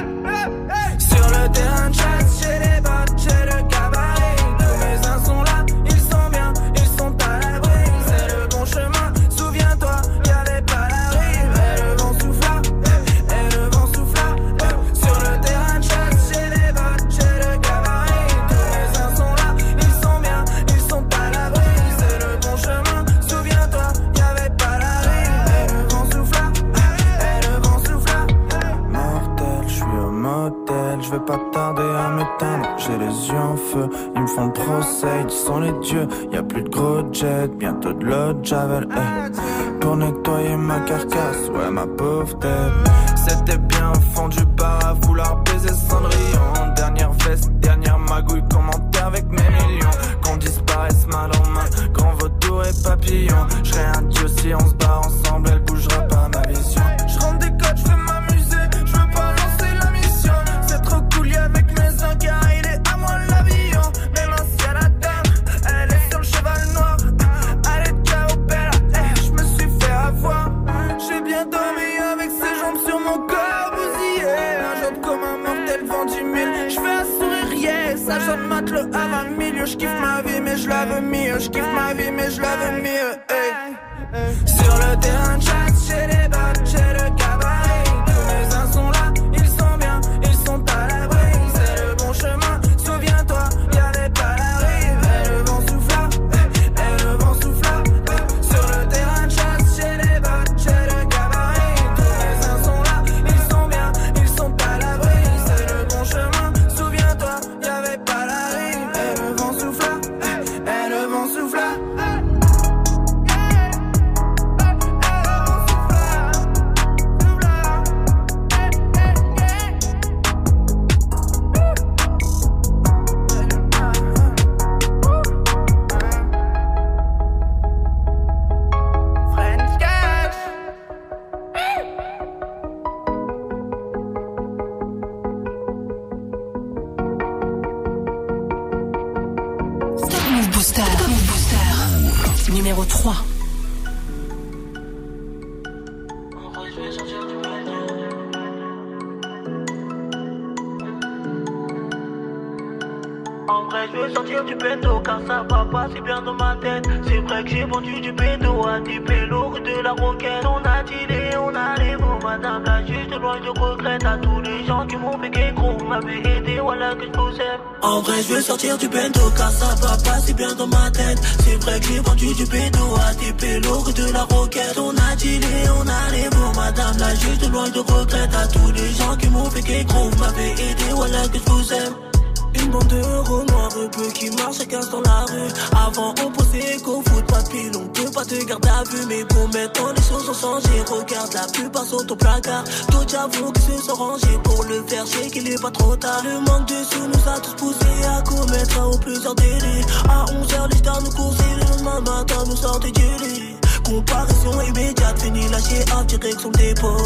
si 155.94 156.00
bien 156.00 156.20
dans 156.22 156.34
ma 156.34 156.56
tête. 156.56 156.84
C'est 157.06 157.18
vrai 157.18 157.44
que 157.44 157.50
j'ai 157.50 157.64
vendu 157.64 158.00
du 158.00 158.12
bendo 158.12 158.66
à 158.66 158.80
des 158.80 159.00
pélos 159.00 159.58
de 159.60 159.82
la 159.82 159.92
roquette. 159.92 160.44
On 160.44 160.62
a 160.64 160.82
dealé, 160.82 161.30
on 161.36 161.54
a 161.54 161.74
les 161.78 161.96
mots, 161.96 162.18
madame 162.22 162.64
la 162.64 162.84
juste 162.84 163.14
loin 163.20 163.38
de 163.40 163.48
regrette 163.48 164.04
à 164.04 164.16
tous 164.18 164.40
les 164.40 164.64
gens 164.66 164.86
qui 164.86 164.96
m'ont 164.96 165.18
fait 165.18 165.52
gros, 165.54 165.78
m'avaient 165.84 166.18
aidé, 166.18 166.58
voilà 166.60 166.94
que 166.94 167.04
je 167.06 167.18
vous 167.18 167.36
aime. 167.40 167.60
En 167.82 168.00
vrai, 168.00 168.22
je 168.22 168.34
veux 168.34 168.40
sortir 168.40 168.76
du 168.78 168.88
bendo 168.88 169.20
car 169.36 169.50
ça 169.50 169.74
va 169.80 169.96
pas 170.04 170.18
si 170.20 170.34
bien 170.34 170.52
dans 170.54 170.66
ma 170.66 170.90
tête. 170.90 171.20
C'est 171.44 171.62
vrai 171.62 171.80
que 171.80 171.86
j'ai 171.86 172.00
vendu 172.00 172.34
du 172.34 172.44
bendo 172.46 172.96
à 173.06 173.14
des 173.14 173.32
pélos 173.32 173.92
de 173.92 174.12
la 174.12 174.24
roquette. 174.24 174.78
On 174.78 174.90
a 174.90 175.16
dealé, 175.16 175.54
on 175.78 175.86
a 175.86 176.10
les 176.12 176.28
mots, 176.36 176.52
madame 176.56 176.96
la 176.98 177.14
juste 177.14 177.48
loin 177.50 177.68
de 177.70 177.78
regrette 177.78 178.34
à 178.34 178.46
tous 178.48 178.72
les 178.72 178.90
gens 178.94 179.16
qui 179.16 179.28
m'ont 179.28 179.50
fait 179.50 179.84
gros, 179.84 180.10
m'avaient 180.18 180.52
aidé, 180.52 180.84
voilà 180.94 181.28
que 181.28 181.38
je 181.38 181.50
vous 181.50 181.72
aime. 181.72 182.13
Une 182.54 182.70
bande 182.70 182.86
de 182.88 183.00
noirs 183.00 183.70
peu 183.90 184.08
qui 184.12 184.30
marchent 184.30 184.58
chacun 184.58 184.80
dans 184.90 185.00
la 185.02 185.24
rue. 185.26 185.50
Avant, 185.72 186.14
on 186.24 186.30
pensait 186.30 186.76
qu'au 186.84 187.02
foot, 187.02 187.24
pas 187.26 187.42
de 187.42 187.48
pile, 187.48 187.72
on 187.76 187.86
peut 187.88 188.10
pas 188.10 188.24
te 188.24 188.42
garder 188.44 188.68
à 188.68 188.84
vue. 188.84 189.06
Mais 189.08 189.24
pour 189.24 189.46
maintenant, 189.48 189.92
les 189.94 190.02
choses 190.02 190.28
ont 190.28 190.34
changé. 190.34 190.80
Regarde, 190.88 191.32
la 191.34 191.46
plupart 191.52 191.84
sont 191.84 192.10
au 192.10 192.16
placard. 192.16 192.64
D'autres 192.90 193.10
j'avoue 193.10 193.52
qu'ils 193.52 193.78
se 193.78 193.86
sont 193.86 193.94
rangés 193.94 194.38
pour 194.42 194.64
le 194.64 194.82
faire, 194.84 195.06
je 195.06 195.12
sais 195.12 195.30
qu'il 195.30 195.48
est 195.48 195.60
pas 195.60 195.70
trop 195.70 195.96
tard. 195.96 196.22
Le 196.24 196.40
manque 196.40 196.66
de 196.68 196.74
sous 196.90 197.06
nous 197.06 197.28
a 197.28 197.40
tous 197.40 197.54
poussés 197.54 198.04
à 198.06 198.22
commettre 198.22 198.80
un 198.80 198.86
ou 198.88 198.98
plusieurs 198.98 199.34
délits. 199.34 199.84
À 200.08 200.24
11h, 200.26 200.70
les 200.70 200.78
stars 200.78 201.02
nous 201.02 201.10
coursaient, 201.10 201.56
le 201.56 201.64
lendemain 201.70 202.00
matin, 202.00 202.44
nous 202.46 202.56
sortaient 202.56 202.90
du 202.90 203.02
lit. 203.02 203.56
Comparaison 203.84 204.60
immédiate, 204.62 205.22
fini 205.22 205.48
lâché 205.48 205.84
à 205.96 206.04
direction 206.04 206.50
dépôt. 206.50 206.96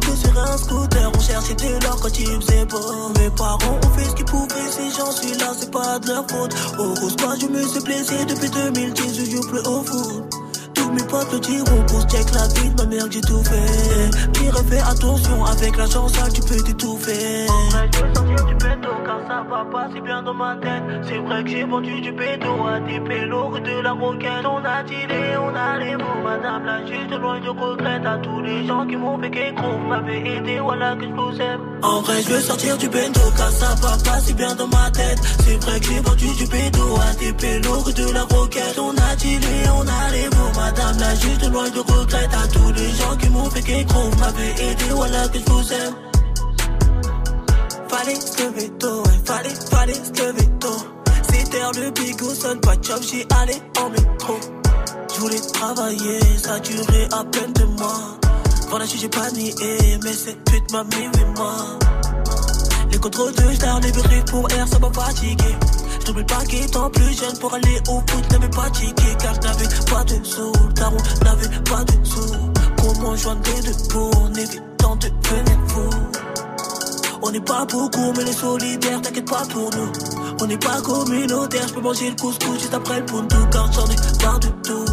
Que 0.00 0.16
sur 0.16 0.38
un 0.38 0.56
scooter, 0.58 1.12
on 1.14 1.20
cherchait 1.20 1.54
de 1.54 1.84
l'or 1.84 1.98
quand 2.00 2.18
il 2.18 2.40
faisait 2.40 2.64
beau. 2.66 3.12
Mes 3.18 3.30
parents 3.30 3.78
ont 3.82 3.98
fait 3.98 4.04
ce 4.04 4.14
qu'ils 4.14 4.24
pouvaient, 4.26 4.70
si 4.70 4.90
j'en 4.96 5.10
suis 5.10 5.34
là, 5.38 5.52
c'est 5.58 5.70
pas 5.70 5.98
de 5.98 6.08
leur 6.08 6.26
faute. 6.28 6.54
Au 6.78 6.94
rose, 7.00 7.16
quoi, 7.16 7.34
je 7.40 7.46
me 7.46 7.66
suis 7.66 7.80
blessé 7.80 8.24
depuis 8.26 8.50
2010, 8.50 9.18
je 9.18 9.30
joue 9.30 9.48
plus 9.48 9.60
au 9.60 9.82
foot. 9.82 10.39
Mes 10.92 11.02
potes 11.04 11.32
le 11.32 11.40
diront 11.40 11.82
pour 11.86 12.02
check 12.02 12.26
la 12.32 12.48
vie 12.48 12.70
ma 12.76 12.86
mère 12.86 13.06
j'ai 13.10 13.20
tout 13.20 13.42
fait. 13.44 14.10
Pire 14.32 14.54
fais 14.68 14.80
attention, 14.80 15.44
avec 15.44 15.76
la 15.76 15.86
chance, 15.86 16.12
ça 16.12 16.28
tu 16.30 16.40
peux 16.42 16.62
t'étouffer. 16.62 17.46
En 17.48 17.70
vrai, 17.70 17.88
je 17.92 17.98
veux 17.98 18.14
sortir 18.14 18.46
du 18.46 18.54
bédo 18.54 18.88
car 19.04 19.20
ça 19.28 19.44
va 19.48 19.64
pas 19.70 19.88
si 19.94 20.00
bien 20.00 20.22
dans 20.22 20.34
ma 20.34 20.56
tête. 20.56 20.82
C'est 21.08 21.18
vrai 21.18 21.44
que 21.44 21.50
j'ai 21.50 21.64
vendu 21.64 22.00
du 22.00 22.12
bédo 22.12 22.66
à 22.66 22.80
des 22.80 23.00
pélos 23.00 23.58
de 23.58 23.80
la 23.82 23.92
roquette. 23.92 24.44
On 24.44 24.64
a 24.64 24.82
dealé, 24.82 25.36
on 25.38 25.54
a 25.54 25.78
les 25.78 25.96
mots, 25.96 26.22
madame 26.24 26.64
la 26.64 26.86
juste 26.86 27.20
loin 27.20 27.40
de 27.40 27.48
regrette 27.48 28.06
à 28.06 28.18
tous 28.18 28.40
les 28.40 28.66
gens 28.66 28.86
qui 28.86 28.96
m'ont 28.96 29.18
fait 29.20 29.52
gros, 29.54 29.78
m'avaient 29.88 30.36
aidé, 30.36 30.58
voilà 30.60 30.96
que 30.96 31.04
je 31.04 31.12
vous 31.12 31.40
aime. 31.40 31.60
En 31.82 32.00
vrai, 32.02 32.22
je 32.22 32.28
veux 32.30 32.40
sortir 32.40 32.76
du 32.78 32.88
bendo 32.88 33.20
car 33.36 33.50
ça 33.50 33.74
va 33.80 33.96
pas 34.04 34.20
si 34.20 34.34
bien 34.34 34.54
dans 34.54 34.68
ma 34.68 34.90
tête. 34.90 35.18
C'est 35.44 35.62
vrai 35.64 35.80
que 35.80 35.86
j'ai 35.86 36.00
vendu 36.00 36.26
du 36.36 36.46
bédo 36.46 36.96
à 36.96 37.14
des 37.14 37.32
pélos 37.32 37.92
de 37.92 38.12
la 38.12 38.24
roquette. 38.24 38.78
On 38.78 38.90
a 38.90 39.16
dealé, 39.16 39.68
on 39.74 39.82
a 39.82 40.10
les 40.12 40.24
mots, 40.24 40.52
madame 40.56 40.79
la 40.98 41.14
juste 41.14 41.50
loin 41.50 41.68
de 41.70 41.78
regrette 41.80 42.34
à 42.34 42.46
tous 42.48 42.72
les 42.72 42.90
gens 42.90 43.16
qui 43.16 43.28
m'ont 43.28 43.50
fait 43.50 43.84
gros, 43.84 44.10
m'avaient 44.18 44.70
aidé, 44.70 44.84
voilà 44.90 45.28
que 45.28 45.38
je 45.38 45.44
vous 45.44 45.72
aime. 45.72 45.94
Fallait 47.88 48.14
se 48.14 48.42
lever 48.42 48.68
tôt, 48.78 49.02
fallait, 49.24 49.54
fallait 49.70 49.94
se 49.94 50.22
lever 50.22 50.48
tôt. 50.60 50.80
C'était 51.30 51.80
le 51.80 51.90
bigot, 51.90 52.34
sonne 52.34 52.60
pas 52.60 52.74
job, 52.80 53.00
j'y 53.02 53.24
allais 53.40 53.62
en 53.80 53.90
métro. 53.90 54.38
Je 55.14 55.20
voulais 55.20 55.40
travailler, 55.52 56.20
ça 56.38 56.58
durait 56.60 57.08
à 57.12 57.24
peine 57.24 57.52
deux 57.52 57.66
mois. 57.66 58.18
Voilà, 58.70 58.84
j'ai 58.86 59.08
pas 59.08 59.30
nié, 59.32 59.52
mais 60.02 60.12
cette 60.12 60.42
pute 60.44 60.72
m'a 60.72 60.84
mis 60.84 61.08
oui, 61.14 61.24
moi. 61.36 61.52
Les 62.90 62.98
contrôles 62.98 63.34
de 63.34 63.54
star, 63.54 63.80
les 63.80 63.92
bureaux 63.92 64.24
pour 64.30 64.50
air, 64.52 64.66
ça 64.68 64.78
m'a 64.78 64.90
fatigué. 64.92 65.56
J'oublie 66.06 66.24
pas 66.24 66.44
qu'étant 66.44 66.90
plus 66.90 67.12
jeune 67.18 67.38
pour 67.38 67.54
aller 67.54 67.80
au 67.88 68.00
foot, 68.06 68.32
n'avais 68.32 68.48
pas 68.48 68.70
ticket 68.70 69.16
car 69.18 69.34
je 69.34 69.40
n'avais 69.40 69.68
pas 69.90 70.04
de 70.04 70.24
sous. 70.24 70.52
Daron 70.74 70.96
n'avait 71.24 71.62
pas 71.62 71.84
de 71.84 72.04
sous. 72.04 72.34
Comment 72.82 73.16
joindre 73.16 73.42
les 73.54 73.62
deux 73.62 73.88
pour 73.88 74.22
en 74.22 74.34
évitant 74.34 74.96
de 74.96 75.08
devenir 75.08 75.58
fou? 75.68 75.90
On 77.22 77.30
n'est 77.30 77.40
pas 77.40 77.64
beaucoup, 77.66 78.12
mais 78.16 78.24
les 78.24 78.32
solidaires, 78.32 79.02
t'inquiète 79.02 79.28
pas 79.30 79.44
pour 79.52 79.70
nous. 79.76 79.92
On 80.40 80.46
n'est 80.46 80.56
pas 80.56 80.80
communautaire, 80.80 81.68
je 81.68 81.74
peux 81.74 81.80
manger 81.80 82.10
le 82.10 82.16
couscous 82.16 82.58
juste 82.58 82.74
après 82.74 83.00
le 83.00 83.06
puntu. 83.06 83.36
Car 83.52 83.70
j'en 83.72 83.86
ai 83.86 83.96
marre 84.24 84.40
de 84.40 84.48
tout, 84.64 84.86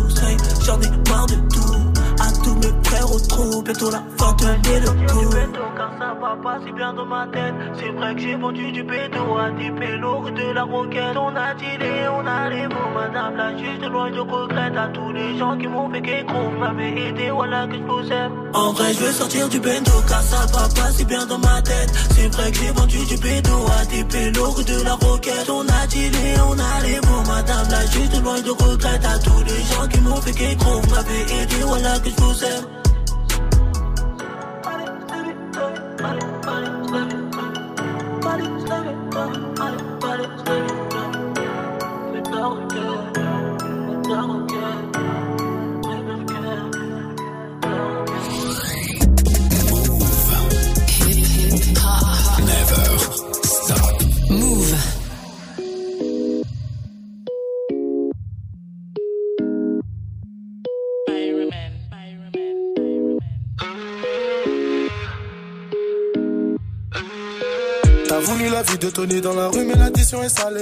j'en 0.66 0.82
ai 0.82 1.10
marre 1.10 1.26
de 1.28 1.36
tout. 1.36 1.74
À 2.20 2.32
tous 2.44 2.56
mes 2.56 2.74
frères 2.84 3.12
au 3.12 3.20
trou, 3.20 3.62
bientôt 3.62 3.90
la 3.90 4.04
fin 4.18 4.34
de 4.34 4.44
ça 4.44 5.97
va 6.20 6.36
pas 6.42 6.60
si 6.66 6.72
bien 6.72 6.94
dans 6.94 7.06
ma 7.06 7.28
tête. 7.28 7.54
C'est 7.74 7.92
vrai 7.92 8.16
que 8.16 8.22
j'ai 8.22 8.36
vendu 8.36 8.72
du 8.72 8.84
bédo 8.84 9.38
à 9.38 9.50
des 9.52 9.72
pélos 9.72 10.30
de 10.32 10.54
la 10.54 10.64
roquette. 10.64 11.18
On 11.18 11.36
a 11.36 11.54
dealé, 11.54 12.08
on 12.12 12.26
a 12.26 12.50
les 12.50 12.68
mots, 12.68 12.92
madame 12.94 13.36
la 13.36 13.58
juste 13.58 13.84
loin 13.90 14.10
de 14.12 14.20
regrette. 14.20 14.78
À 14.78 14.88
tous 14.88 15.12
les 15.12 15.38
gens 15.38 15.58
qui 15.58 15.68
m'ont 15.68 15.90
fait 15.90 16.02
gros, 16.02 16.50
m'avaient 16.60 17.08
aidé, 17.08 17.30
voilà 17.30 17.68
que 17.68 17.76
je 17.76 17.84
vous 17.84 18.12
aime. 18.12 18.32
En 18.54 18.72
vrai, 18.74 18.94
je 18.94 19.00
veux 19.00 19.12
sortir 19.12 19.50
du 19.50 19.60
bendo 19.60 19.92
car 20.08 20.22
ça 20.22 20.46
va 20.54 20.68
pas 20.76 20.92
si 20.92 21.06
bien 21.06 21.26
dans 21.26 21.40
ma 21.40 21.62
tête. 21.62 21.92
C'est 22.12 22.34
vrai 22.34 22.52
que 22.52 22.58
j'ai 22.58 22.72
vendu 22.72 23.06
du 23.06 23.18
bédo 23.18 23.56
à 23.80 23.86
des 23.86 24.04
pélos 24.04 24.64
de 24.64 24.84
la 24.84 24.94
roquette. 24.94 25.50
On 25.50 25.62
a 25.62 25.88
dealé, 25.88 26.36
on 26.50 26.54
a 26.54 26.84
les 26.84 27.00
mots, 27.08 27.24
madame 27.28 27.68
la 27.70 27.86
juste 27.86 28.24
loin 28.24 28.42
de 28.42 28.52
regrette. 28.52 29.06
À 29.06 29.20
tous 29.20 29.44
les 29.44 29.62
gens 29.72 29.88
qui 29.88 30.00
m'ont 30.02 30.22
fait 30.22 30.56
gros, 30.56 30.82
m'avaient 30.90 31.42
aidé, 31.42 31.56
voilà 31.66 32.00
que 32.00 32.10
je 32.10 32.16
vous 32.22 32.44
aime. 32.44 32.87
Dans 68.98 69.36
la 69.36 69.50
rue, 69.50 69.64
mais 69.64 69.76
l'addition 69.76 70.24
est 70.24 70.40
salée. 70.40 70.60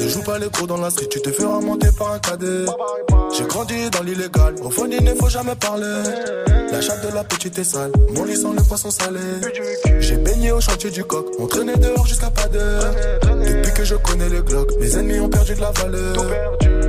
Ne 0.00 0.08
joue 0.08 0.22
pas 0.22 0.36
les 0.36 0.48
gros 0.48 0.66
dans 0.66 0.78
la 0.78 0.90
street, 0.90 1.06
tu 1.08 1.22
te 1.22 1.30
feras 1.30 1.60
monter 1.60 1.90
par 1.96 2.10
un 2.10 2.18
cadet. 2.18 2.64
J'ai 3.38 3.44
grandi 3.44 3.88
dans 3.90 4.02
l'illégal, 4.02 4.56
au 4.64 4.70
fond 4.70 4.88
il 4.90 5.04
ne 5.04 5.14
faut 5.14 5.28
jamais 5.28 5.54
parler. 5.54 6.02
La 6.72 6.80
chatte 6.80 7.06
de 7.08 7.14
la 7.14 7.22
petite 7.22 7.56
est 7.56 7.64
sale, 7.64 7.92
mon 8.12 8.24
lit 8.24 8.36
sent 8.36 8.48
le 8.56 8.64
poisson 8.64 8.90
salé. 8.90 9.20
J'ai 10.00 10.16
baigné 10.16 10.50
au 10.50 10.60
chantier 10.60 10.90
du 10.90 11.04
coq, 11.04 11.24
on 11.38 11.46
traînait 11.46 11.76
dehors 11.76 12.04
jusqu'à 12.04 12.30
pas 12.30 12.48
d'heure. 12.48 12.92
Depuis 13.22 13.72
que 13.74 13.84
je 13.84 13.94
connais 13.94 14.28
le 14.28 14.42
Glock, 14.42 14.72
mes 14.80 14.96
ennemis 14.96 15.20
ont 15.20 15.28
perdu 15.28 15.54
de 15.54 15.60
la 15.60 15.70
valeur. 15.70 16.16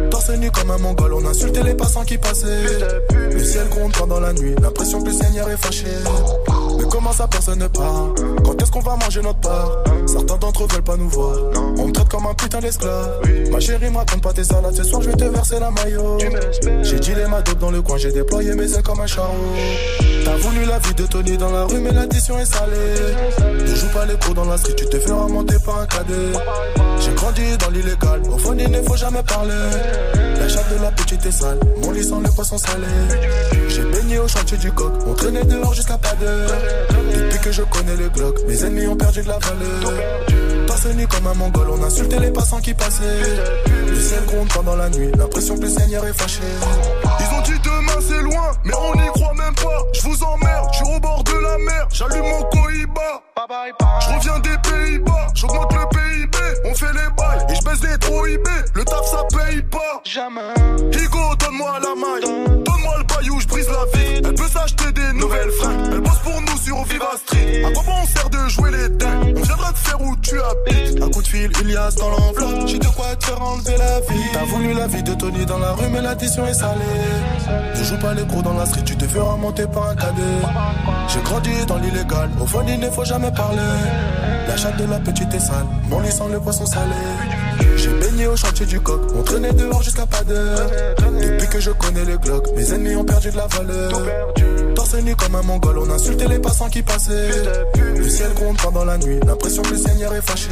Torse 0.10 0.32
nu 0.32 0.50
comme 0.50 0.72
un 0.72 0.80
mongol, 0.80 1.14
on 1.14 1.26
insultait 1.28 1.64
les 1.64 1.76
passants 1.76 2.04
qui 2.04 2.18
passaient. 2.18 2.64
Le 3.32 3.44
ciel 3.44 3.70
gronde 3.70 3.92
pendant 3.96 4.20
la 4.20 4.34
nuit, 4.34 4.56
l'impression 4.60 5.04
que 5.04 5.10
le 5.10 5.14
Seigneur 5.14 5.48
est 5.52 5.58
fâché. 5.58 5.86
Mais 6.78 6.86
comment 6.90 7.12
ça 7.12 7.28
personne 7.28 7.60
ne 7.60 7.68
part 7.68 8.14
Quand 8.44 8.62
est-ce 8.62 8.72
qu'on 8.72 8.80
va 8.82 8.96
manger 8.96 9.22
notre 9.22 9.40
part 9.40 9.72
Certains 10.06 10.38
d'entre 10.38 10.64
eux 10.64 10.68
veulent 10.72 10.84
pas 10.84 10.98
nous 10.98 11.10
voir. 11.10 11.38
On 11.78 11.88
me 11.88 11.92
traite 11.92 12.10
comme 12.10 12.26
un 12.26 12.34
putain 12.34 12.60
d'esclave. 12.60 13.20
Ma 13.52 13.60
chérie, 13.60 13.90
me 13.90 13.98
raconte 13.98 14.22
pas 14.22 14.34
tes 14.34 14.44
salades. 14.44 14.76
Ce 14.76 14.84
soir, 14.84 15.02
je 15.02 15.10
vais 15.10 15.16
te 15.16 15.26
verser 15.26 15.60
la 15.60 15.72
maillot. 15.72 16.18
J'ai 16.84 17.00
dealé 17.00 17.28
ma 17.28 17.42
dope 17.42 17.60
dans 17.60 17.72
le 17.72 17.82
coin, 17.82 17.98
j'ai 17.98 18.12
déployé 18.12 18.54
mes 18.56 18.72
ailes 18.72 18.84
comme 18.84 19.00
un 19.00 19.08
charreau. 19.08 19.34
T'as 20.24 20.36
voulu 20.36 20.66
la 20.66 20.80
vie 20.80 20.94
de 20.94 21.06
Tony 21.06 21.38
dans 21.38 21.52
la 21.52 21.64
rue, 21.64 21.80
mais 21.80 21.92
l'addition 21.92 22.38
est 22.38 22.46
salée. 22.46 22.76
Ne 23.62 23.76
joue 23.76 23.88
pas 23.94 24.06
les 24.06 24.16
cours 24.16 24.34
dans 24.34 24.46
la 24.46 24.58
street, 24.58 24.76
tu 24.76 24.86
te 24.86 25.00
feras 25.00 25.28
monter 25.28 25.56
par 25.66 25.80
un 25.80 25.86
cadet. 25.86 26.14
J'ai 27.00 27.14
grandi 27.14 27.58
dans 27.58 27.70
l'illégal, 27.70 28.22
au 28.32 28.38
fond, 28.38 28.56
il 28.58 28.70
ne 28.70 28.82
faut 28.82 28.98
jamais 28.98 29.24
parler. 29.24 29.54
La 30.40 30.48
chatte 30.50 30.70
de 30.78 30.82
la 30.82 30.92
petite 30.92 31.26
est 31.26 31.32
sale, 31.32 31.60
mon 31.82 31.92
lit 31.92 32.04
sent 32.04 32.16
le 32.24 32.30
poisson 32.32 32.58
salé. 32.58 32.88
J'ai 33.70 33.84
baigné 33.84 34.20
au 34.20 34.28
chantier 34.28 34.58
du 34.58 34.72
coq, 34.72 34.94
on 35.06 35.14
traînait 35.14 35.46
dehors 35.46 35.74
jusqu'à 35.74 35.98
pas 35.98 36.14
d'heure. 36.20 36.52
Depuis 37.14 37.40
que 37.40 37.52
je 37.52 37.62
connais 37.64 37.96
le 37.96 38.10
Glock, 38.10 38.38
mes 38.48 38.64
ennemis 38.64 38.88
ont 38.88 38.96
perdu 38.96 39.22
de 39.22 39.28
la 39.28 39.38
valeur. 39.40 39.94
Torse 40.68 40.86
nu 40.88 41.08
comme 41.08 41.28
un 41.28 41.34
mongol, 41.34 41.68
on 41.72 41.84
insultait 41.84 42.20
les 42.20 42.32
passants 42.32 42.60
qui 42.60 42.74
passaient. 42.74 43.22
Le 43.88 44.00
ciel 44.00 44.26
gronde 44.26 44.50
pendant 44.54 44.76
la 44.76 44.90
nuit, 44.90 45.12
l'impression 45.18 45.56
que 45.56 45.62
le 45.62 45.70
Seigneur 45.70 46.06
est 46.06 46.14
fâché. 46.14 46.42
Ils 47.20 47.38
ont 47.38 47.42
dit 47.42 47.60
demain 47.64 48.02
c'est 48.08 48.22
loin, 48.22 48.52
mais 48.64 48.74
on 48.76 48.96
n'y 49.02 49.08
croit 49.08 49.34
même 49.34 49.56
pas. 49.56 49.84
Je 49.94 50.02
vous 50.02 50.24
emmerde, 50.24 50.70
je 50.72 50.78
suis 50.78 50.96
au 50.96 51.00
bord 51.00 51.24
de 51.24 51.34
la 51.34 51.58
mer, 51.58 51.88
j'allume 51.92 52.26
mon 52.26 52.44
cohiba. 52.44 53.24
Je 53.50 54.14
reviens 54.14 54.40
des 54.40 54.58
Pays-Bas, 54.70 55.28
j'augmente 55.34 55.72
le 55.72 55.88
PIB, 55.90 56.38
on 56.66 56.76
fait 56.76 56.88
les 56.88 57.10
bails 57.16 57.46
et 57.50 57.56
je 57.56 57.64
baisse 57.64 57.82
les 57.82 57.98
trop 57.98 58.28
IB. 58.28 58.46
Le 58.74 58.84
taf 58.84 59.06
ça 59.06 59.24
paye 59.32 59.62
pas. 59.62 60.02
Jamais. 60.04 60.42
Higo, 60.92 61.36
donne-moi 61.40 61.80
la 61.82 61.96
maille, 61.96 62.46
donne-moi 62.66 62.96
le 62.98 63.04
baillou, 63.06 63.40
je 63.40 63.48
brise 63.48 63.70
la 63.70 63.98
vie. 63.98 64.22
Elle 64.26 64.36
peut 64.36 64.50
s'acheter 64.50 64.92
des 64.92 65.14
nouvelles 65.14 65.52
fringues, 65.62 65.92
elle 65.94 66.02
bosse 66.02 66.20
pour 66.20 66.42
nous 66.42 66.58
sur 66.58 66.84
Viva 66.84 67.12
Street. 67.26 67.64
À 67.64 67.72
quoi 67.72 67.84
bon 67.84 67.94
on 68.04 68.08
sert 68.08 68.30
de 68.30 68.50
jouer 68.50 68.72
les 68.72 68.90
dingues? 68.90 69.36
On 69.38 69.42
viendra 69.42 69.72
te 69.72 69.80
faire 69.80 70.02
où 70.02 70.16
tu 70.18 70.36
habites. 70.42 71.02
Un 71.02 71.10
coup 71.10 71.22
de 71.22 71.28
fil, 71.28 71.52
Ilias 71.62 71.96
dans 71.98 72.10
l'enveloppe. 72.10 72.68
J'ai 72.68 72.80
de 72.80 72.88
quoi 72.88 73.16
te 73.16 73.26
faire 73.28 73.42
enlever 73.42 73.78
la 73.78 74.02
vie. 74.02 74.30
T'as 74.34 74.44
voulu 74.44 74.74
la 74.74 74.88
vie 74.88 75.04
de 75.04 75.14
Tony 75.14 75.46
dans 75.46 75.60
la 75.60 75.72
rue, 75.72 75.88
mais 75.90 76.02
l'addition 76.02 76.46
est 76.46 76.54
salée. 76.54 76.82
Ne 77.78 77.84
joue 77.84 77.98
pas 78.00 78.14
les 78.14 78.26
gros 78.26 78.42
dans 78.42 78.56
la 78.56 78.66
street, 78.66 78.84
tu 78.84 78.98
te 78.98 79.06
feras 79.06 79.38
monter 79.38 79.68
par 79.68 79.90
un 79.90 79.96
cadet. 79.96 80.22
J'ai 81.08 81.22
grandi 81.22 81.66
dans 81.66 81.78
l'illégal, 81.78 82.30
au 82.42 82.46
fond 82.46 82.62
il 82.68 82.80
ne 82.80 82.90
faut 82.90 83.06
jamais 83.06 83.32
La 83.38 84.58
chatte 84.58 84.78
de 84.78 84.86
la 84.86 84.98
petite 84.98 85.32
est 85.32 85.40
sale, 85.40 85.68
mon 85.90 86.00
lit 86.00 86.10
le 86.32 86.40
poisson 86.40 86.66
salé. 86.66 86.96
J'ai 87.76 87.90
baigné 88.00 88.26
au 88.26 88.36
chantier 88.36 88.66
du 88.66 88.80
coq, 88.80 89.00
on 89.16 89.22
traînait 89.22 89.54
dehors 89.54 89.84
jusqu'à 89.84 90.08
pas 90.08 90.24
d'heure. 90.24 90.68
Depuis 91.22 91.48
que 91.48 91.60
je 91.60 91.70
connais 91.70 92.04
les 92.04 92.18
glocks, 92.18 92.48
mes 92.56 92.74
ennemis 92.74 92.96
ont 92.96 93.06
perdu 93.06 93.30
de 93.30 93.38
la 93.38 93.46
valeur. 93.46 93.92
Torse 94.74 94.96
nu 95.04 95.16
comme 95.16 95.36
un 95.36 95.44
mongol, 95.44 95.78
on 95.78 95.90
insultait 95.92 96.28
les 96.28 96.40
passants 96.40 96.70
qui 96.70 96.82
passaient. 96.82 97.30
Le 97.96 98.10
ciel 98.10 98.34
gronde 98.34 98.58
pendant 98.58 98.86
la 98.86 98.98
nuit, 98.98 99.20
l'impression 99.24 99.62
que 99.62 99.70
le 99.70 99.78
Seigneur 99.78 100.16
est 100.16 100.28
fâché. 100.28 100.50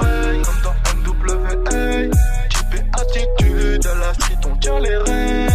Comme 0.00 0.62
dans 0.64 0.74
NWA, 1.12 1.54
type 2.50 2.82
attitude, 2.92 3.88
la 4.00 4.14
street 4.14 4.50
on 4.50 4.56
tient 4.56 4.80
les 4.80 4.96
rênes. 4.96 5.50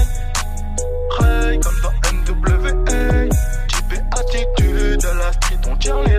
Ray 1.19 1.59
comme 1.59 1.75
dans 1.83 1.91
NWA, 2.13 2.71
type 3.67 4.01
attitude, 4.13 5.05
à 5.05 5.13
la 5.15 5.33
street 5.33 5.59
on 5.69 5.75
tient 5.75 6.01
les 6.03 6.10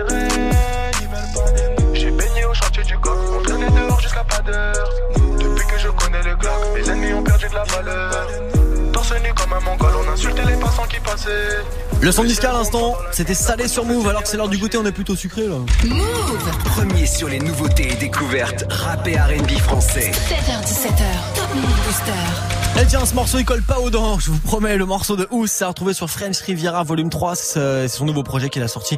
Le 12.01 12.11
son 12.11 12.23
disque 12.23 12.43
à 12.43 12.51
l'instant, 12.51 12.95
c'était 13.11 13.33
salé 13.33 13.67
sur 13.67 13.85
Move, 13.85 14.07
alors 14.09 14.23
que 14.23 14.27
c'est 14.27 14.35
l'heure 14.35 14.49
du 14.49 14.57
goûter, 14.57 14.77
on 14.77 14.85
est 14.85 14.91
plutôt 14.91 15.15
sucré 15.15 15.47
là. 15.47 15.55
Premier 16.65 17.05
sur 17.05 17.29
les 17.29 17.39
nouveautés 17.39 17.93
et 17.93 17.95
découvertes 17.95 18.65
rap 18.69 19.07
et 19.07 19.17
R&B 19.17 19.51
français. 19.59 20.11
7h17h, 20.11 21.35
Top 21.35 21.55
Move 21.55 21.85
Booster. 21.85 22.81
Et 22.81 22.85
tiens, 22.87 23.05
ce 23.05 23.13
morceau 23.13 23.37
il 23.37 23.45
colle 23.45 23.61
pas 23.61 23.79
aux 23.79 23.89
dents, 23.89 24.19
je 24.19 24.31
vous 24.31 24.39
promets, 24.39 24.75
le 24.75 24.85
morceau 24.85 25.15
de 25.15 25.27
Ous, 25.31 25.47
c'est 25.47 25.63
retrouvé 25.63 25.93
sur 25.93 26.09
French 26.09 26.39
Riviera 26.41 26.83
volume 26.83 27.09
3, 27.09 27.35
c'est 27.35 27.87
son 27.87 28.05
nouveau 28.05 28.23
projet 28.23 28.49
qu'il 28.49 28.63
a 28.63 28.67
sorti. 28.67 28.97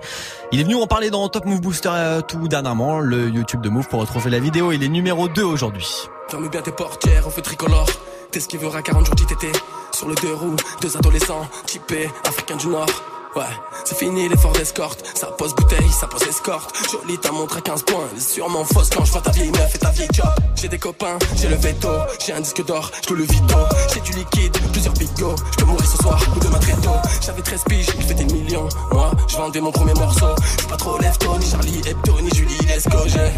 Il 0.51 0.59
est 0.59 0.63
venu 0.63 0.76
en 0.76 0.88
parler 0.88 1.11
dans 1.11 1.28
Top 1.30 1.45
Move 1.45 1.61
Booster 1.61 1.89
euh, 1.91 2.21
tout 2.21 2.47
dernièrement, 2.47 2.99
le 2.99 3.30
YouTube 3.30 3.61
de 3.61 3.69
Move 3.69 3.88
pour 3.88 3.99
retrouver 3.99 4.32
la 4.32 4.39
vidéo, 4.39 4.71
il 4.71 4.84
est 4.84 4.89
numéro 4.89 5.28
2 5.28 5.43
aujourd'hui. 5.43 5.88
Ferme 6.30 6.49
bien 6.49 6.61
tes 6.61 6.71
portières, 6.71 7.28
on 7.28 7.30
fait 7.30 7.43
tricolore. 7.43 7.89
T'es 8.32 8.39
ce 8.39 8.47
qui 8.47 8.57
verra 8.57 8.82
40 8.82 9.05
jours 9.05 9.15
d'ITT. 9.15 9.47
Sur 9.96 10.10
le 10.10 10.16
deux 10.16 10.34
roues, 10.34 10.58
deux 10.82 10.98
adolescents, 10.98 11.48
typés, 11.66 12.10
africains 12.26 12.58
du 12.58 12.68
Nord. 12.68 13.14
Ouais, 13.36 13.43
c'est 13.83 13.97
fini 13.97 14.29
l'effort 14.29 14.53
d'escorte. 14.53 15.03
Ça 15.13 15.27
pose 15.27 15.53
bouteille, 15.55 15.91
ça 15.91 16.07
pose 16.07 16.23
escorte. 16.23 16.73
Jolie, 16.89 17.17
t'as 17.17 17.31
montré 17.31 17.61
15 17.61 17.83
points. 17.83 18.07
Elle 18.11 18.17
est 18.17 18.21
sûrement 18.21 18.63
fausse 18.63 18.89
quand 18.89 19.03
je 19.03 19.11
vois 19.11 19.19
ta 19.19 19.31
vieille 19.31 19.51
meuf 19.51 19.75
et 19.75 19.77
ta 19.77 19.89
vieille 19.89 20.07
job. 20.13 20.29
J'ai 20.55 20.69
des 20.69 20.77
copains, 20.77 21.19
j'ai 21.36 21.49
le 21.49 21.55
veto. 21.55 21.89
J'ai 22.25 22.31
un 22.31 22.39
disque 22.39 22.65
d'or, 22.65 22.89
je 23.05 23.13
le 23.13 23.23
vito. 23.23 23.57
J'ai 23.93 23.99
du 23.99 24.13
liquide, 24.13 24.57
plusieurs 24.71 24.93
bigots. 24.93 25.36
Je 25.51 25.57
peux 25.57 25.65
mourir 25.65 25.86
ce 25.86 25.97
soir 25.97 26.17
ou 26.33 26.39
demain 26.39 26.59
très 26.59 26.75
tôt. 26.75 26.95
J'avais 27.25 27.41
13 27.41 27.63
piges, 27.67 27.88
il 27.97 28.03
fait 28.03 28.13
des 28.13 28.33
millions. 28.33 28.69
Moi, 28.93 29.11
je 29.27 29.36
vendais 29.36 29.59
mon 29.59 29.71
premier 29.71 29.93
morceau. 29.95 30.33
Je 30.61 30.67
pas 30.67 30.77
trop 30.77 30.97
lève 30.97 31.17
ni 31.38 31.45
Charlie 31.45 31.81
Hebdo, 31.86 32.21
ni 32.21 32.29
Julie 32.33 32.65
Lesco. 32.67 32.99
J'ai, 33.07 33.31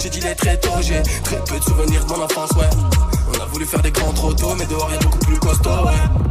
j'ai 0.00 0.08
dit 0.08 0.20
les 0.20 0.34
très 0.34 0.58
tôt, 0.58 0.70
j'ai 0.80 1.02
très 1.22 1.44
peu 1.44 1.58
de 1.58 1.64
souvenirs 1.64 2.02
de 2.06 2.10
mon 2.10 2.22
enfance, 2.22 2.50
ouais. 2.52 2.70
On 3.36 3.42
a 3.42 3.44
voulu 3.46 3.66
faire 3.66 3.82
des 3.82 3.90
grands 3.90 4.12
trop 4.12 4.32
mais 4.56 4.64
dehors 4.64 4.90
y'a 4.90 4.98
beaucoup 5.00 5.18
plus 5.18 5.38
costaud, 5.38 5.84
ouais. 5.84 6.24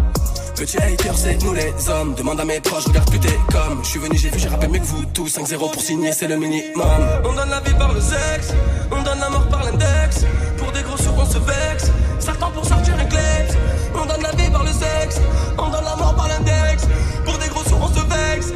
Petit 0.56 0.78
hater, 0.78 1.12
c'est 1.16 1.44
nous 1.44 1.54
les 1.54 1.74
hommes. 1.90 2.14
Demande 2.16 2.40
à 2.40 2.46
mes 2.46 2.60
proches, 2.60 2.86
regarde 2.86 3.10
plus 3.10 3.20
t'es 3.20 3.38
comme. 3.52 3.84
Je 3.84 3.90
suis 3.90 4.00
venu, 4.00 4.18
j'ai 4.18 4.30
vu, 4.30 4.40
j'ai 4.40 4.50
rappelé 4.50 4.68
mieux 4.68 4.80
que 4.80 4.86
vous 4.86 5.06
tous. 5.06 5.28
5-0 5.28 5.58
pour 5.58 5.82
signer, 5.82 6.12
c'est 6.12 6.28
le 6.28 6.38
minimum. 6.38 6.86
On 7.26 7.34
donne 7.34 7.50
la 7.50 7.60
vie 7.62 7.74
par 7.74 7.92
le 7.92 8.00
sexe, 8.00 8.54
on 8.92 9.02
donne 9.02 9.20
la 9.20 9.30
mort 9.30 9.48
par 9.50 9.64
l'index. 9.64 10.26
Pour 10.58 10.72
des 10.72 10.84
gros 10.84 10.98
sous, 10.98 11.10
on 11.18 11.26
se 11.26 11.40
vexe. 11.40 11.92
Certains 12.20 12.50
pour 12.52 12.66
sortir 12.66 12.94
un 13.00 13.06
kleps. 13.06 13.58
On 13.96 14.06
donne 14.06 14.22
la 14.22 14.32
vie 14.32 14.50
par 14.52 14.64
le 14.64 14.72
sexe, 14.72 15.20
on 15.58 15.70
donne 15.70 15.84
la 15.84 15.96
mort 15.96 16.16
par 16.16 16.28
l'index. 16.28 16.88
Pour 17.26 17.38
des 17.38 17.48
gros 17.48 17.64
sous, 17.64 17.76
on 17.76 17.88
se 17.88 18.02
vexe. 18.02 18.54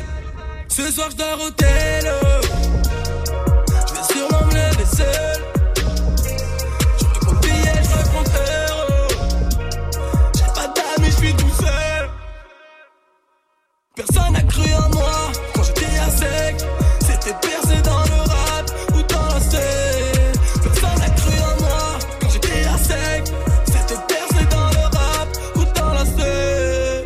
Ce 0.68 0.92
soir, 0.92 1.10
je 1.12 1.18
dors 1.18 1.40
au 1.48 1.50
tel. 1.52 2.12
Je 3.88 3.94
vais 3.94 4.14
sûrement 4.14 4.46
me 4.46 4.86
seul. 4.96 5.57
Personne 13.98 14.34
n'a 14.34 14.44
cru 14.44 14.62
en 14.76 14.90
moi 14.96 15.12
quand 15.56 15.64
j'étais 15.64 15.98
à 15.98 16.10
sec. 16.12 16.56
C'était 17.00 17.36
percé 17.42 17.82
dans 17.82 18.04
le 18.04 18.30
rap 18.30 18.72
ou 18.94 19.02
dans 19.02 19.34
la 19.34 19.40
scène. 19.40 20.34
Personne 20.62 21.00
n'a 21.00 21.10
cru 21.10 21.34
en 21.40 21.62
moi 21.64 22.00
quand 22.22 22.30
j'étais 22.30 22.64
à 22.66 22.78
sec. 22.78 23.34
C'était 23.66 24.02
percé 24.08 24.46
dans 24.52 24.70
le 24.70 24.84
rap 24.96 25.28
ou 25.56 25.64
dans 25.80 25.94
la 25.94 26.06
scène. 26.06 27.06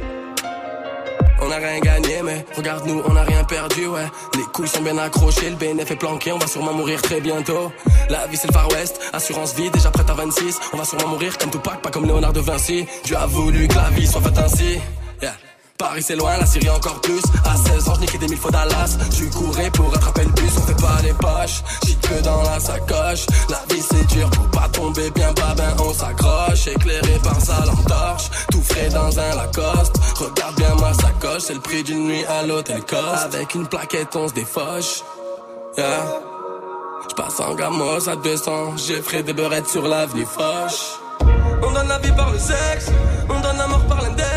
On 1.42 1.50
a 1.50 1.56
rien 1.56 1.80
gagné, 1.80 2.22
mais 2.24 2.46
regarde 2.58 2.86
nous, 2.86 3.02
on 3.08 3.16
a 3.16 3.24
rien 3.24 3.46
perdu, 3.46 3.88
ouais. 3.88 4.08
Les 4.36 4.44
couilles 4.54 4.68
sont 4.68 4.82
bien 4.82 4.98
accrochées, 4.98 5.50
le 5.50 5.56
BNF 5.56 5.92
est 5.92 5.96
planqué, 5.96 6.34
on 6.34 6.40
va 6.40 6.48
sûrement 6.48 6.74
mourir 6.74 7.02
très 7.02 7.22
bientôt. 7.22 7.72
La 8.10 8.28
vie 8.28 8.36
c'est 8.36 8.48
le 8.48 8.54
Far 8.54 8.70
West, 8.70 9.00
assurance 9.14 9.56
vie, 9.56 9.70
déjà 9.70 9.92
prête 9.92 10.10
à 10.10 10.14
26. 10.14 10.60
On 10.74 10.78
va 10.78 10.84
sûrement 10.84 11.08
mourir 11.08 11.38
comme 11.38 11.52
Tupac, 11.52 11.82
pas 11.82 11.90
comme 11.90 12.06
Léonard 12.06 12.34
de 12.34 12.42
Vinci. 12.42 12.86
Dieu 13.06 13.16
a 13.16 13.28
voulu 13.28 13.70
que 13.70 13.76
la 13.76 13.90
vie 13.92 14.06
soit 14.06 14.22
faite 14.22 14.38
ainsi. 14.38 14.80
Yeah. 15.22 15.34
Paris 15.82 16.04
c'est 16.04 16.16
loin, 16.16 16.38
la 16.38 16.46
Syrie 16.46 16.70
encore 16.70 17.02
plus. 17.02 17.24
À 17.44 17.58
16 17.58 17.90
ans, 17.90 17.94
je 18.00 18.18
des 18.20 18.28
mille 18.28 18.38
fois 18.38 18.52
Dallas. 18.52 18.98
Je 19.12 19.26
courais 19.36 19.72
pour 19.72 19.92
rattraper 19.92 20.26
le 20.26 20.32
bus, 20.34 20.54
on 20.56 20.62
fait 20.62 20.80
pas 20.80 21.02
les 21.02 21.14
poches. 21.14 21.64
J'suis 21.84 21.98
que 21.98 22.22
dans 22.22 22.44
la 22.44 22.60
sacoche. 22.60 23.26
La 23.50 23.64
vie 23.68 23.82
c'est 23.82 24.06
dur 24.06 24.30
pour 24.30 24.48
pas 24.50 24.70
tomber 24.70 25.10
bien 25.10 25.34
bas, 25.34 25.56
ben 25.58 25.74
on 25.80 25.92
s'accroche. 25.92 26.68
Éclairé 26.68 27.20
par 27.24 27.42
sa 27.42 27.66
lampe 27.66 27.84
torche, 27.88 28.30
tout 28.52 28.62
frais 28.62 28.90
dans 28.90 29.20
un 29.20 29.36
Lacoste. 29.36 29.96
Regarde 30.18 30.56
bien 30.56 30.76
ma 30.76 30.94
sacoche, 30.94 31.42
c'est 31.48 31.56
le 31.56 31.62
prix 31.62 31.82
d'une 31.82 32.06
nuit 32.06 32.26
à 32.26 32.46
l'hôtel 32.46 32.82
Coste. 32.86 33.34
Avec 33.34 33.56
une 33.56 33.66
plaquette, 33.66 34.16
on 34.16 34.28
se 34.28 34.34
défoche. 34.36 35.02
Yeah. 35.80 36.22
J'passe 37.10 37.40
en 37.40 37.56
gamos 37.56 38.08
à 38.08 38.16
200, 38.18 38.78
j'ai 38.78 39.02
frais 39.02 39.24
des 39.24 39.34
beurrettes 39.34 39.68
sur 39.68 39.88
l'avenue 39.88 40.26
Foch. 40.26 41.00
On 41.64 41.72
donne 41.72 41.88
la 41.88 41.98
vie 41.98 42.12
par 42.12 42.30
le 42.30 42.38
sexe, 42.38 42.92
on 43.28 43.40
donne 43.40 43.58
la 43.58 43.68
mort 43.68 43.86
par 43.88 44.04
l'index. 44.04 44.31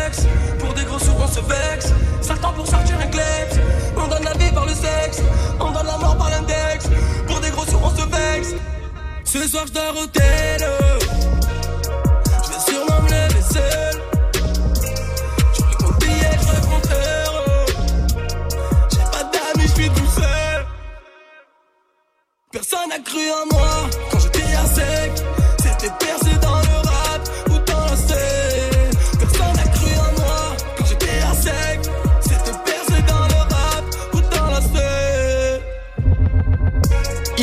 Certains 2.25 2.53
pour 2.53 2.65
sortir 2.65 2.97
un 2.99 3.07
kleps. 3.07 3.59
On 3.95 4.07
donne 4.07 4.23
la 4.23 4.33
vie 4.33 4.51
par 4.51 4.65
le 4.65 4.73
sexe, 4.73 5.21
on 5.59 5.71
donne 5.71 5.85
la 5.85 5.97
mort 5.97 6.17
par 6.17 6.29
l'index. 6.31 6.87
Pour 7.27 7.39
des 7.39 7.51
gros 7.51 7.65
sous, 7.65 7.77
on 7.83 7.89
se 7.89 8.01
vexe. 8.01 8.55
Ce 9.23 9.47
soir, 9.47 9.65
je 9.67 9.73
dors 9.73 9.95
au 9.95 10.07
tel. 10.07 10.61
Je 12.43 12.51
vais 12.51 12.71
sûrement 12.71 13.01
me 13.01 13.09
lever 13.09 13.41
seul. 13.41 14.01
Personne 22.51 22.89
n'a 22.89 22.99
cru 22.99 23.19
en 23.29 23.53
moi 23.53 23.89
quand 24.09 24.19
j'étais 24.19 24.55
à 24.55 24.65
sec. 24.65 25.11
C'était 25.59 25.91
percé 25.99 26.24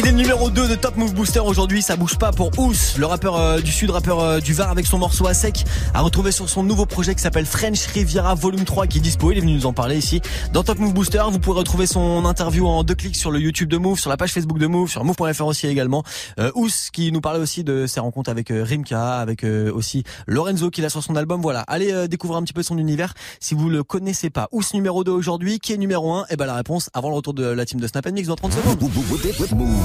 Il 0.03 0.09
est 0.09 0.13
numéro 0.13 0.51
2 0.51 0.69
de 0.69 0.75
Top 0.75 0.97
Move 0.97 1.15
Booster 1.15 1.39
aujourd'hui, 1.39 1.81
ça 1.81 1.95
bouge 1.95 2.19
pas 2.19 2.33
pour 2.33 2.51
Ous, 2.59 2.75
le 2.99 3.07
rappeur 3.07 3.37
euh, 3.37 3.61
du 3.61 3.71
sud, 3.71 3.91
rappeur 3.91 4.19
euh, 4.19 4.41
du 4.41 4.53
Var 4.53 4.69
avec 4.69 4.85
son 4.85 4.99
morceau 4.99 5.29
à 5.29 5.35
sec, 5.35 5.65
à 5.95 6.01
retrouver 6.01 6.33
sur 6.33 6.49
son 6.49 6.65
nouveau 6.65 6.87
projet 6.87 7.15
qui 7.15 7.23
s'appelle 7.23 7.47
French 7.47 7.87
Riviera 7.87 8.35
Volume 8.35 8.65
3 8.65 8.89
qui 8.89 8.99
est 8.99 9.01
dispo, 9.01 9.31
il 9.31 9.39
est 9.39 9.41
venu 9.41 9.55
nous 9.55 9.67
en 9.67 9.73
parler 9.73 9.97
ici 9.97 10.21
dans 10.53 10.65
Top 10.65 10.81
Move 10.81 10.93
Booster, 10.93 11.23
vous 11.31 11.39
pourrez 11.39 11.61
retrouver 11.61 11.87
son 11.87 12.25
interview 12.25 12.67
en 12.67 12.83
deux 12.83 12.97
clics 12.97 13.15
sur 13.15 13.31
le 13.31 13.39
YouTube 13.39 13.69
de 13.69 13.77
Move, 13.77 14.01
sur 14.01 14.11
la 14.11 14.17
page 14.17 14.33
Facebook 14.33 14.59
de 14.59 14.67
Move, 14.67 14.91
sur 14.91 15.05
move.fr 15.05 15.47
aussi 15.47 15.69
également. 15.69 16.03
Euh, 16.41 16.51
Ous 16.57 16.91
qui 16.93 17.13
nous 17.13 17.21
parlait 17.21 17.41
aussi 17.41 17.63
de 17.63 17.87
ses 17.87 18.01
rencontres 18.01 18.31
avec 18.31 18.49
Rimka, 18.51 19.19
avec 19.19 19.45
aussi 19.45 20.03
Lorenzo 20.27 20.71
qu'il 20.71 20.85
a 20.85 20.89
sur 20.89 21.05
son 21.05 21.15
album, 21.15 21.41
voilà, 21.41 21.61
allez 21.69 22.09
découvrir 22.09 22.39
un 22.39 22.43
petit 22.43 22.55
peu 22.55 22.65
son 22.65 22.77
univers 22.77 23.15
si 23.39 23.55
vous 23.55 23.69
le 23.69 23.85
connaissez 23.85 24.31
pas. 24.31 24.49
Ous 24.51 24.63
numéro 24.75 25.05
2 25.05 25.13
aujourd'hui, 25.13 25.61
qui 25.61 25.73
est 25.73 25.79
numéro 25.79 26.13
1 26.13 26.27
Et 26.31 26.37
ben 26.37 26.47
la 26.47 26.57
réponse 26.57 26.91
avant 26.93 27.09
le 27.11 27.15
retour 27.15 27.35
de 27.35 27.45
la 27.45 27.65
team 27.65 27.79
de 27.79 27.87
Snap 27.87 28.09
Mix 28.09 28.27
dans 28.27 28.35
30 28.35 28.53
secondes. 28.53 28.79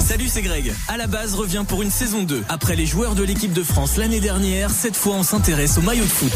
Salut, 0.07 0.29
c'est 0.29 0.41
Greg. 0.41 0.73
À 0.87 0.95
la 0.95 1.05
base 1.05 1.35
revient 1.35 1.65
pour 1.67 1.81
une 1.81 1.91
saison 1.91 2.23
2. 2.23 2.45
Après 2.47 2.77
les 2.77 2.85
joueurs 2.85 3.13
de 3.13 3.23
l'équipe 3.23 3.51
de 3.51 3.61
France 3.61 3.97
l'année 3.97 4.21
dernière, 4.21 4.69
cette 4.69 4.95
fois 4.95 5.15
on 5.15 5.23
s'intéresse 5.23 5.77
au 5.77 5.81
maillot 5.81 6.05
de 6.05 6.09
foot. 6.09 6.31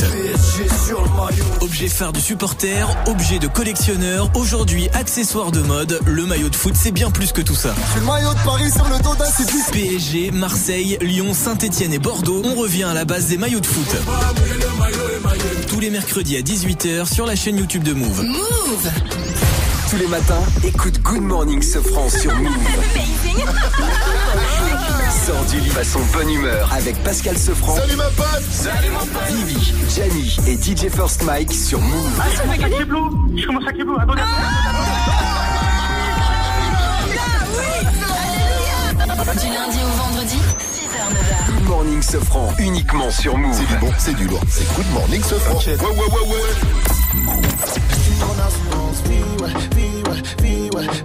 Objet 1.61 1.87
phare 1.87 2.11
du 2.11 2.19
supporter, 2.19 2.85
objet 3.05 3.39
de 3.39 3.47
collectionneur, 3.47 4.29
aujourd'hui 4.35 4.89
accessoire 4.89 5.53
de 5.53 5.61
mode, 5.61 6.01
le 6.05 6.25
maillot 6.25 6.49
de 6.49 6.55
foot 6.57 6.73
c'est 6.75 6.91
bien 6.91 7.11
plus 7.11 7.31
que 7.31 7.39
tout 7.39 7.55
ça. 7.55 7.73
le 7.95 8.01
maillot 8.01 8.33
de 8.33 8.43
Paris 8.43 8.71
sur 8.71 8.89
le 8.89 9.01
dos 9.01 9.15
d'un 9.15 9.71
PSG, 9.71 10.31
Marseille, 10.31 10.97
Lyon, 10.99 11.33
Saint-Etienne 11.33 11.93
et 11.93 11.99
Bordeaux, 11.99 12.41
on 12.43 12.55
revient 12.55 12.83
à 12.83 12.93
la 12.93 13.05
base 13.05 13.27
des 13.27 13.37
maillots 13.37 13.61
de 13.61 13.67
foot. 13.67 13.95
Tous 15.69 15.79
les 15.79 15.91
mercredis 15.91 16.35
à 16.35 16.41
18h 16.41 17.11
sur 17.11 17.25
la 17.25 17.37
chaîne 17.37 17.57
YouTube 17.57 17.83
de 17.83 17.93
Move. 17.93 18.21
Move 18.21 18.91
Tous 19.91 19.97
les 19.97 20.07
matins, 20.07 20.41
écoute 20.63 21.01
Good 21.01 21.21
Morning 21.21 21.61
Sofran 21.61 22.07
sur 22.07 22.33
Move. 22.33 22.49
Sors 25.25 25.43
du 25.51 25.59
lit 25.59 25.69
façon 25.69 25.99
bonne 26.13 26.29
humeur 26.29 26.71
avec 26.71 26.95
Pascal 27.03 27.37
Sefranc. 27.37 27.75
Salut 27.75 27.97
ma 27.97 28.05
pote 28.05 28.41
Salut 28.49 28.89
mon 28.89 29.05
pote 29.05 29.27
Vivi, 29.27 29.73
Gianni 29.93 30.37
et 30.47 30.55
DJ 30.55 30.89
First 30.89 31.23
Mike 31.23 31.51
sur 31.51 31.81
Move. 31.81 32.21
Ah. 32.21 32.23
Je 33.35 33.45
commence 33.45 33.63
Blue. 33.65 33.95
Attendez, 33.99 34.21
Du 39.41 39.47
lundi 39.47 39.77
au 39.83 40.03
vendredi, 40.03 40.37
6h, 41.11 41.17
9h. 41.17 41.53
Good 41.53 41.67
Morning 41.67 42.01
Sofran 42.01 42.53
uniquement 42.59 43.11
sur 43.11 43.37
Move. 43.37 43.53
C'est 43.53 43.67
du 43.67 43.75
bon, 43.77 43.91
c'est 43.97 44.15
du 44.15 44.27
lourd. 44.27 44.41
C'est 44.49 44.75
Good 44.75 44.91
Morning 44.93 45.21
Sofran. 45.23 45.57
Ouais, 45.57 45.77
ouais, 45.77 45.89
ouais, 45.89 46.27
ouais. 46.31 46.53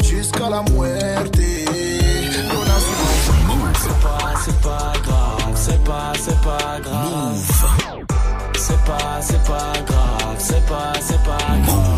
Jusqu'à 0.03 0.51
la 0.51 0.63
muerte. 0.63 1.37
C'est 3.79 4.01
pas, 4.01 4.35
c'est 4.45 4.61
pas 4.61 4.93
grave, 5.05 5.55
c'est 5.55 5.85
pas, 5.85 6.13
c'est 6.19 6.41
pas 6.41 6.81
grave. 6.83 7.37
C'est 8.57 8.85
pas, 8.85 9.21
c'est 9.21 9.45
pas 9.45 9.73
grave, 9.87 10.37
c'est 10.39 10.67
pas, 10.67 10.93
c'est 11.01 11.23
pas 11.23 11.39
grave. 11.65 11.96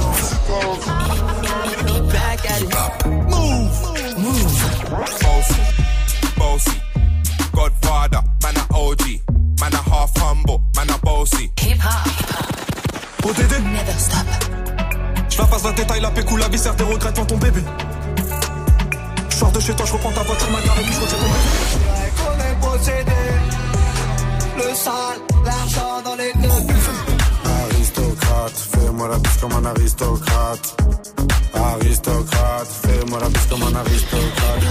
Humble, 10.38 10.60
man 10.76 10.90
a 10.90 10.98
bossy. 10.98 11.50
Hip 11.60 11.78
hop. 11.80 12.06
ODD, 13.24 13.52
Never 13.72 13.98
stop. 13.98 14.26
je 15.28 15.38
la 15.38 15.44
passe 15.46 15.64
la 15.64 15.72
détail, 15.72 16.00
la 16.00 16.10
pécou, 16.10 16.36
la 16.36 16.48
viscère, 16.48 16.74
tes 16.76 16.84
regrets 16.84 17.12
devant 17.12 17.26
ton 17.26 17.36
bébé. 17.36 17.62
Je 19.30 19.36
sors 19.36 19.52
de 19.52 19.60
chez 19.60 19.74
toi, 19.74 19.86
je 19.86 19.92
reprends 19.92 20.12
ta 20.12 20.22
voiture, 20.22 20.50
ma 20.50 20.60
gare 20.60 20.78
et 20.80 20.82
puis 20.84 20.92
je 20.94 21.00
retire 21.00 21.18
ton 21.18 21.24
bébé. 21.24 21.48
qu'on 22.18 22.38
est 22.40 22.78
possédé. 22.78 23.12
Le 24.56 24.74
sale, 24.74 25.18
l'argent 25.44 26.02
dans 26.04 26.16
les 26.16 26.32
deux. 26.34 26.48
Aristocrate, 27.44 28.52
fais-moi 28.72 29.08
la 29.08 29.18
bise 29.18 29.36
comme 29.40 29.52
un 29.52 29.64
aristocrate. 29.66 30.76
Aristocrate, 31.54 32.68
fais-moi 32.82 33.20
la 33.20 33.28
bise 33.28 33.46
comme 33.50 33.62
un 33.62 33.74
aristocrate. 33.74 34.62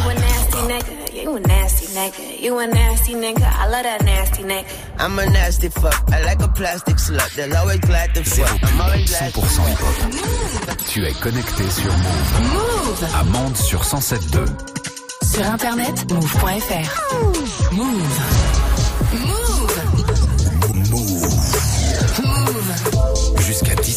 You 0.57 0.63
a 0.63 0.67
nasty 0.69 0.95
nigga, 0.95 1.23
you 1.23 1.35
a 1.35 1.39
nasty 1.39 1.85
nigga, 1.93 2.41
you 2.41 2.57
a 2.57 2.67
nasty 2.67 3.13
nigga, 3.13 3.43
I 3.43 3.67
love 3.69 3.83
that 3.83 4.03
nasty 4.03 4.43
nigga. 4.43 4.65
I'm 4.97 5.19
a 5.19 5.25
nasty 5.29 5.69
fuck. 5.69 6.03
I 6.11 6.23
like 6.23 6.41
a 6.41 6.47
plastic 6.47 6.95
slut. 6.95 7.35
They're 7.35 7.55
always 7.55 7.79
glad 7.81 8.15
to 8.15 8.23
fuck. 8.23 8.63
I'm 8.63 8.81
always 8.81 9.07
glad 9.07 9.33
to 9.33 9.39
100% 9.39 9.67
hip-hop. 9.67 10.77
Tu 10.89 11.05
es 11.05 11.13
connecté 11.13 11.69
sur 11.69 11.91
Move. 11.91 13.03
Move 13.33 13.53
À 13.53 13.55
sur 13.55 13.83
107.2. 13.83 14.47
Sur 15.23 15.45
internet, 15.45 16.11
move.fr. 16.11 17.13
Move. 17.13 17.73
Move. 17.73 18.56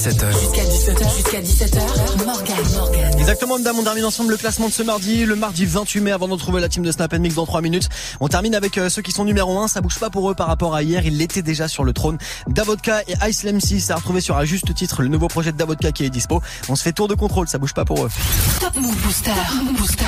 17h. 0.00 0.32
Jusqu'à 0.32 0.62
17h, 0.62 1.14
jusqu'à 1.14 1.40
17h, 1.42 2.24
Morgan, 2.24 2.56
Morgan. 2.72 3.18
Exactement, 3.18 3.58
madame, 3.58 3.80
on 3.80 3.82
termine 3.82 4.06
ensemble 4.06 4.30
le 4.30 4.38
classement 4.38 4.68
de 4.68 4.72
ce 4.72 4.82
mardi, 4.82 5.26
le 5.26 5.36
mardi 5.36 5.66
28 5.66 6.00
mai, 6.00 6.10
avant 6.10 6.26
de 6.26 6.32
retrouver 6.32 6.62
la 6.62 6.70
team 6.70 6.82
de 6.82 6.90
Snap 6.90 7.12
Mix 7.12 7.34
dans 7.34 7.44
3 7.44 7.60
minutes. 7.60 7.90
On 8.18 8.28
termine 8.28 8.54
avec 8.54 8.78
euh, 8.78 8.88
ceux 8.88 9.02
qui 9.02 9.12
sont 9.12 9.26
numéro 9.26 9.58
1, 9.58 9.68
ça 9.68 9.82
bouge 9.82 9.98
pas 9.98 10.08
pour 10.08 10.30
eux 10.30 10.34
par 10.34 10.46
rapport 10.46 10.74
à 10.74 10.82
hier, 10.82 11.04
ils 11.04 11.18
l'étaient 11.18 11.42
déjà 11.42 11.68
sur 11.68 11.84
le 11.84 11.92
trône. 11.92 12.16
Davodka 12.46 13.02
et 13.08 13.28
Ice 13.28 13.44
MC, 13.44 13.78
ça 13.78 13.92
a 13.92 13.96
retrouvé 13.96 14.22
sur 14.22 14.38
un 14.38 14.46
juste 14.46 14.74
titre 14.74 15.02
le 15.02 15.08
nouveau 15.08 15.28
projet 15.28 15.52
de 15.52 15.58
Davodka 15.58 15.92
qui 15.92 16.06
est 16.06 16.10
dispo. 16.10 16.40
On 16.70 16.76
se 16.76 16.82
fait 16.82 16.92
tour 16.92 17.06
de 17.06 17.14
contrôle, 17.14 17.46
ça 17.48 17.58
bouge 17.58 17.74
pas 17.74 17.84
pour 17.84 18.02
eux. 18.02 18.10
Top 18.58 18.74
Move 18.76 18.96
Booster. 19.02 19.32
Move 19.62 19.74
Booster. 19.74 20.04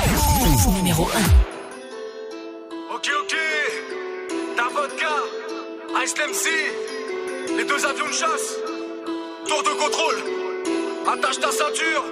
Numéro 0.75 1.03
1. 1.03 2.95
Ok, 2.95 3.09
ok. 3.21 3.35
Ta 4.57 4.63
vodka, 4.73 6.03
Ice 6.03 6.15
MC, 6.15 6.49
les 7.57 7.63
deux 7.65 7.85
avions 7.85 8.07
de 8.07 8.13
chasse. 8.13 8.62
Tour 9.47 9.61
de 9.63 9.73
contrôle. 9.81 10.19
Attache 11.07 11.39
ta 11.39 11.51
ceinture. 11.51 12.03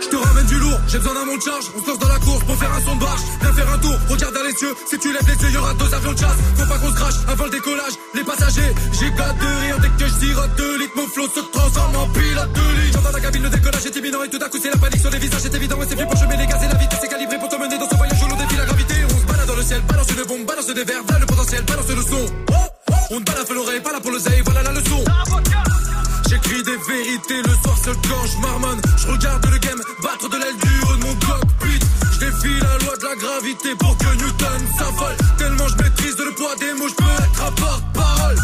Je 0.00 0.08
te 0.08 0.16
ramène 0.16 0.46
du 0.46 0.58
lourd, 0.58 0.78
j'ai 0.88 0.98
besoin 0.98 1.14
d'un 1.14 1.24
monte 1.24 1.42
charge. 1.42 1.66
On 1.76 1.82
se 1.82 1.88
lance 1.88 1.98
dans 1.98 2.08
la 2.08 2.18
course 2.18 2.44
pour 2.44 2.56
faire 2.56 2.72
un 2.72 2.80
son 2.80 2.94
de 2.94 3.00
barge. 3.00 3.20
Viens 3.40 3.52
faire 3.52 3.72
un 3.72 3.78
tour, 3.78 3.96
regarde 4.08 4.34
dans 4.34 4.42
les 4.42 4.54
cieux. 4.54 4.74
Si 4.86 4.98
tu 4.98 5.12
lèves 5.12 5.26
les 5.26 5.42
yeux, 5.44 5.52
y'aura 5.54 5.74
deux 5.74 5.92
avions 5.94 6.12
de 6.12 6.18
chasse. 6.18 6.38
Faut 6.56 6.66
pas 6.66 6.78
qu'on 6.78 6.90
se 6.90 6.94
crache 6.94 7.14
avant 7.28 7.44
le 7.44 7.50
décollage. 7.50 7.94
Les 8.14 8.24
passagers, 8.24 8.72
j'ai 8.92 9.10
gâte 9.10 9.38
de 9.38 9.50
rire 9.62 9.78
dès 9.80 9.88
que 9.88 10.10
je 10.10 10.26
sirote 10.26 10.54
de 10.56 10.78
litres. 10.78 10.96
Mon 10.96 11.06
flot 11.08 11.28
se 11.34 11.40
transforme 11.40 11.96
en 11.96 12.06
pilote 12.08 12.52
de 12.52 12.80
ligne. 12.80 12.92
J'entends 12.92 13.12
la 13.12 13.20
cabine, 13.20 13.42
le 13.42 13.50
décollage 13.50 13.86
est 13.86 13.96
imminent 13.96 14.22
et 14.22 14.30
tout 14.30 14.42
à 14.42 14.48
coup 14.48 14.58
c'est 14.62 14.70
la 14.70 14.76
panique 14.76 15.00
sur 15.00 15.10
les 15.10 15.18
visages. 15.18 15.40
C'est 15.42 15.54
évident, 15.54 15.82
et 15.82 15.86
c'est 15.88 15.96
fait 15.96 16.06
pour 16.06 16.16
chemin 16.16 16.36
les 16.36 16.46
gaz 16.46 16.62
et 16.62 16.68
la 16.68 16.78
vitesse 16.78 17.02
est 17.02 17.08
calibrée 17.08 17.38
pour 17.38 17.48
te 17.48 17.56
mener 17.56 17.78
dans 17.78 17.88
ce 17.88 17.96
voyage 17.96 18.22
où 18.22 18.28
l'on 18.28 18.36
défie 18.36 18.56
la 18.56 18.64
gravité. 18.64 18.94
On 19.04 19.18
se 19.20 19.26
balade 19.26 19.46
dans 19.46 19.56
le 19.56 19.62
ciel, 19.62 19.80
balance 19.82 20.10
une 20.10 20.24
bombe, 20.24 20.46
balance 20.46 20.66
des 20.66 20.84
verres, 20.84 21.02
voilà 21.06 21.20
le 21.20 21.26
potentiel, 21.26 21.62
balance 21.64 21.88
le 21.88 22.02
son. 22.02 22.71
On 23.14 23.20
ne 23.20 23.24
balafre 23.24 23.52
l'oreille, 23.52 23.80
pas 23.80 23.92
là 23.92 24.00
pour 24.00 24.10
le 24.10 24.18
voilà 24.18 24.62
la 24.62 24.72
leçon. 24.72 25.04
J'écris 26.30 26.62
des 26.62 26.78
vérités 26.88 27.42
le 27.44 27.52
soir 27.62 27.76
seul 27.84 27.94
quand 28.08 28.24
je 28.24 28.40
marmonne. 28.40 28.80
Je 28.96 29.06
regarde 29.06 29.44
le 29.52 29.58
game 29.58 29.80
battre 30.02 30.30
de 30.30 30.36
l'aile 30.38 30.56
dure 30.56 30.96
de 30.96 31.02
mon 31.04 31.14
cockpit. 31.16 31.80
Je 32.14 32.18
défie 32.20 32.58
la 32.58 32.78
loi 32.78 32.96
de 32.96 33.04
la 33.04 33.16
gravité 33.16 33.74
pour 33.78 33.98
que 33.98 34.14
Newton 34.16 34.60
s'affole. 34.78 35.16
Tellement 35.36 35.68
je 35.68 35.82
maîtrise 35.82 36.16
le 36.16 36.32
poids 36.32 36.56
des 36.56 36.72
mots, 36.72 36.88
je 36.88 36.94
peux 36.94 37.22
être 37.22 37.44
un 37.44 37.52
porte-parole. 37.52 38.36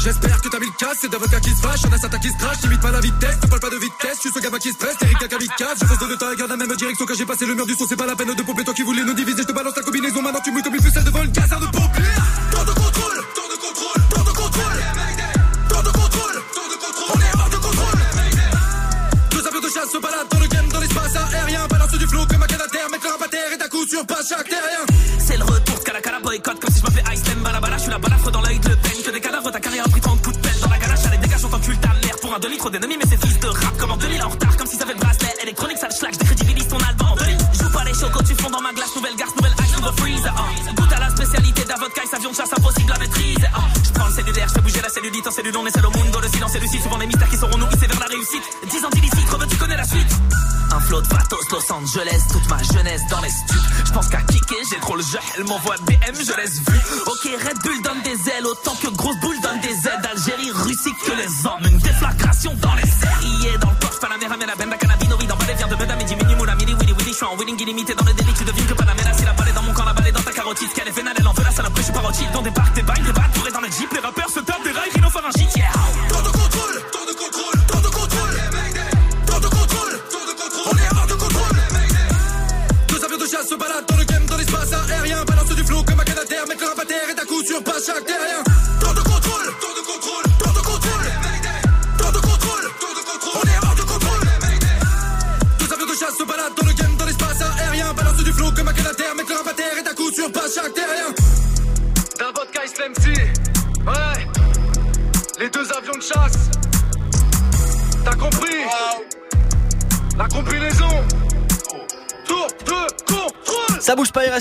J'espère 0.00 0.40
que 0.42 0.48
t'as 0.48 0.58
mis 0.60 0.66
le 0.66 0.76
casse, 0.78 0.98
c'est 1.00 1.10
d'avocat 1.10 1.40
qui 1.40 1.50
se 1.50 1.60
fâche, 1.62 1.82
y'en 1.82 1.92
a 1.92 2.18
qui 2.18 2.28
se 2.28 2.36
crachent, 2.36 2.62
limite 2.62 2.80
pas 2.80 2.90
la 2.90 3.00
vitesse, 3.00 3.36
ne 3.42 3.48
parle 3.48 3.60
pas 3.60 3.70
de 3.70 3.76
vitesse, 3.76 4.16
je 4.16 4.20
suis 4.20 4.30
ce 4.32 4.40
gamin 4.40 4.58
qui 4.58 4.72
se 4.72 4.78
presse, 4.78 4.96
Eric 5.02 5.28
kamikaze, 5.28 5.76
je 5.80 5.84
fonce 5.84 6.08
de 6.08 6.14
temps 6.16 6.32
et 6.32 6.36
garde 6.36 6.50
la 6.50 6.56
même 6.56 6.74
direction 6.74 7.04
quand 7.04 7.14
j'ai 7.14 7.26
passé 7.26 7.44
le 7.44 7.54
mur 7.54 7.66
du 7.66 7.74
son, 7.74 7.84
c'est 7.86 7.96
pas 7.96 8.06
la 8.06 8.16
peine 8.16 8.32
de 8.32 8.42
pomper, 8.42 8.64
toi 8.64 8.72
qui 8.72 8.82
voulais 8.82 9.04
nous 9.04 9.12
diviser, 9.12 9.42
je 9.42 9.48
te 9.48 9.52
balance 9.52 9.76
la 9.76 9.82
combinaison, 9.82 10.22
maintenant 10.22 10.40
tu 10.42 10.52
mouilles 10.52 10.62
comme 10.62 10.74
une 10.74 10.82
ficelle 10.82 11.04
devant 11.04 11.20
le 11.20 11.28
gazard 11.28 11.60
de 11.60 11.66
pompier. 11.66 12.19
Balance 21.68 21.98
du 21.98 22.06
flow 22.06 22.26
comme 22.26 22.42
un 22.42 22.46
canadair, 22.46 22.88
mettre 22.90 23.04
le 23.06 23.12
rapateur 23.12 23.52
et 23.52 23.56
d'un 23.56 23.68
coup 23.68 23.86
surpasse 23.86 24.28
chaque 24.28 24.48
terrien. 24.48 24.84
C'est 25.18 25.36
le 25.36 25.44
retour 25.44 25.78
de 25.78 26.00
Cala 26.00 26.20
boycott 26.20 26.60
comme 26.60 26.70
si 26.70 26.80
je 26.80 26.84
m'appelais 26.84 27.14
Ice 27.14 27.22
Balabala. 27.42 27.76
Je 27.76 27.82
suis 27.82 27.90
la 27.90 27.98
balafre 27.98 28.30
dans 28.30 28.40
l'œil 28.42 28.58
de 28.58 28.68
peine. 28.68 29.02
Que 29.04 29.10
des 29.10 29.20
cadavres, 29.20 29.50
ta 29.50 29.60
carrière 29.60 29.84
a 29.86 29.88
pris 29.88 30.00
tant 30.00 30.16
de 30.16 30.20
coups 30.20 30.36
de 30.36 30.42
pelle. 30.42 30.60
Dans 30.60 30.68
la 30.68 30.78
ganache, 30.78 31.04
allez, 31.06 31.18
dégage, 31.18 31.44
on 31.44 31.48
t'encule 31.48 31.78
ta 31.78 31.88
mère 31.88 32.16
pour 32.20 32.34
un 32.34 32.38
demi 32.38 32.56
trop 32.56 32.70
d'ennemis. 32.70 32.89
Dans 53.08 53.20
les 53.20 53.30
stups. 53.30 53.60
Je 53.86 53.92
pense 53.92 54.08
qu'à 54.08 54.20
kicker, 54.22 54.58
j'ai 54.70 54.78
trop 54.80 54.96
le 54.96 55.02
jeu, 55.02 55.18
elle 55.36 55.44
m'envoie 55.44 55.76
BM, 55.86 56.14
je 56.14 56.36
laisse 56.36 56.58
vu. 56.60 56.78
Ok, 57.06 57.30
Red 57.46 57.58
Bull 57.62 57.79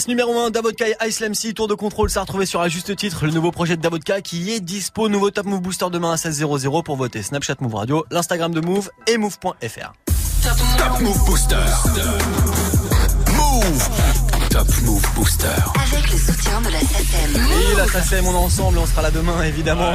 numéro 0.09 0.39
1, 0.39 0.49
Davodka 0.49 0.87
et 0.87 0.95
Ice 1.07 1.21
MC, 1.21 1.53
tour 1.53 1.67
de 1.67 1.75
contrôle, 1.75 2.09
ça 2.09 2.21
a 2.21 2.23
retrouvé 2.23 2.47
sur 2.47 2.61
un 2.61 2.67
juste 2.67 2.95
titre 2.95 3.27
le 3.27 3.31
nouveau 3.31 3.51
projet 3.51 3.77
de 3.77 3.81
Davodka 3.81 4.21
qui 4.21 4.51
est 4.51 4.59
dispo, 4.59 5.07
nouveau 5.07 5.29
Top 5.29 5.45
Move 5.45 5.61
Booster 5.61 5.85
demain 5.91 6.13
à 6.13 6.15
16h00 6.15 6.83
pour 6.83 6.95
voter 6.95 7.21
Snapchat 7.21 7.57
Move 7.59 7.75
Radio, 7.75 8.05
l'Instagram 8.09 8.51
de 8.51 8.59
Move 8.59 8.89
et 9.05 9.17
Move.fr. 9.17 9.93
Top 10.41 10.99
Move 10.99 11.25
Booster. 11.25 11.55
Move. 13.37 13.89
Top 14.49 14.67
Move 14.81 15.05
Booster. 15.13 15.47
Avec 15.75 16.11
le 16.11 16.17
soutien 16.17 16.59
de 16.61 16.69
la 16.69 16.79
SACEM. 16.79 17.35
Et 17.35 17.75
la 17.75 17.87
SACEM, 17.87 18.25
on 18.25 18.33
est 18.33 18.35
ensemble, 18.35 18.79
on 18.79 18.87
sera 18.87 19.03
là 19.03 19.11
demain 19.11 19.43
évidemment. 19.43 19.93